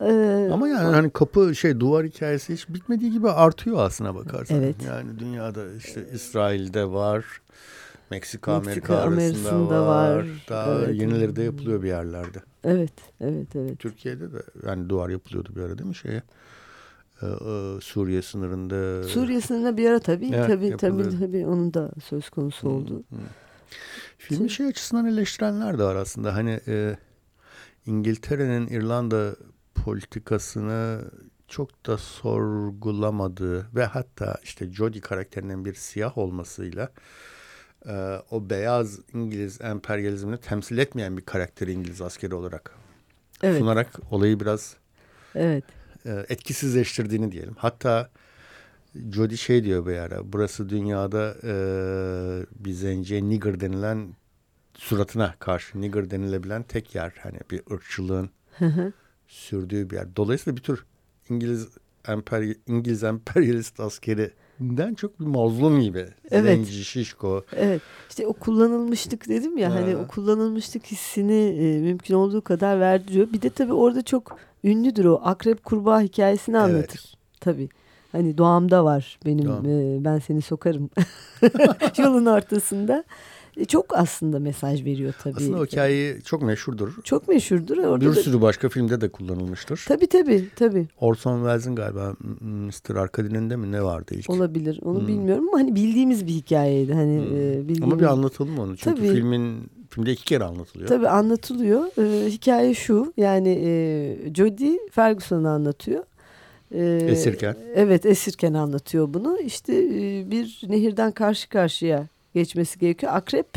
Ee, 0.00 0.48
Ama 0.52 0.68
yani 0.68 0.94
hani 0.94 1.10
kapı 1.10 1.54
şey 1.54 1.80
duvar 1.80 2.06
hikayesi 2.06 2.52
hiç 2.52 2.68
bitmediği 2.68 3.12
gibi 3.12 3.30
artıyor 3.30 3.78
aslına 3.78 4.14
bakarsan. 4.14 4.56
Evet. 4.56 4.76
Yani 4.86 5.18
dünyada 5.18 5.60
işte 5.78 6.06
İsrail'de 6.14 6.84
var. 6.84 7.24
Meksika, 8.10 8.60
Meksika 8.60 9.00
Amerika 9.00 9.36
arasında 9.36 9.86
var. 9.86 10.16
var. 10.16 10.26
Daha 10.48 10.74
evet. 10.74 11.00
yenileri 11.00 11.36
de 11.36 11.42
yapılıyor 11.42 11.82
bir 11.82 11.88
yerlerde. 11.88 12.38
Evet, 12.64 12.92
evet, 13.20 13.56
evet. 13.56 13.78
Türkiye'de 13.78 14.32
de 14.32 14.42
yani 14.66 14.88
duvar 14.88 15.08
yapılıyordu 15.08 15.52
bir 15.56 15.60
ara 15.60 15.78
değil 15.78 15.88
mi 15.88 15.94
şeye? 15.94 16.22
Ee, 17.22 17.26
e, 17.26 17.80
Suriye 17.80 18.22
sınırında. 18.22 19.02
Suriye 19.02 19.40
sınırında 19.40 19.76
bir 19.76 19.90
ara 19.90 19.98
tabii, 19.98 20.30
evet, 20.34 20.46
tabii, 20.46 20.76
tabii, 20.76 21.18
tabii 21.18 21.46
onun 21.46 21.74
da 21.74 21.90
söz 22.04 22.30
konusu 22.30 22.68
oldu. 22.68 23.04
Hı. 23.10 23.16
Filmi 24.18 24.50
şey 24.50 24.66
açısından 24.66 25.06
eleştirenler 25.06 25.78
de 25.78 25.82
var 25.82 25.96
aslında. 25.96 26.34
Hani 26.34 26.60
e, 26.66 26.96
İngiltere'nin 27.86 28.66
İrlanda 28.66 29.36
politikasını 29.74 31.04
çok 31.48 31.86
da 31.86 31.98
sorgulamadığı 31.98 33.68
ve 33.74 33.84
hatta 33.84 34.36
işte 34.42 34.72
Jodie 34.72 35.00
karakterinin 35.00 35.64
bir 35.64 35.74
siyah 35.74 36.18
olmasıyla 36.18 36.88
e, 37.86 38.22
o 38.30 38.50
beyaz 38.50 38.98
İngiliz 39.14 39.60
emperyalizmini 39.60 40.38
temsil 40.38 40.78
etmeyen 40.78 41.16
bir 41.16 41.22
karakteri 41.22 41.72
İngiliz 41.72 42.00
askeri 42.00 42.34
olarak 42.34 42.74
evet. 43.42 43.58
sunarak 43.58 43.88
olayı 44.10 44.40
biraz 44.40 44.76
evet. 45.34 45.64
e, 46.06 46.26
etkisizleştirdiğini 46.28 47.32
diyelim. 47.32 47.54
Hatta 47.58 48.10
Jodie 49.12 49.36
şey 49.36 49.64
diyor 49.64 49.86
bir 49.86 49.96
ara 49.96 50.32
burası 50.32 50.68
dünyada 50.68 51.34
e, 51.42 51.52
bir 52.64 52.72
zenciye 52.72 53.28
nigger 53.28 53.60
denilen 53.60 54.08
suratına 54.74 55.34
karşı 55.38 55.80
nigger 55.80 56.10
denilebilen 56.10 56.62
tek 56.62 56.94
yer. 56.94 57.12
Hani 57.22 57.38
bir 57.50 57.62
ırkçılığın 57.72 58.30
sürdüğü 59.28 59.90
bir 59.90 59.96
yer. 59.96 60.16
Dolayısıyla 60.16 60.56
bir 60.56 60.62
tür 60.62 60.84
İngiliz 61.28 61.68
empery 62.08 62.52
İngiliz 62.66 63.04
emperyalist 63.04 63.80
askerinden 64.60 64.94
çok 64.94 65.20
bir 65.20 65.26
mazlum 65.26 65.80
gibi. 65.80 66.06
Evet. 66.30 66.56
Zenci, 66.56 66.84
şişko. 66.84 67.44
Evet. 67.56 67.82
İşte 68.08 68.26
o 68.26 68.32
kullanılmışlık 68.32 69.28
dedim 69.28 69.58
ya 69.58 69.70
ha. 69.70 69.74
hani 69.74 69.96
o 69.96 70.06
kullanılmışlık 70.06 70.86
hissini 70.86 71.56
e, 71.60 71.78
mümkün 71.80 72.14
olduğu 72.14 72.42
kadar 72.42 72.80
verdiriyor. 72.80 73.32
Bir 73.32 73.42
de 73.42 73.50
tabii 73.50 73.72
orada 73.72 74.02
çok 74.02 74.36
ünlüdür 74.64 75.04
o 75.04 75.20
akrep 75.24 75.64
kurbağa 75.64 76.00
hikayesini 76.00 76.58
anlatır. 76.58 77.00
Evet. 77.04 77.14
Tabii. 77.40 77.68
Hani 78.12 78.38
doğamda 78.38 78.84
var 78.84 79.18
benim 79.26 79.50
e, 79.50 80.04
ben 80.04 80.18
seni 80.18 80.42
sokarım 80.42 80.90
yolun 81.98 82.26
ortasında. 82.26 83.04
E, 83.56 83.64
çok 83.64 83.98
aslında 83.98 84.38
mesaj 84.38 84.84
veriyor 84.84 85.14
tabii. 85.22 85.36
Aslında 85.36 85.58
o 85.58 85.66
hikaye 85.66 86.20
çok 86.20 86.42
meşhurdur. 86.42 86.92
Çok 87.04 87.28
meşhurdur. 87.28 87.78
Orada 87.78 88.06
bir 88.06 88.12
sürü 88.12 88.36
da... 88.36 88.42
başka 88.42 88.68
filmde 88.68 89.00
de 89.00 89.08
kullanılmıştır. 89.08 89.84
Tabii 89.88 90.06
tabii. 90.06 90.48
tabii. 90.56 90.88
Orson 91.00 91.38
Welles'in 91.38 91.76
galiba 91.76 92.14
Mr. 92.40 92.96
Arkadin'inde 92.96 93.56
mi 93.56 93.72
ne 93.72 93.82
vardı 93.82 94.14
ilk? 94.14 94.30
Olabilir. 94.30 94.80
Onu 94.82 95.00
hmm. 95.00 95.08
bilmiyorum 95.08 95.48
ama 95.48 95.58
hani 95.58 95.74
bildiğimiz 95.74 96.26
bir 96.26 96.32
hikayeydi. 96.32 96.94
Hani 96.94 97.18
hmm. 97.18 97.36
e, 97.36 97.68
bildiğimiz... 97.68 97.82
Ama 97.82 97.98
bir 97.98 98.04
anlatalım 98.04 98.58
onu. 98.58 98.76
Çünkü 98.76 98.96
tabii. 98.96 99.08
filmin 99.08 99.70
filmde 99.90 100.12
iki 100.12 100.24
kere 100.24 100.44
anlatılıyor. 100.44 100.88
Tabii 100.88 101.08
anlatılıyor. 101.08 101.84
Ee, 101.98 102.30
hikaye 102.30 102.74
şu. 102.74 103.12
Yani 103.16 103.60
e, 103.64 104.34
Jodie 104.34 104.78
Ferguson'u 104.90 105.48
anlatıyor. 105.48 106.04
Ee, 106.74 107.06
esirken. 107.08 107.56
Evet 107.74 108.06
esirken 108.06 108.54
anlatıyor 108.54 109.14
bunu. 109.14 109.38
İşte 109.40 109.74
e, 109.74 110.30
bir 110.30 110.60
nehirden 110.68 111.12
karşı 111.12 111.48
karşıya 111.48 112.06
geçmesi 112.34 112.78
gerekiyor. 112.78 113.12
Akrep 113.14 113.48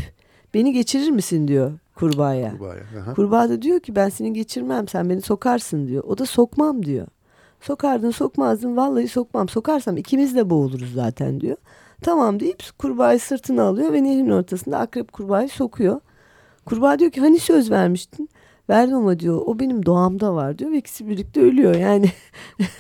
beni 0.54 0.74
geçirir 0.74 1.10
misin 1.10 1.48
diyor 1.48 1.72
kurbağaya. 1.96 2.52
Kurbağaya. 2.52 3.14
Kurbağa 3.16 3.50
da 3.50 3.62
diyor 3.62 3.80
ki 3.80 3.96
ben 3.96 4.10
seni 4.10 4.34
geçirmem 4.34 4.88
sen 4.88 5.10
beni 5.10 5.22
sokarsın 5.22 5.88
diyor. 5.88 6.04
O 6.04 6.18
da 6.18 6.26
sokmam 6.26 6.86
diyor. 6.86 7.08
Sokardın 7.62 8.12
sokmazdın 8.12 8.78
vallahi 8.78 9.08
sokmam. 9.08 9.50
Sokarsam 9.50 9.98
ikimiz 9.98 10.36
de 10.36 10.50
boğuluruz 10.50 10.94
zaten 10.94 11.42
diyor. 11.42 11.58
Tamam 12.02 12.40
deyip 12.40 12.64
kurbağayı 12.80 13.20
sırtına 13.20 13.64
alıyor 13.64 13.94
ve 13.94 14.04
nehrin 14.04 14.30
ortasında 14.30 14.80
akrep 14.80 15.14
kurbağayı 15.14 15.50
sokuyor. 15.50 16.00
Kurbağa 16.66 17.00
diyor 17.00 17.12
ki 17.12 17.22
hani 17.22 17.40
söz 17.40 17.72
vermiştin. 17.72 18.30
Verdim 18.70 18.96
ama 18.96 19.20
diyor 19.20 19.42
o 19.46 19.60
benim 19.60 19.86
doğamda 19.86 20.34
var 20.34 20.58
diyor 20.58 20.72
ve 20.72 20.78
ikisi 20.78 21.08
birlikte 21.08 21.42
ölüyor 21.42 21.76
yani. 21.76 22.12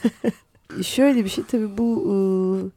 Şöyle 0.83 1.23
bir 1.23 1.29
şey 1.29 1.43
tabii 1.43 1.77
bu 1.77 2.11
ıı, 2.11 2.71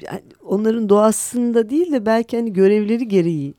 yani 0.00 0.22
onların 0.44 0.88
doğasında 0.88 1.70
değil 1.70 1.92
de 1.92 2.06
belki 2.06 2.36
hani 2.36 2.52
görevleri 2.52 3.08
gereği 3.08 3.54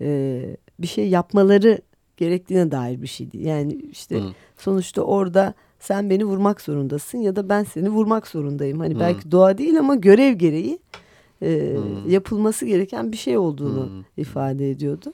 e, 0.00 0.40
bir 0.78 0.86
şey 0.86 1.08
yapmaları 1.08 1.78
gerektiğine 2.16 2.70
dair 2.70 3.02
bir 3.02 3.06
şeydi. 3.06 3.38
Yani 3.38 3.74
işte 3.74 4.18
Hı. 4.18 4.28
sonuçta 4.56 5.02
orada 5.02 5.54
sen 5.78 6.10
beni 6.10 6.24
vurmak 6.24 6.60
zorundasın 6.60 7.18
ya 7.18 7.36
da 7.36 7.48
ben 7.48 7.64
seni 7.64 7.88
vurmak 7.88 8.28
zorundayım. 8.28 8.78
Hani 8.80 8.94
hmm. 8.94 9.00
belki 9.00 9.30
doğa 9.30 9.58
değil 9.58 9.78
ama 9.78 9.94
görev 9.94 10.32
gereği 10.32 10.78
e, 11.42 11.76
yapılması 12.08 12.66
gereken 12.66 13.12
bir 13.12 13.16
şey 13.16 13.38
olduğunu 13.38 13.86
hmm. 13.86 14.04
ifade 14.16 14.70
ediyordu. 14.70 15.12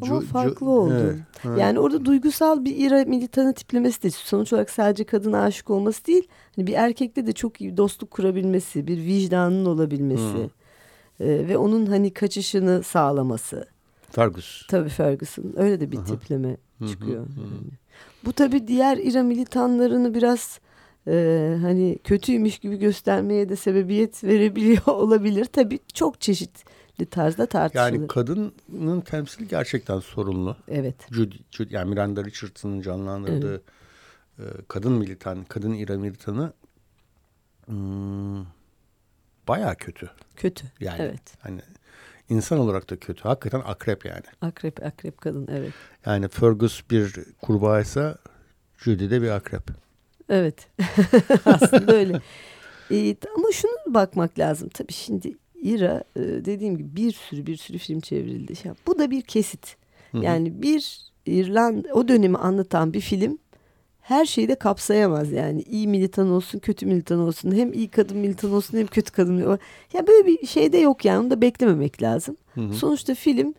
Ama 0.00 0.20
farklı 0.20 0.70
oldu. 0.70 0.94
Evet, 1.04 1.16
evet. 1.44 1.58
Yani 1.58 1.80
orada 1.80 2.04
duygusal 2.04 2.64
bir 2.64 2.76
ira 2.76 3.04
militanı 3.04 3.54
tiplemesi 3.54 4.02
de 4.02 4.10
sonuç 4.10 4.52
olarak 4.52 4.70
sadece 4.70 5.04
kadına 5.04 5.42
aşık 5.42 5.70
olması 5.70 6.06
değil. 6.06 6.28
Hani 6.56 6.66
bir 6.66 6.72
erkekle 6.72 7.26
de 7.26 7.32
çok 7.32 7.60
iyi 7.60 7.76
dostluk 7.76 8.10
kurabilmesi, 8.10 8.86
bir 8.86 8.96
vicdanın 8.96 9.64
olabilmesi. 9.64 10.50
Hmm. 11.18 11.26
E, 11.26 11.48
ve 11.48 11.56
onun 11.56 11.86
hani 11.86 12.12
kaçışını 12.12 12.82
sağlaması. 12.82 13.66
Fergus. 14.10 14.66
Tabii 14.66 14.88
Ferguson. 14.88 15.52
Öyle 15.56 15.80
de 15.80 15.92
bir 15.92 15.98
Aha. 15.98 16.04
tipleme 16.04 16.56
çıkıyor. 16.88 17.26
Hı 17.26 17.30
hı, 17.30 17.34
hı. 17.34 17.40
Yani. 17.40 17.70
Bu 18.24 18.32
tabii 18.32 18.68
diğer 18.68 18.96
İra 18.96 19.22
militanlarını 19.22 20.14
biraz 20.14 20.60
e, 21.06 21.56
hani 21.60 21.98
kötüymüş 22.04 22.58
gibi 22.58 22.78
göstermeye 22.78 23.48
de 23.48 23.56
sebebiyet 23.56 24.24
verebiliyor 24.24 24.86
olabilir. 24.86 25.44
Tabii 25.44 25.78
çok 25.94 26.20
çeşitli 26.20 26.72
tarzda 27.10 27.46
tartışılır. 27.46 27.92
Yani 27.92 28.06
kadının 28.06 29.00
temsili 29.00 29.48
gerçekten 29.48 30.00
sorunlu. 30.00 30.56
Evet. 30.68 31.12
Judy, 31.12 31.36
Judy 31.50 31.74
yani 31.74 31.90
Miranda 31.90 32.24
Richardson'ın 32.24 32.80
canlandırdığı 32.80 33.62
evet. 34.38 34.58
e, 34.58 34.62
kadın 34.68 34.92
militan, 34.92 35.44
kadın 35.44 35.72
İra 35.72 35.98
militanı 35.98 36.52
hmm, 37.66 38.46
bayağı 39.48 39.76
kötü. 39.76 40.10
Kötü. 40.36 40.66
Yani 40.80 41.02
evet. 41.02 41.22
hani 41.40 41.60
insan 42.28 42.58
olarak 42.58 42.90
da 42.90 42.96
kötü. 42.96 43.22
Hakikaten 43.22 43.62
akrep 43.64 44.04
yani. 44.04 44.24
Akrep, 44.40 44.86
akrep 44.86 45.20
kadın 45.20 45.48
evet. 45.50 45.72
Yani 46.06 46.28
Fergus 46.28 46.90
bir 46.90 47.14
kurbağaysa 47.42 48.18
Judy 48.78 49.10
de 49.10 49.22
bir 49.22 49.30
akrep. 49.30 49.62
Evet. 50.28 50.68
Aslında 51.44 51.92
öyle. 51.92 52.20
Ee, 52.90 53.16
ama 53.36 53.52
şunu 53.52 53.72
bakmak 53.86 54.38
lazım. 54.38 54.68
Tabii 54.68 54.92
şimdi 54.92 55.36
İra 55.62 56.04
e, 56.16 56.20
dediğim 56.20 56.76
gibi 56.76 56.96
bir 56.96 57.12
sürü 57.12 57.46
bir 57.46 57.56
sürü 57.56 57.78
film 57.78 58.00
çevrildi. 58.00 58.54
Bu 58.86 58.98
da 58.98 59.10
bir 59.10 59.22
kesit. 59.22 59.76
Yani 60.12 60.62
bir 60.62 61.12
İrlanda 61.26 61.88
o 61.94 62.08
dönemi 62.08 62.38
anlatan 62.38 62.92
bir 62.92 63.00
film 63.00 63.38
her 64.00 64.24
şeyi 64.24 64.48
de 64.48 64.54
kapsayamaz 64.54 65.32
yani 65.32 65.62
iyi 65.62 65.88
militan 65.88 66.30
olsun 66.30 66.58
kötü 66.58 66.86
militan 66.86 67.18
olsun 67.18 67.54
hem 67.54 67.72
iyi 67.72 67.88
kadın 67.88 68.16
militan 68.16 68.52
olsun 68.52 68.78
hem 68.78 68.86
kötü 68.86 69.12
kadın 69.12 69.58
ya 69.92 70.06
böyle 70.06 70.26
bir 70.26 70.46
şey 70.46 70.72
de 70.72 70.78
yok 70.78 71.04
yani 71.04 71.20
onu 71.20 71.30
da 71.30 71.40
beklememek 71.40 72.02
lazım. 72.02 72.36
Hı 72.54 72.60
hı. 72.60 72.72
Sonuçta 72.72 73.14
film 73.14 73.54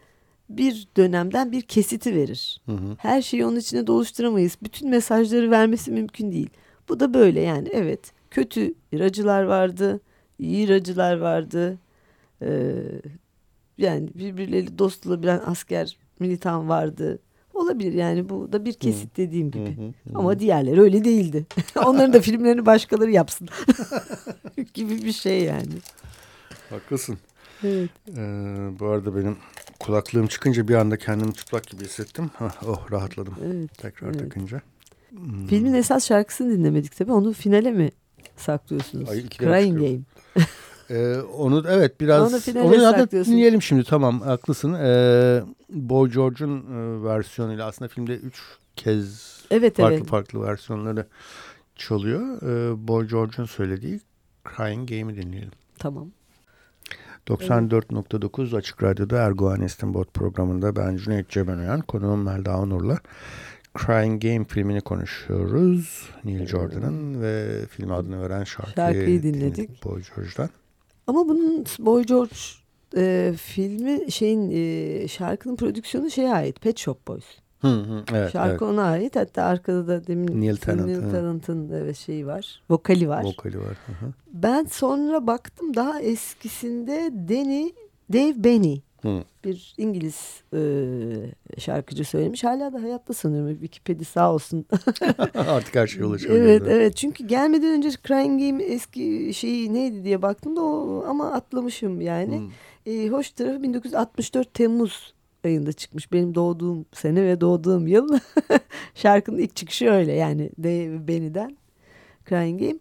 bir 0.50 0.88
dönemden 0.98 1.52
bir 1.52 1.62
kesiti 1.62 2.16
verir. 2.16 2.62
Hı 2.66 2.72
hı. 2.72 2.96
Her 2.98 3.22
şeyi 3.22 3.46
onun 3.46 3.56
içine 3.56 3.88
doluşturamayız. 3.88 4.58
Bütün 4.64 4.90
mesajları 4.90 5.52
vermesi 5.52 5.92
mümkün 5.92 6.32
değil. 6.32 6.50
Bu 6.90 7.00
da 7.00 7.14
böyle 7.14 7.42
yani 7.42 7.70
evet 7.72 8.12
kötü 8.32 8.74
iracılar 8.92 9.44
vardı, 9.44 10.02
iyi 10.40 10.66
iracılar 10.66 11.18
vardı. 11.18 11.78
Ee, 12.48 12.84
yani 13.78 14.10
birbirleriyle 14.16 14.78
dost 14.78 15.08
olabilen 15.08 15.42
asker 15.46 15.98
militan 16.20 16.70
vardı. 16.70 17.20
Olabilir 17.54 17.94
yani 17.94 18.30
bu 18.30 18.54
da 18.54 18.66
bir 18.66 18.74
kesit 18.74 19.18
dediğim 19.18 19.52
gibi. 19.52 19.78
Hı 19.78 19.82
hı, 19.82 19.86
hı. 19.86 19.94
Ama 20.16 20.40
diğerleri 20.40 20.82
öyle 20.82 21.04
değildi. 21.04 21.46
Onların 21.86 22.14
da 22.14 22.22
filmlerini 22.22 22.66
başkaları 22.66 23.12
yapsın. 23.12 23.50
gibi 24.74 25.04
bir 25.04 25.12
şey 25.12 25.44
yani. 25.44 25.74
Haklısın. 26.70 27.18
Evet. 27.64 27.90
Ee, 28.10 28.22
bu 28.80 28.88
arada 28.88 29.16
benim 29.16 29.38
kulaklığım 29.80 30.28
çıkınca 30.28 30.68
bir 30.68 30.76
anda 30.76 30.98
kendimi 30.98 31.34
çıplak 31.34 31.68
gibi 31.68 31.84
hissettim. 31.84 32.32
oh 32.68 32.92
rahatladım. 32.92 33.36
Evet, 33.46 33.78
Tekrar 33.78 34.08
evet. 34.08 34.20
takınca. 34.20 34.62
Hmm. 35.10 35.48
Filmin 35.48 35.74
esas 35.74 36.08
şarkısını 36.08 36.52
dinlemedik 36.52 36.96
tabii. 36.98 37.12
Onu 37.12 37.34
finale 37.34 37.72
mi 37.72 37.92
saklıyorsunuz? 38.38 39.10
Ay, 39.10 39.30
Crying 39.30 39.80
Game. 39.80 40.00
Ee, 40.90 41.18
onu 41.18 41.64
evet 41.70 42.02
biraz 42.02 42.34
onu, 42.34 42.64
onu 42.64 42.82
da 42.82 43.12
dinleyelim 43.12 43.62
şimdi 43.62 43.84
tamam 43.84 44.22
haklısın. 44.22 44.74
Ee, 44.74 45.44
Boy 45.70 46.12
George'un 46.12 46.60
e, 46.60 47.04
versiyonuyla 47.04 47.68
aslında 47.68 47.90
filmde 47.90 48.16
üç 48.16 48.42
kez 48.76 49.34
evet, 49.52 49.78
farklı 49.78 49.96
evet. 49.96 50.08
farklı 50.08 50.42
versiyonları 50.42 51.08
çalıyor. 51.76 52.42
Ee, 52.42 52.88
Boy 52.88 53.08
George'un 53.08 53.46
söylediği 53.46 54.00
Crying 54.56 54.90
Game'i 54.90 55.16
dinleyelim. 55.16 55.52
Tamam. 55.80 56.08
94.9 57.28 58.42
evet. 58.44 58.54
Açık 58.54 58.84
Radyo'da 58.84 59.18
Erguvan 59.18 59.62
Estinbot 59.62 60.14
programında 60.14 60.76
ben 60.76 60.98
Cüneyt 60.98 61.30
Cebenoyan, 61.30 61.82
konuğum 61.82 62.24
Melda 62.24 62.58
Onur'la 62.58 63.00
Crying 63.78 64.24
Game 64.24 64.46
filmini 64.46 64.82
konuşuyoruz. 64.82 66.10
Neil 66.24 66.48
Jordan'ın 66.48 67.22
ve 67.22 67.66
film 67.70 67.92
adını 67.92 68.22
veren 68.22 68.44
şarkıyı, 68.44 68.76
şarkıyı 68.76 69.24
dinledik. 69.24 69.58
dinledik 69.58 69.86
Boy 69.86 70.02
George'dan. 70.16 70.50
Ama 71.08 71.30
bunun 71.30 71.66
Boy 71.80 72.04
George 72.04 72.36
e, 72.98 73.34
filmi 73.38 74.12
şeyin 74.12 74.52
e, 74.52 75.08
şarkının 75.08 75.56
prodüksiyonu 75.56 76.12
şeye 76.12 76.34
ait 76.34 76.62
Pet 76.62 76.78
Shop 76.80 77.08
Boys. 77.08 77.26
Hı 77.64 77.68
hı, 77.68 78.04
evet, 78.14 78.32
Şarkı 78.32 78.66
evet. 78.66 78.74
ona 78.74 78.84
ait. 78.84 79.16
Hatta 79.16 79.44
arkada 79.44 79.88
da 79.88 80.08
demin 80.08 80.28
Neil 80.28 80.58
Neil 80.68 81.12
Tennant'ın 81.12 81.70
evet 81.70 81.98
şeyi 81.98 82.28
var. 82.28 82.62
Vokali 82.70 83.10
var. 83.10 83.24
Vokali 83.24 83.60
var. 83.60 83.78
Hı 83.86 84.06
hı. 84.06 84.14
Ben 84.34 84.66
sonra 84.66 85.28
baktım 85.28 85.76
daha 85.76 86.02
eskisinde 86.02 87.12
Danny 87.30 87.72
Dave 88.14 88.44
Benny 88.44 88.82
Hı. 89.04 89.24
bir 89.46 89.74
İngiliz 89.78 90.44
e, 90.54 90.62
şarkıcı 91.60 92.06
söylemiş. 92.06 92.44
Hala 92.44 92.74
da 92.74 92.82
hayatta 92.82 93.14
sanıyorum. 93.14 93.52
Wikipedia 93.54 94.06
sağ 94.06 94.34
olsun. 94.34 94.66
Artık 95.36 95.76
her 95.76 95.88
şey 95.88 96.04
ulaşıyor. 96.04 96.36
evet 96.36 96.64
evet 96.68 96.96
çünkü 96.96 97.28
gelmeden 97.28 97.70
önce 97.78 97.90
Crying 97.90 98.42
Game 98.42 98.64
eski 98.64 99.34
şeyi 99.34 99.74
neydi 99.74 100.04
diye 100.04 100.22
baktım 100.22 100.56
da 100.56 100.62
o 100.62 101.04
ama 101.08 101.32
atlamışım 101.32 102.02
yani. 102.02 102.42
E, 102.86 103.08
hoş 103.08 103.32
tarafı 103.32 103.64
1964 103.64 104.54
Temmuz 104.54 105.14
ayında 105.46 105.74
çıkmış. 105.74 106.12
Benim 106.12 106.36
doğduğum 106.36 106.86
sene 106.94 107.24
ve 107.24 107.42
doğduğum 107.42 107.88
yıl. 107.88 108.18
Şarkının 108.96 109.38
ilk 109.38 109.56
çıkışı 109.56 109.90
öyle 109.90 110.14
yani 110.14 110.50
Dave 110.64 111.08
Benny'den 111.08 111.58
Crying 112.30 112.62
Game. 112.62 112.80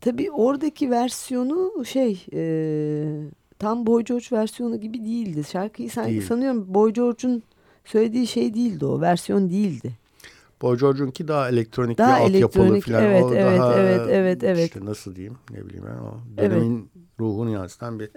Tabii 0.00 0.30
oradaki 0.30 0.90
versiyonu 0.90 1.84
şey... 1.84 2.26
E, 2.32 3.43
tam 3.64 3.86
Boy 3.86 4.04
George 4.04 4.26
versiyonu 4.32 4.80
gibi 4.80 5.04
değildi. 5.04 5.44
Şarkıyı 5.44 5.90
sanki 5.90 6.10
Değil. 6.10 6.22
sanıyorum 6.22 6.74
Boy 6.74 6.92
George'un 6.92 7.42
söylediği 7.84 8.26
şey 8.26 8.54
değildi 8.54 8.86
o. 8.86 9.00
Versiyon 9.00 9.50
değildi. 9.50 9.92
Boy 10.62 10.78
George'unki 10.78 11.28
daha 11.28 11.48
elektronik 11.48 11.98
daha 11.98 12.18
bir 12.18 12.22
altyapılı 12.22 12.80
falan. 12.80 13.02
Evet, 13.02 13.24
o 13.24 13.34
evet, 13.34 13.60
daha, 13.60 13.80
evet, 13.80 14.00
evet, 14.10 14.44
evet. 14.44 14.64
İşte 14.66 14.84
nasıl 14.84 15.16
diyeyim 15.16 15.36
ne 15.50 15.66
bileyim 15.66 15.84
ben 15.86 15.98
o 15.98 16.14
dönemin 16.38 16.78
evet. 16.78 17.06
ruhunu 17.20 17.50
yansıtan 17.50 18.00
bir 18.00 18.10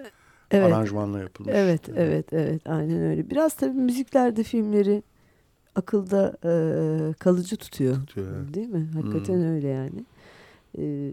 evet. 0.50 0.72
aranjmanla 0.72 1.18
yapılmış. 1.18 1.54
Evet, 1.56 1.88
evet, 1.96 2.32
evet, 2.32 2.62
aynen 2.66 3.02
öyle. 3.02 3.30
Biraz 3.30 3.54
tabii 3.54 3.78
müziklerde 3.78 4.42
filmleri 4.42 5.02
akılda 5.74 6.36
e, 6.44 7.12
kalıcı 7.12 7.56
tutuyor. 7.56 7.96
tutuyor 7.96 8.26
evet. 8.36 8.54
Değil 8.54 8.68
mi? 8.68 8.88
Hakikaten 8.94 9.34
hmm. 9.34 9.54
öyle 9.54 9.68
yani. 9.68 10.04
E, 10.78 11.12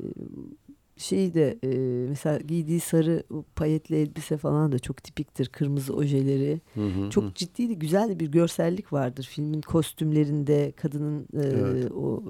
şeyi 0.98 1.34
de 1.34 1.58
e, 1.64 1.68
mesela 2.10 2.38
giydiği 2.38 2.80
sarı 2.80 3.24
payetli 3.56 3.96
elbise 3.96 4.38
falan 4.38 4.72
da 4.72 4.80
çok 4.80 5.04
tipiktir. 5.04 5.46
Kırmızı 5.46 5.94
ojeleri. 5.96 6.62
Hı 6.74 6.86
hı, 6.86 7.10
çok 7.10 7.24
hı. 7.24 7.34
ciddi 7.36 7.70
de 7.70 7.74
güzel 7.74 8.10
de 8.10 8.20
bir 8.20 8.28
görsellik 8.28 8.94
vardır 8.94 9.30
filmin 9.32 9.62
kostümlerinde 9.62 10.74
kadının 10.76 11.22
e, 11.22 11.42
evet. 11.42 11.92
o 11.92 12.24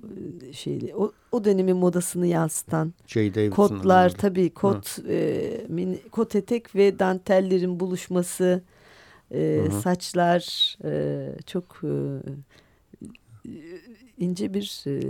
şeyli 0.51 0.95
o, 0.95 1.11
o 1.31 1.43
dönemin 1.43 1.77
modasını 1.77 2.27
yansıtan 2.27 2.93
kotlar 3.51 4.09
tabii 4.09 4.49
kot 4.49 4.99
e, 5.09 5.65
mini, 5.69 5.99
kot 6.11 6.35
etek 6.35 6.75
ve 6.75 6.99
dantellerin 6.99 7.79
buluşması 7.79 8.63
e, 9.31 9.61
saçlar 9.83 10.75
e, 10.83 11.27
çok 11.45 11.81
e, 11.83 11.93
ince 14.17 14.53
bir 14.53 14.83
e, 14.87 15.01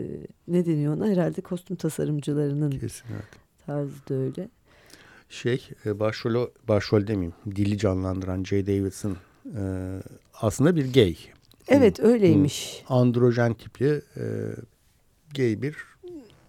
ne 0.48 0.66
deniyor 0.66 0.98
ona 0.98 1.08
herhalde 1.08 1.42
kostüm 1.42 1.76
tasarımcılarının 1.76 2.72
Kesin, 2.72 3.06
evet 3.14 3.45
tarzı 3.66 4.08
da 4.10 4.14
öyle. 4.14 4.50
Şey 5.30 5.70
e, 5.86 6.00
başrol, 6.00 6.48
başrol 6.68 7.08
demeyeyim 7.08 7.34
dili 7.56 7.78
canlandıran 7.78 8.44
Jay 8.44 8.68
Davidson 8.68 9.18
e, 9.58 9.64
aslında 10.34 10.76
bir 10.76 10.94
gay. 10.94 11.16
Evet 11.68 12.00
hmm. 12.00 12.06
öyleymiş. 12.06 12.84
Hmm. 12.88 12.98
Androjen 12.98 13.54
tipli 13.54 14.02
e, 14.18 14.26
gay 15.36 15.62
bir 15.62 15.76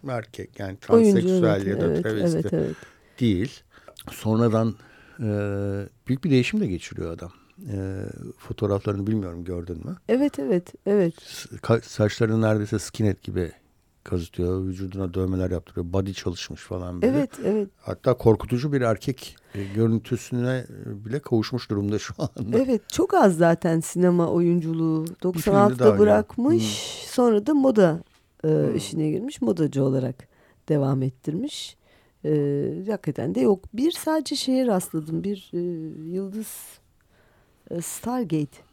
erkek 0.08 0.58
yani 0.58 0.76
transseksüel 0.80 1.52
Oyuncu, 1.54 1.70
ya 1.70 1.80
da 1.80 1.86
evet, 1.86 2.02
travesti 2.02 2.38
evet, 2.38 2.52
evet. 2.52 2.76
değil. 3.20 3.60
Sonradan 4.10 4.74
e, 5.20 5.28
büyük 6.08 6.24
bir 6.24 6.30
değişim 6.30 6.60
de 6.60 6.66
geçiriyor 6.66 7.12
adam. 7.12 7.32
E, 7.72 7.76
fotoğraflarını 8.38 9.06
bilmiyorum 9.06 9.44
gördün 9.44 9.86
mü? 9.86 9.96
Evet 10.08 10.38
evet 10.38 10.74
evet. 10.86 11.14
Saçlarını 11.82 12.40
neredeyse 12.40 12.78
skinhead 12.78 13.22
gibi 13.22 13.52
kazıtıyor. 14.07 14.64
Vücuduna 14.64 15.14
dövmeler 15.14 15.50
yaptırıyor. 15.50 15.92
Body 15.92 16.12
çalışmış 16.12 16.61
falan 16.61 17.02
böyle. 17.02 17.18
Evet, 17.18 17.30
evet. 17.44 17.68
Hatta 17.76 18.14
korkutucu 18.14 18.72
bir 18.72 18.80
erkek 18.80 19.36
e, 19.54 19.64
görüntüsüne 19.64 20.64
e, 20.86 21.04
bile 21.04 21.18
kavuşmuş 21.18 21.70
durumda 21.70 21.98
şu 21.98 22.14
anda. 22.18 22.59
Evet, 22.59 22.88
çok 22.88 23.14
az 23.14 23.36
zaten 23.36 23.80
sinema 23.80 24.30
oyunculuğu. 24.30 25.04
96'da 25.22 25.98
bırakmış. 25.98 26.62
Hmm. 26.62 27.09
Sonra 27.09 27.46
da 27.46 27.54
moda 27.54 28.00
e, 28.44 28.48
hmm. 28.48 28.76
işine 28.76 29.11
girmiş. 29.11 29.40
Modacı 29.40 29.84
olarak 29.84 30.28
devam 30.68 31.02
ettirmiş. 31.02 31.76
E, 32.24 32.84
hakikaten 32.90 33.34
de 33.34 33.40
yok. 33.40 33.64
Bir 33.74 33.90
sadece 33.90 34.36
şeye 34.36 34.66
rastladım. 34.66 35.24
Bir 35.24 35.50
e, 35.52 35.59
yıldız 36.11 36.78
e, 37.70 37.80
Stargate. 37.80 38.66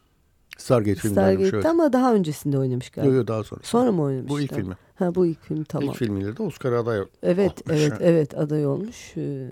Stargate 0.58 0.96
filmi 0.96 1.14
Stargate'de 1.14 1.56
evet. 1.56 1.66
ama 1.66 1.94
daha 1.94 2.14
öncesinde 2.14 2.58
oynamış 2.58 2.90
galiba. 2.90 3.10
Yok 3.10 3.18
yok 3.18 3.28
daha 3.28 3.44
sonra. 3.44 3.62
Sonra 3.64 3.92
mı 3.92 4.02
oynamış? 4.02 4.30
Bu 4.30 4.42
ilk 4.42 4.56
filmi. 4.56 4.76
Ha 4.96 5.16
bu 5.16 5.26
ilk 5.26 5.42
film 5.42 5.64
tamam. 5.64 5.90
İlk 5.90 5.96
filmiyle 5.96 6.38
de 6.38 6.44
Oscar 6.44 6.72
aday 6.72 7.00
Evet 7.24 7.52
olmuş. 7.52 7.62
evet 7.82 7.94
evet 8.02 8.38
aday 8.38 8.66
olmuş. 8.66 9.18
Ee, 9.18 9.48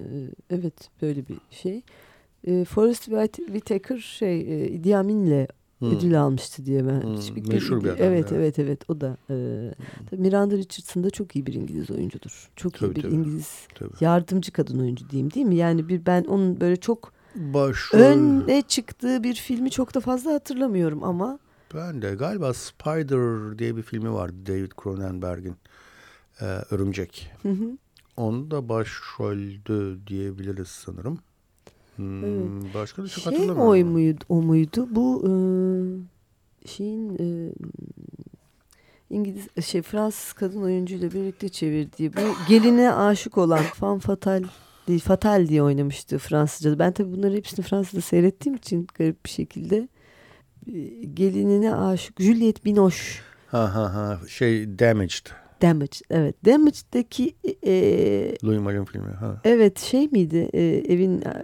evet 0.49 0.89
böyle 1.01 1.27
bir 1.27 1.37
şey. 1.49 1.81
Ee, 2.47 2.65
Forrest 2.65 3.05
Whitaker 3.35 3.97
şey 3.97 4.39
e, 4.41 4.67
Idi 4.67 4.97
Amin'le 4.97 5.47
hmm. 5.79 5.97
ödül 5.97 6.21
almıştı 6.21 6.65
diye 6.65 6.87
ben. 6.87 7.03
Hmm. 7.03 7.17
Hiçbir, 7.17 7.47
Meşhur 7.47 7.83
bir 7.83 7.89
adam. 7.89 7.97
Evet 7.99 8.31
evet 8.31 8.59
evet 8.59 8.89
o 8.89 9.01
da. 9.01 9.17
E, 9.29 9.33
hmm. 9.33 10.21
Miranda 10.21 10.57
Richardson 10.57 11.03
da 11.03 11.09
çok 11.09 11.35
iyi 11.35 11.45
bir 11.45 11.53
İngiliz 11.53 11.91
oyuncudur. 11.91 12.49
Çok 12.55 12.73
tabii, 12.73 12.91
iyi 12.91 12.95
bir 12.95 13.01
tabii. 13.01 13.13
İngiliz 13.13 13.67
tabii. 13.75 13.93
yardımcı 13.99 14.51
kadın 14.51 14.79
oyuncu 14.79 15.09
diyeyim 15.09 15.31
değil 15.33 15.45
mi? 15.45 15.55
Yani 15.55 15.89
bir 15.89 16.05
ben 16.05 16.23
onun 16.23 16.61
böyle 16.61 16.75
çok 16.75 17.13
Başrol... 17.35 17.99
öne 17.99 18.61
çıktığı 18.61 19.23
bir 19.23 19.35
filmi 19.35 19.71
çok 19.71 19.93
da 19.93 19.99
fazla 19.99 20.33
hatırlamıyorum 20.33 21.03
ama. 21.03 21.39
Ben 21.74 22.01
de 22.01 22.15
galiba 22.15 22.53
Spider 22.53 23.59
diye 23.59 23.78
bir 23.78 23.82
filmi 23.82 24.13
vardı 24.13 24.36
David 24.47 24.72
Cronenberg'in. 24.84 25.55
Ee, 26.41 26.45
Örümcek. 26.45 27.32
Hı 27.41 27.49
hı. 27.49 27.78
Onu 28.17 28.51
da 28.51 28.69
başroldü 28.69 29.99
diyebiliriz 30.07 30.67
sanırım. 30.67 31.19
Hmm, 31.95 32.24
evet. 32.24 32.74
Başka 32.76 33.03
da 33.03 33.07
çok 33.07 33.24
şey 33.24 33.34
hatırlamıyorum. 33.34 33.72
Oy 33.72 33.84
muydu, 33.84 34.24
o 34.30 34.41
muydu? 34.41 34.88
Bu 34.91 35.24
e, 35.26 35.32
şeyin 36.67 37.17
e, 37.19 37.53
İngiliz 39.09 39.65
şey 39.65 39.82
Fransız 39.82 40.34
kadın 40.34 40.61
oyuncuyla 40.61 41.11
birlikte 41.11 41.49
çevirdiği 41.49 42.13
bu 42.13 42.19
geline 42.49 42.93
aşık 42.93 43.38
olan 43.38 43.63
Fan 43.63 43.99
Fatal 43.99 44.43
değil 44.88 44.99
Fatal 44.99 45.47
diye 45.47 45.63
oynamıştı 45.63 46.17
Fransızca'da. 46.17 46.80
Ben 46.80 46.91
tabii 46.91 47.11
bunları 47.11 47.36
hepsini 47.36 47.65
Fransız'da 47.65 48.01
seyrettiğim 48.01 48.55
için 48.55 48.88
garip 48.95 49.26
bir 49.26 49.30
şekilde 49.30 49.88
gelinine 51.14 51.76
aşık 51.76 52.22
Juliette 52.22 52.66
Binoche. 52.66 53.03
Ha 53.47 53.76
ha 53.76 53.93
ha 53.93 54.20
şey 54.28 54.80
Damaged. 54.80 55.26
Damaged 55.62 56.01
evet. 56.09 56.45
Damaged'daki 56.45 57.36
e, 57.66 57.74
Louis 58.43 58.59
Malle 58.59 58.86
filmi. 58.86 59.12
Ha. 59.12 59.41
Evet 59.43 59.80
şey 59.80 60.07
miydi 60.07 60.49
e, 60.53 60.62
evin 60.93 61.22
e, 61.22 61.43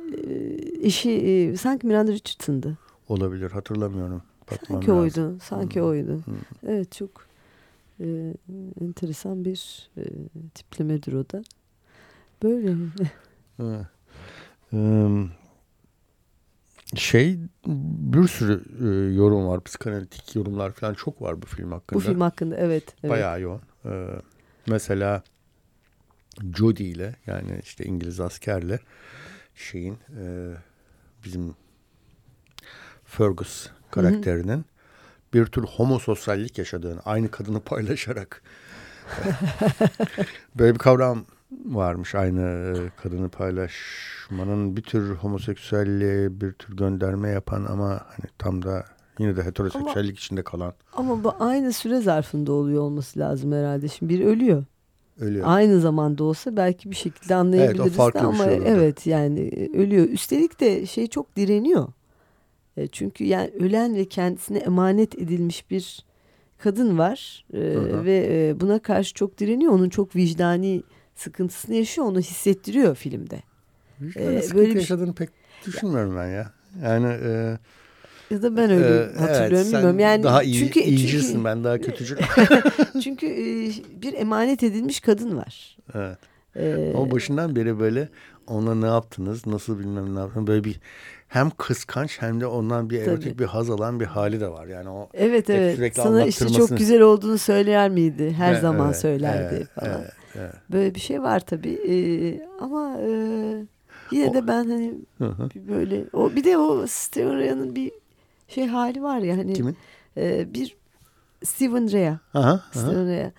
eşi 0.87 1.11
e, 1.11 1.57
sanki 1.57 1.87
Miranda 1.87 2.11
Richardson'dı. 2.11 2.77
Olabilir 3.09 3.51
hatırlamıyorum. 3.51 4.21
Bakmam 4.51 4.83
sanki 4.83 4.87
lazım. 4.87 5.01
oydu. 5.01 5.37
Sanki 5.43 5.79
hmm. 5.79 5.87
oydu. 5.87 6.21
Hmm. 6.25 6.35
Evet 6.67 6.91
çok 6.91 7.27
e, 7.99 8.33
enteresan 8.81 9.45
bir 9.45 9.89
e, 9.97 10.03
tiplemedir 10.55 11.13
o 11.13 11.29
da. 11.29 11.43
Böyle. 12.43 12.75
um, 14.71 15.31
şey 16.95 17.39
bir 17.67 18.27
sürü 18.27 18.63
e, 18.79 19.15
yorum 19.15 19.47
var. 19.47 19.63
Psikanalitik 19.63 20.35
yorumlar 20.35 20.71
falan 20.71 20.93
çok 20.93 21.21
var 21.21 21.41
bu 21.41 21.45
film 21.45 21.71
hakkında. 21.71 21.99
Bu 21.99 22.03
film 22.03 22.21
hakkında 22.21 22.57
evet. 22.57 22.83
evet. 23.03 23.11
Bayağı 23.11 23.41
yoğun. 23.41 23.61
Ee, 23.85 24.07
mesela 24.67 25.23
Jodie 26.55 26.87
ile 26.87 27.15
yani 27.27 27.59
işte 27.63 27.85
İngiliz 27.85 28.19
askerle 28.19 28.79
şeyin 29.55 29.93
e, 29.93 30.53
bizim 31.25 31.55
Fergus 33.05 33.69
karakterinin 33.91 34.53
hı 34.53 34.57
hı. 34.57 34.63
bir 35.33 35.45
tür 35.45 35.63
homososyallik 35.63 36.57
yaşadığını 36.57 37.01
aynı 37.05 37.31
kadını 37.31 37.59
paylaşarak 37.59 38.41
böyle 40.55 40.73
bir 40.73 40.79
kavram 40.79 41.25
varmış 41.51 42.15
aynı 42.15 42.41
e, 42.41 43.01
kadını 43.01 43.29
paylaşmanın 43.29 44.77
bir 44.77 44.81
tür 44.81 45.15
homoseksüelliğe 45.15 46.41
bir 46.41 46.51
tür 46.51 46.77
gönderme 46.77 47.29
yapan 47.29 47.65
ama 47.69 47.89
hani 47.89 48.29
tam 48.37 48.63
da 48.63 48.85
yine 49.19 49.35
de 49.35 49.43
heteroseksüellik 49.43 50.09
ama, 50.09 50.17
içinde 50.17 50.43
kalan. 50.43 50.73
Ama 50.93 51.23
bu 51.23 51.33
aynı 51.39 51.73
süre 51.73 51.99
zarfında 51.99 52.51
oluyor 52.51 52.81
olması 52.81 53.19
lazım 53.19 53.51
herhalde. 53.51 53.87
Şimdi 53.87 54.13
biri 54.13 54.27
ölüyor. 54.27 54.63
Ölüyor. 55.19 55.45
Aynı 55.49 55.79
zamanda 55.79 56.23
olsa 56.23 56.57
belki 56.57 56.91
bir 56.91 56.95
şekilde 56.95 57.35
anlayabiliriz 57.35 57.99
evet, 57.99 58.13
de 58.13 58.19
ama 58.19 58.43
şey 58.43 58.61
evet 58.65 59.07
yani 59.07 59.39
e, 59.39 59.77
ölüyor. 59.77 60.05
Üstelik 60.05 60.59
de 60.59 60.85
şey 60.85 61.07
çok 61.07 61.35
direniyor. 61.35 61.87
E, 62.77 62.87
çünkü 62.87 63.23
yani 63.23 63.49
ölen 63.59 63.95
ve 63.95 64.05
kendisine 64.05 64.57
emanet 64.57 65.15
edilmiş 65.15 65.71
bir 65.71 66.05
kadın 66.57 66.97
var 66.97 67.45
e, 67.53 67.59
ve 68.05 68.27
e, 68.31 68.59
buna 68.59 68.79
karşı 68.79 69.13
çok 69.13 69.37
direniyor. 69.37 69.73
Onun 69.73 69.89
çok 69.89 70.15
vicdani 70.15 70.83
sıkıntısını 71.17 71.75
yaşıyor. 71.75 72.07
Onu 72.07 72.19
hissettiriyor 72.19 72.95
filmde. 72.95 73.41
Ee, 74.01 74.41
sıkıntı 74.41 74.55
böyle 74.55 74.69
bir... 74.69 74.79
yaşadığını 74.79 75.13
pek 75.13 75.29
düşünmüyorum 75.65 76.17
ben 76.17 76.27
ya. 76.27 76.51
Yani 76.83 77.07
e, 77.23 77.57
ya 78.31 78.41
da 78.41 78.57
ben 78.57 78.71
öyle 78.71 78.85
ee, 78.85 79.19
hatırlıyorum 79.19 79.57
evet, 79.57 79.73
bilmiyorum. 79.73 79.99
Yani 79.99 80.23
daha 80.23 80.43
iyi, 80.43 80.59
çünkü, 80.59 80.79
iyicisin 80.79 81.31
çünkü, 81.31 81.45
ben 81.45 81.63
daha 81.63 81.77
kötücü. 81.77 82.17
çünkü 83.03 83.27
e, 83.27 83.71
bir 84.01 84.13
emanet 84.13 84.63
edilmiş 84.63 84.99
kadın 84.99 85.37
var. 85.37 85.77
Evet. 85.93 86.17
Ee, 86.55 86.93
Ama 86.95 87.11
başından 87.11 87.55
beri 87.55 87.79
böyle 87.79 88.09
ona 88.47 88.75
ne 88.75 88.85
yaptınız, 88.85 89.47
nasıl 89.47 89.79
bilmem 89.79 90.15
ne 90.15 90.19
yaptınız 90.19 90.47
böyle 90.47 90.63
bir 90.63 90.79
hem 91.27 91.49
kıskanç 91.49 92.21
hem 92.21 92.41
de 92.41 92.45
ondan 92.45 92.89
bir 92.89 93.01
erotik 93.01 93.39
bir 93.39 93.45
haz 93.45 93.69
alan 93.69 93.99
bir 93.99 94.05
hali 94.05 94.39
de 94.39 94.47
var. 94.47 94.67
Yani 94.67 94.89
o 94.89 95.09
Evet 95.13 95.49
evet. 95.49 95.95
Sana 95.95 96.25
işte 96.25 96.49
çok 96.49 96.77
güzel 96.77 97.01
olduğunu 97.01 97.37
söyler 97.37 97.89
miydi? 97.89 98.33
Her 98.37 98.51
evet, 98.51 98.61
zaman 98.61 98.87
evet, 98.87 98.97
söylerdi 98.97 99.55
evet, 99.55 99.67
falan. 99.75 100.01
Evet, 100.01 100.11
evet. 100.39 100.55
Böyle 100.71 100.95
bir 100.95 100.99
şey 100.99 101.23
var 101.23 101.39
tabii. 101.39 101.79
Ee, 101.87 102.47
ama 102.59 102.97
e, 102.99 103.09
yine 104.11 104.29
o, 104.29 104.33
de 104.33 104.47
ben 104.47 104.69
hani 104.69 104.93
hı 105.17 105.25
hı. 105.25 105.49
böyle 105.55 106.05
o 106.13 106.35
bir 106.35 106.43
de 106.43 106.57
o 106.57 106.87
Steven 106.87 107.75
bir 107.75 107.91
şey 108.47 108.67
hali 108.67 109.03
var 109.03 109.19
ya 109.19 109.37
hani 109.37 109.53
Kimin? 109.53 109.77
E, 110.17 110.53
bir 110.53 110.77
Steven 111.43 111.91
Rea. 111.91 112.19
Aha, 112.33 112.63
Steven 112.71 113.07
Rea. 113.07 113.31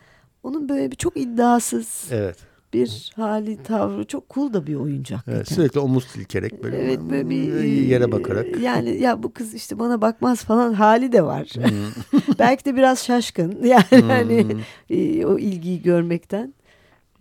Onun 0.43 0.69
böyle 0.69 0.91
bir 0.91 0.97
çok 0.97 1.17
iddiasız. 1.17 2.09
Evet 2.11 2.49
bir 2.73 3.13
hali 3.17 3.63
tavrı 3.63 4.05
çok 4.05 4.31
cool 4.31 4.53
da 4.53 4.67
bir 4.67 4.75
oyuncu 4.75 5.15
hakikaten. 5.15 5.37
Evet, 5.37 5.49
sürekli 5.49 5.81
omuz 5.81 6.05
silkerek 6.05 6.65
böyle, 6.65 6.77
evet, 6.77 7.01
böyle 7.11 7.31
bir 7.31 7.65
yere 7.65 8.13
bakarak. 8.13 8.61
Yani 8.61 9.01
ya 9.01 9.23
bu 9.23 9.33
kız 9.33 9.55
işte 9.55 9.79
bana 9.79 10.01
bakmaz 10.01 10.45
falan 10.45 10.73
hali 10.73 11.13
de 11.13 11.23
var. 11.23 11.49
Hmm. 11.55 12.21
Belki 12.39 12.65
de 12.65 12.77
biraz 12.77 13.05
şaşkın 13.05 13.59
yani 13.65 13.85
hmm. 13.91 14.09
hani 14.09 14.47
e, 14.91 15.27
o 15.27 15.39
ilgiyi 15.39 15.83
görmekten. 15.83 16.55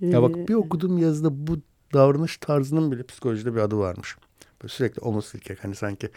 Ya 0.02 0.22
bak 0.22 0.36
bir 0.36 0.54
okudum 0.54 0.98
yazıda 0.98 1.48
bu 1.48 1.58
davranış 1.94 2.38
tarzının 2.38 2.92
bile 2.92 3.04
psikolojide 3.04 3.56
bir 3.56 3.60
adı 3.60 3.78
varmış. 3.78 4.16
Böyle 4.64 4.74
sürekli 4.74 5.00
omuz 5.00 5.26
silkek 5.26 5.64
hani 5.64 5.76
sanki 5.76 6.10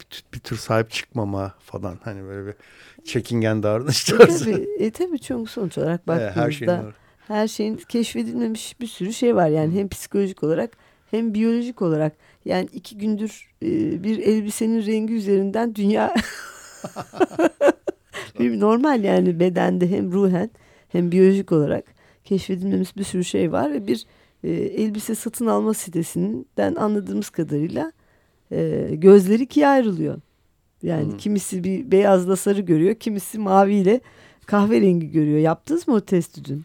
bir, 0.00 0.24
bir 0.34 0.38
tür 0.38 0.56
sahip 0.56 0.90
çıkmama 0.90 1.54
falan 1.60 1.98
hani 2.02 2.24
böyle 2.24 2.46
bir 2.46 2.54
çekingen 3.04 3.62
davranış 3.62 4.12
e, 4.12 4.16
tarzı. 4.16 4.50
E 4.50 4.52
tabii, 4.52 4.66
e 4.78 4.90
tabii 4.90 5.18
çünkü 5.18 5.50
sonuç 5.50 5.78
olarak 5.78 6.08
baktığımızda 6.08 6.34
evet, 6.34 6.36
her 6.36 6.50
şeyin, 6.50 6.92
her 7.26 7.48
şeyin 7.48 7.76
keşfedilmemiş 7.76 8.80
bir 8.80 8.86
sürü 8.86 9.12
şey 9.12 9.36
var. 9.36 9.48
Yani 9.48 9.78
hem 9.78 9.88
psikolojik 9.88 10.42
olarak 10.42 10.70
hem 11.10 11.34
biyolojik 11.34 11.82
olarak. 11.82 12.12
Yani 12.44 12.68
iki 12.72 12.98
gündür 12.98 13.50
e, 13.62 14.02
bir 14.04 14.18
elbisenin 14.18 14.86
rengi 14.86 15.14
üzerinden 15.14 15.74
dünya 15.74 16.14
bir 18.38 18.60
normal 18.60 19.04
yani 19.04 19.40
bedende 19.40 19.90
hem 19.90 20.12
ruhen 20.12 20.50
hem 20.88 21.12
biyolojik 21.12 21.52
olarak 21.52 21.95
keşfedilmemiş 22.26 22.96
bir 22.96 23.04
sürü 23.04 23.24
şey 23.24 23.52
var 23.52 23.72
ve 23.72 23.86
bir 23.86 24.06
e, 24.44 24.50
elbise 24.52 25.14
satın 25.14 25.46
alma 25.46 25.74
sitesinden 25.74 26.74
anladığımız 26.74 27.30
kadarıyla 27.30 27.92
e, 28.52 28.88
gözleri 28.92 29.42
ikiye 29.42 29.68
ayrılıyor. 29.68 30.20
Yani 30.82 31.10
hmm. 31.10 31.16
kimisi 31.16 31.64
bir 31.64 31.90
beyazla 31.90 32.36
sarı 32.36 32.60
görüyor, 32.60 32.94
kimisi 32.94 33.38
maviyle 33.38 34.00
kahverengi 34.46 35.10
görüyor. 35.10 35.38
Yaptınız 35.38 35.88
mı 35.88 35.94
o 35.94 36.00
testi 36.00 36.44
dün? 36.44 36.64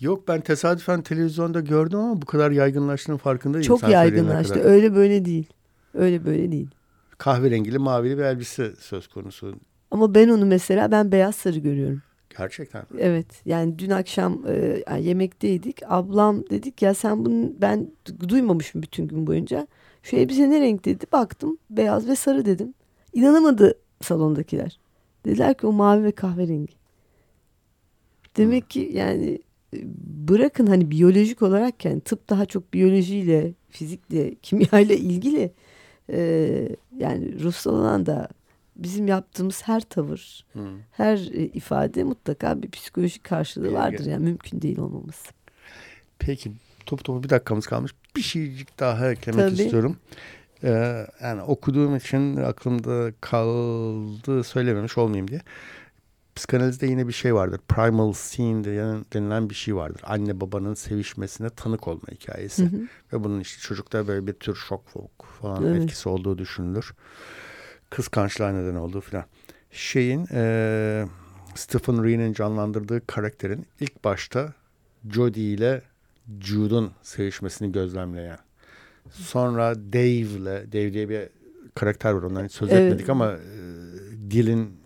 Yok 0.00 0.28
ben 0.28 0.40
tesadüfen 0.40 1.02
televizyonda 1.02 1.60
gördüm 1.60 1.98
ama 1.98 2.22
bu 2.22 2.26
kadar 2.26 2.50
yaygınlaştığının 2.50 3.16
farkında 3.16 3.54
değilim. 3.54 3.66
Çok 3.66 3.88
yaygınlaştı. 3.88 4.60
Öyle 4.60 4.94
böyle 4.94 5.24
değil. 5.24 5.46
Öyle 5.94 6.24
böyle 6.24 6.52
değil. 6.52 6.68
Kahverengili 7.18 7.78
mavili 7.78 8.18
bir 8.18 8.22
elbise 8.22 8.72
söz 8.78 9.08
konusu. 9.08 9.54
Ama 9.90 10.14
ben 10.14 10.28
onu 10.28 10.46
mesela 10.46 10.90
ben 10.90 11.12
beyaz 11.12 11.34
sarı 11.34 11.58
görüyorum. 11.58 12.02
Gerçekten. 12.38 12.82
Evet. 12.98 13.26
Yani 13.44 13.78
dün 13.78 13.90
akşam 13.90 14.44
e, 14.46 15.00
yemekteydik. 15.00 15.80
Ablam 15.86 16.50
dedik 16.50 16.82
ya 16.82 16.94
sen 16.94 17.24
bunu 17.24 17.52
ben 17.60 17.90
duymamışım 18.28 18.82
bütün 18.82 19.08
gün 19.08 19.26
boyunca. 19.26 19.66
Şu 20.02 20.16
elbise 20.16 20.50
ne 20.50 20.60
renk 20.60 20.84
dedi. 20.84 21.04
Baktım 21.12 21.58
beyaz 21.70 22.08
ve 22.08 22.16
sarı 22.16 22.44
dedim. 22.44 22.74
İnanamadı 23.12 23.74
salondakiler. 24.02 24.80
Dediler 25.24 25.54
ki 25.54 25.66
o 25.66 25.72
mavi 25.72 26.04
ve 26.04 26.12
kahverengi. 26.12 26.74
Demek 28.36 28.70
ki 28.70 28.90
yani 28.92 29.38
bırakın 30.28 30.66
hani 30.66 30.90
biyolojik 30.90 31.42
olarak 31.42 31.84
yani 31.84 32.00
tıp 32.00 32.30
daha 32.30 32.46
çok 32.46 32.74
biyolojiyle, 32.74 33.54
fizikle, 33.68 34.34
kimyayla 34.34 34.94
ilgili 34.94 35.52
e, 36.12 36.18
yani 36.96 37.40
ruhsal 37.42 37.74
olan 37.74 38.06
da 38.06 38.28
bizim 38.76 39.08
yaptığımız 39.08 39.62
her 39.64 39.80
tavır, 39.80 40.44
hmm. 40.52 40.78
her 40.90 41.16
e, 41.16 41.44
ifade 41.46 42.04
mutlaka 42.04 42.62
bir 42.62 42.70
psikolojik 42.70 43.24
karşılığı 43.24 43.72
vardır. 43.72 44.06
Yani 44.06 44.24
mümkün 44.24 44.62
değil 44.62 44.78
olmaması. 44.78 45.32
Peki 46.18 46.52
topu 46.86 47.02
topu 47.02 47.22
bir 47.22 47.28
dakikamız 47.28 47.66
kalmış. 47.66 47.92
Bir 48.16 48.22
şeycik 48.22 48.80
daha 48.80 49.10
eklemek 49.10 49.40
Tabii. 49.40 49.62
istiyorum. 49.62 49.96
Ee, 50.64 51.06
yani 51.22 51.42
okuduğum 51.42 51.96
için 51.96 52.36
aklımda 52.36 53.12
kaldı 53.20 54.44
söylememiş 54.44 54.98
olmayayım 54.98 55.28
diye. 55.28 55.40
Psikanalizde 56.34 56.86
yine 56.86 57.08
bir 57.08 57.12
şey 57.12 57.34
vardır. 57.34 57.60
Primal 57.68 58.12
scene 58.12 58.64
denilen 59.12 59.50
bir 59.50 59.54
şey 59.54 59.76
vardır. 59.76 60.02
Anne 60.04 60.40
babanın 60.40 60.74
sevişmesine 60.74 61.50
tanık 61.50 61.88
olma 61.88 62.08
hikayesi. 62.12 62.62
Hı 62.62 62.76
hı. 62.76 62.80
Ve 63.12 63.24
bunun 63.24 63.40
işte 63.40 63.60
çocukta 63.62 64.08
böyle 64.08 64.26
bir 64.26 64.32
tür 64.32 64.54
şok 64.54 64.82
falan 65.40 65.66
evet. 65.66 65.82
etkisi 65.82 66.08
olduğu 66.08 66.38
düşünülür. 66.38 66.94
Kıskançlığa 67.90 68.52
neden 68.52 68.74
olduğu 68.74 69.00
falan. 69.00 69.24
Şeyin 69.70 70.26
e, 70.32 71.04
Stephen 71.54 72.04
Reed'in 72.04 72.32
canlandırdığı 72.32 73.06
karakterin 73.06 73.66
ilk 73.80 74.04
başta 74.04 74.52
Jodie 75.10 75.44
ile 75.44 75.82
Jude'un 76.40 76.90
sevişmesini 77.02 77.72
gözlemleyen. 77.72 78.38
Sonra 79.10 79.74
Dave 79.74 80.06
ile 80.06 80.72
Dave 80.72 80.92
diye 80.92 81.08
bir 81.08 81.28
karakter 81.74 82.12
var 82.12 82.22
ondan 82.22 82.44
hiç 82.44 82.52
söz 82.52 82.72
evet. 82.72 82.82
etmedik 82.82 83.08
ama 83.08 83.32
e, 83.32 83.38
Dil'in 84.30 84.80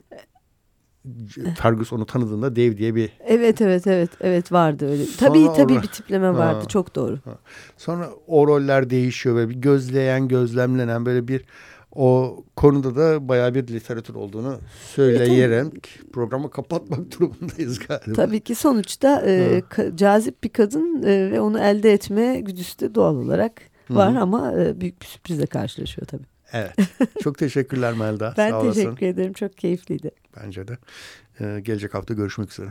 Fergus 1.57 1.93
onu 1.93 2.07
tanıdığında 2.07 2.57
Dave 2.57 2.79
diye 2.79 2.95
bir... 2.95 3.11
Evet 3.27 3.61
evet 3.61 3.87
evet 3.87 4.11
evet 4.21 4.53
vardı 4.53 4.91
öyle. 4.91 5.05
Sonra 5.05 5.29
tabii 5.29 5.47
tabii 5.57 5.83
bir 5.83 5.89
tipleme 5.89 6.35
vardı 6.35 6.61
ha, 6.63 6.69
çok 6.69 6.95
doğru. 6.95 7.19
Ha. 7.25 7.39
Sonra 7.77 8.11
o 8.27 8.47
roller 8.47 8.91
değişiyor 8.91 9.37
ve 9.37 9.49
bir 9.49 9.55
gözleyen 9.55 10.29
gözlemlenen 10.29 11.07
böyle 11.07 11.29
bir 11.29 11.45
o 11.95 12.37
konuda 12.57 12.97
da 12.97 13.29
bayağı 13.29 13.55
bir 13.55 13.69
literatür 13.69 14.15
olduğunu 14.15 14.59
söyleyerek 14.95 15.99
e, 16.07 16.11
programı 16.11 16.51
kapatmak 16.51 17.13
durumundayız 17.19 17.79
galiba. 17.79 18.13
Tabii 18.15 18.41
ki 18.41 18.55
sonuçta 18.55 19.23
e, 19.27 19.63
ka, 19.69 19.97
cazip 19.97 20.45
bir 20.45 20.49
kadın 20.49 21.03
e, 21.03 21.31
ve 21.31 21.41
onu 21.41 21.61
elde 21.61 21.93
etme 21.93 22.41
güdüsü 22.41 22.79
de 22.79 22.95
doğal 22.95 23.17
olarak 23.17 23.53
var 23.91 24.13
Hı 24.13 24.17
-hı. 24.17 24.21
ama 24.21 24.53
e, 24.53 24.81
büyük 24.81 25.03
bir 25.03 25.07
sürprizle 25.07 25.47
karşılaşıyor 25.47 26.07
tabii. 26.07 26.35
Evet. 26.53 26.73
Çok 27.23 27.39
teşekkürler 27.39 27.93
Melda. 27.93 28.35
ben 28.39 28.51
Sağ 28.51 28.73
teşekkür 28.73 29.07
ederim. 29.07 29.33
Çok 29.33 29.57
keyifliydi. 29.57 30.11
Bence 30.37 30.69
de. 30.69 30.79
Ee, 31.41 31.61
gelecek 31.61 31.95
hafta 31.95 32.15
görüşmek 32.15 32.53
üzere. 32.53 32.71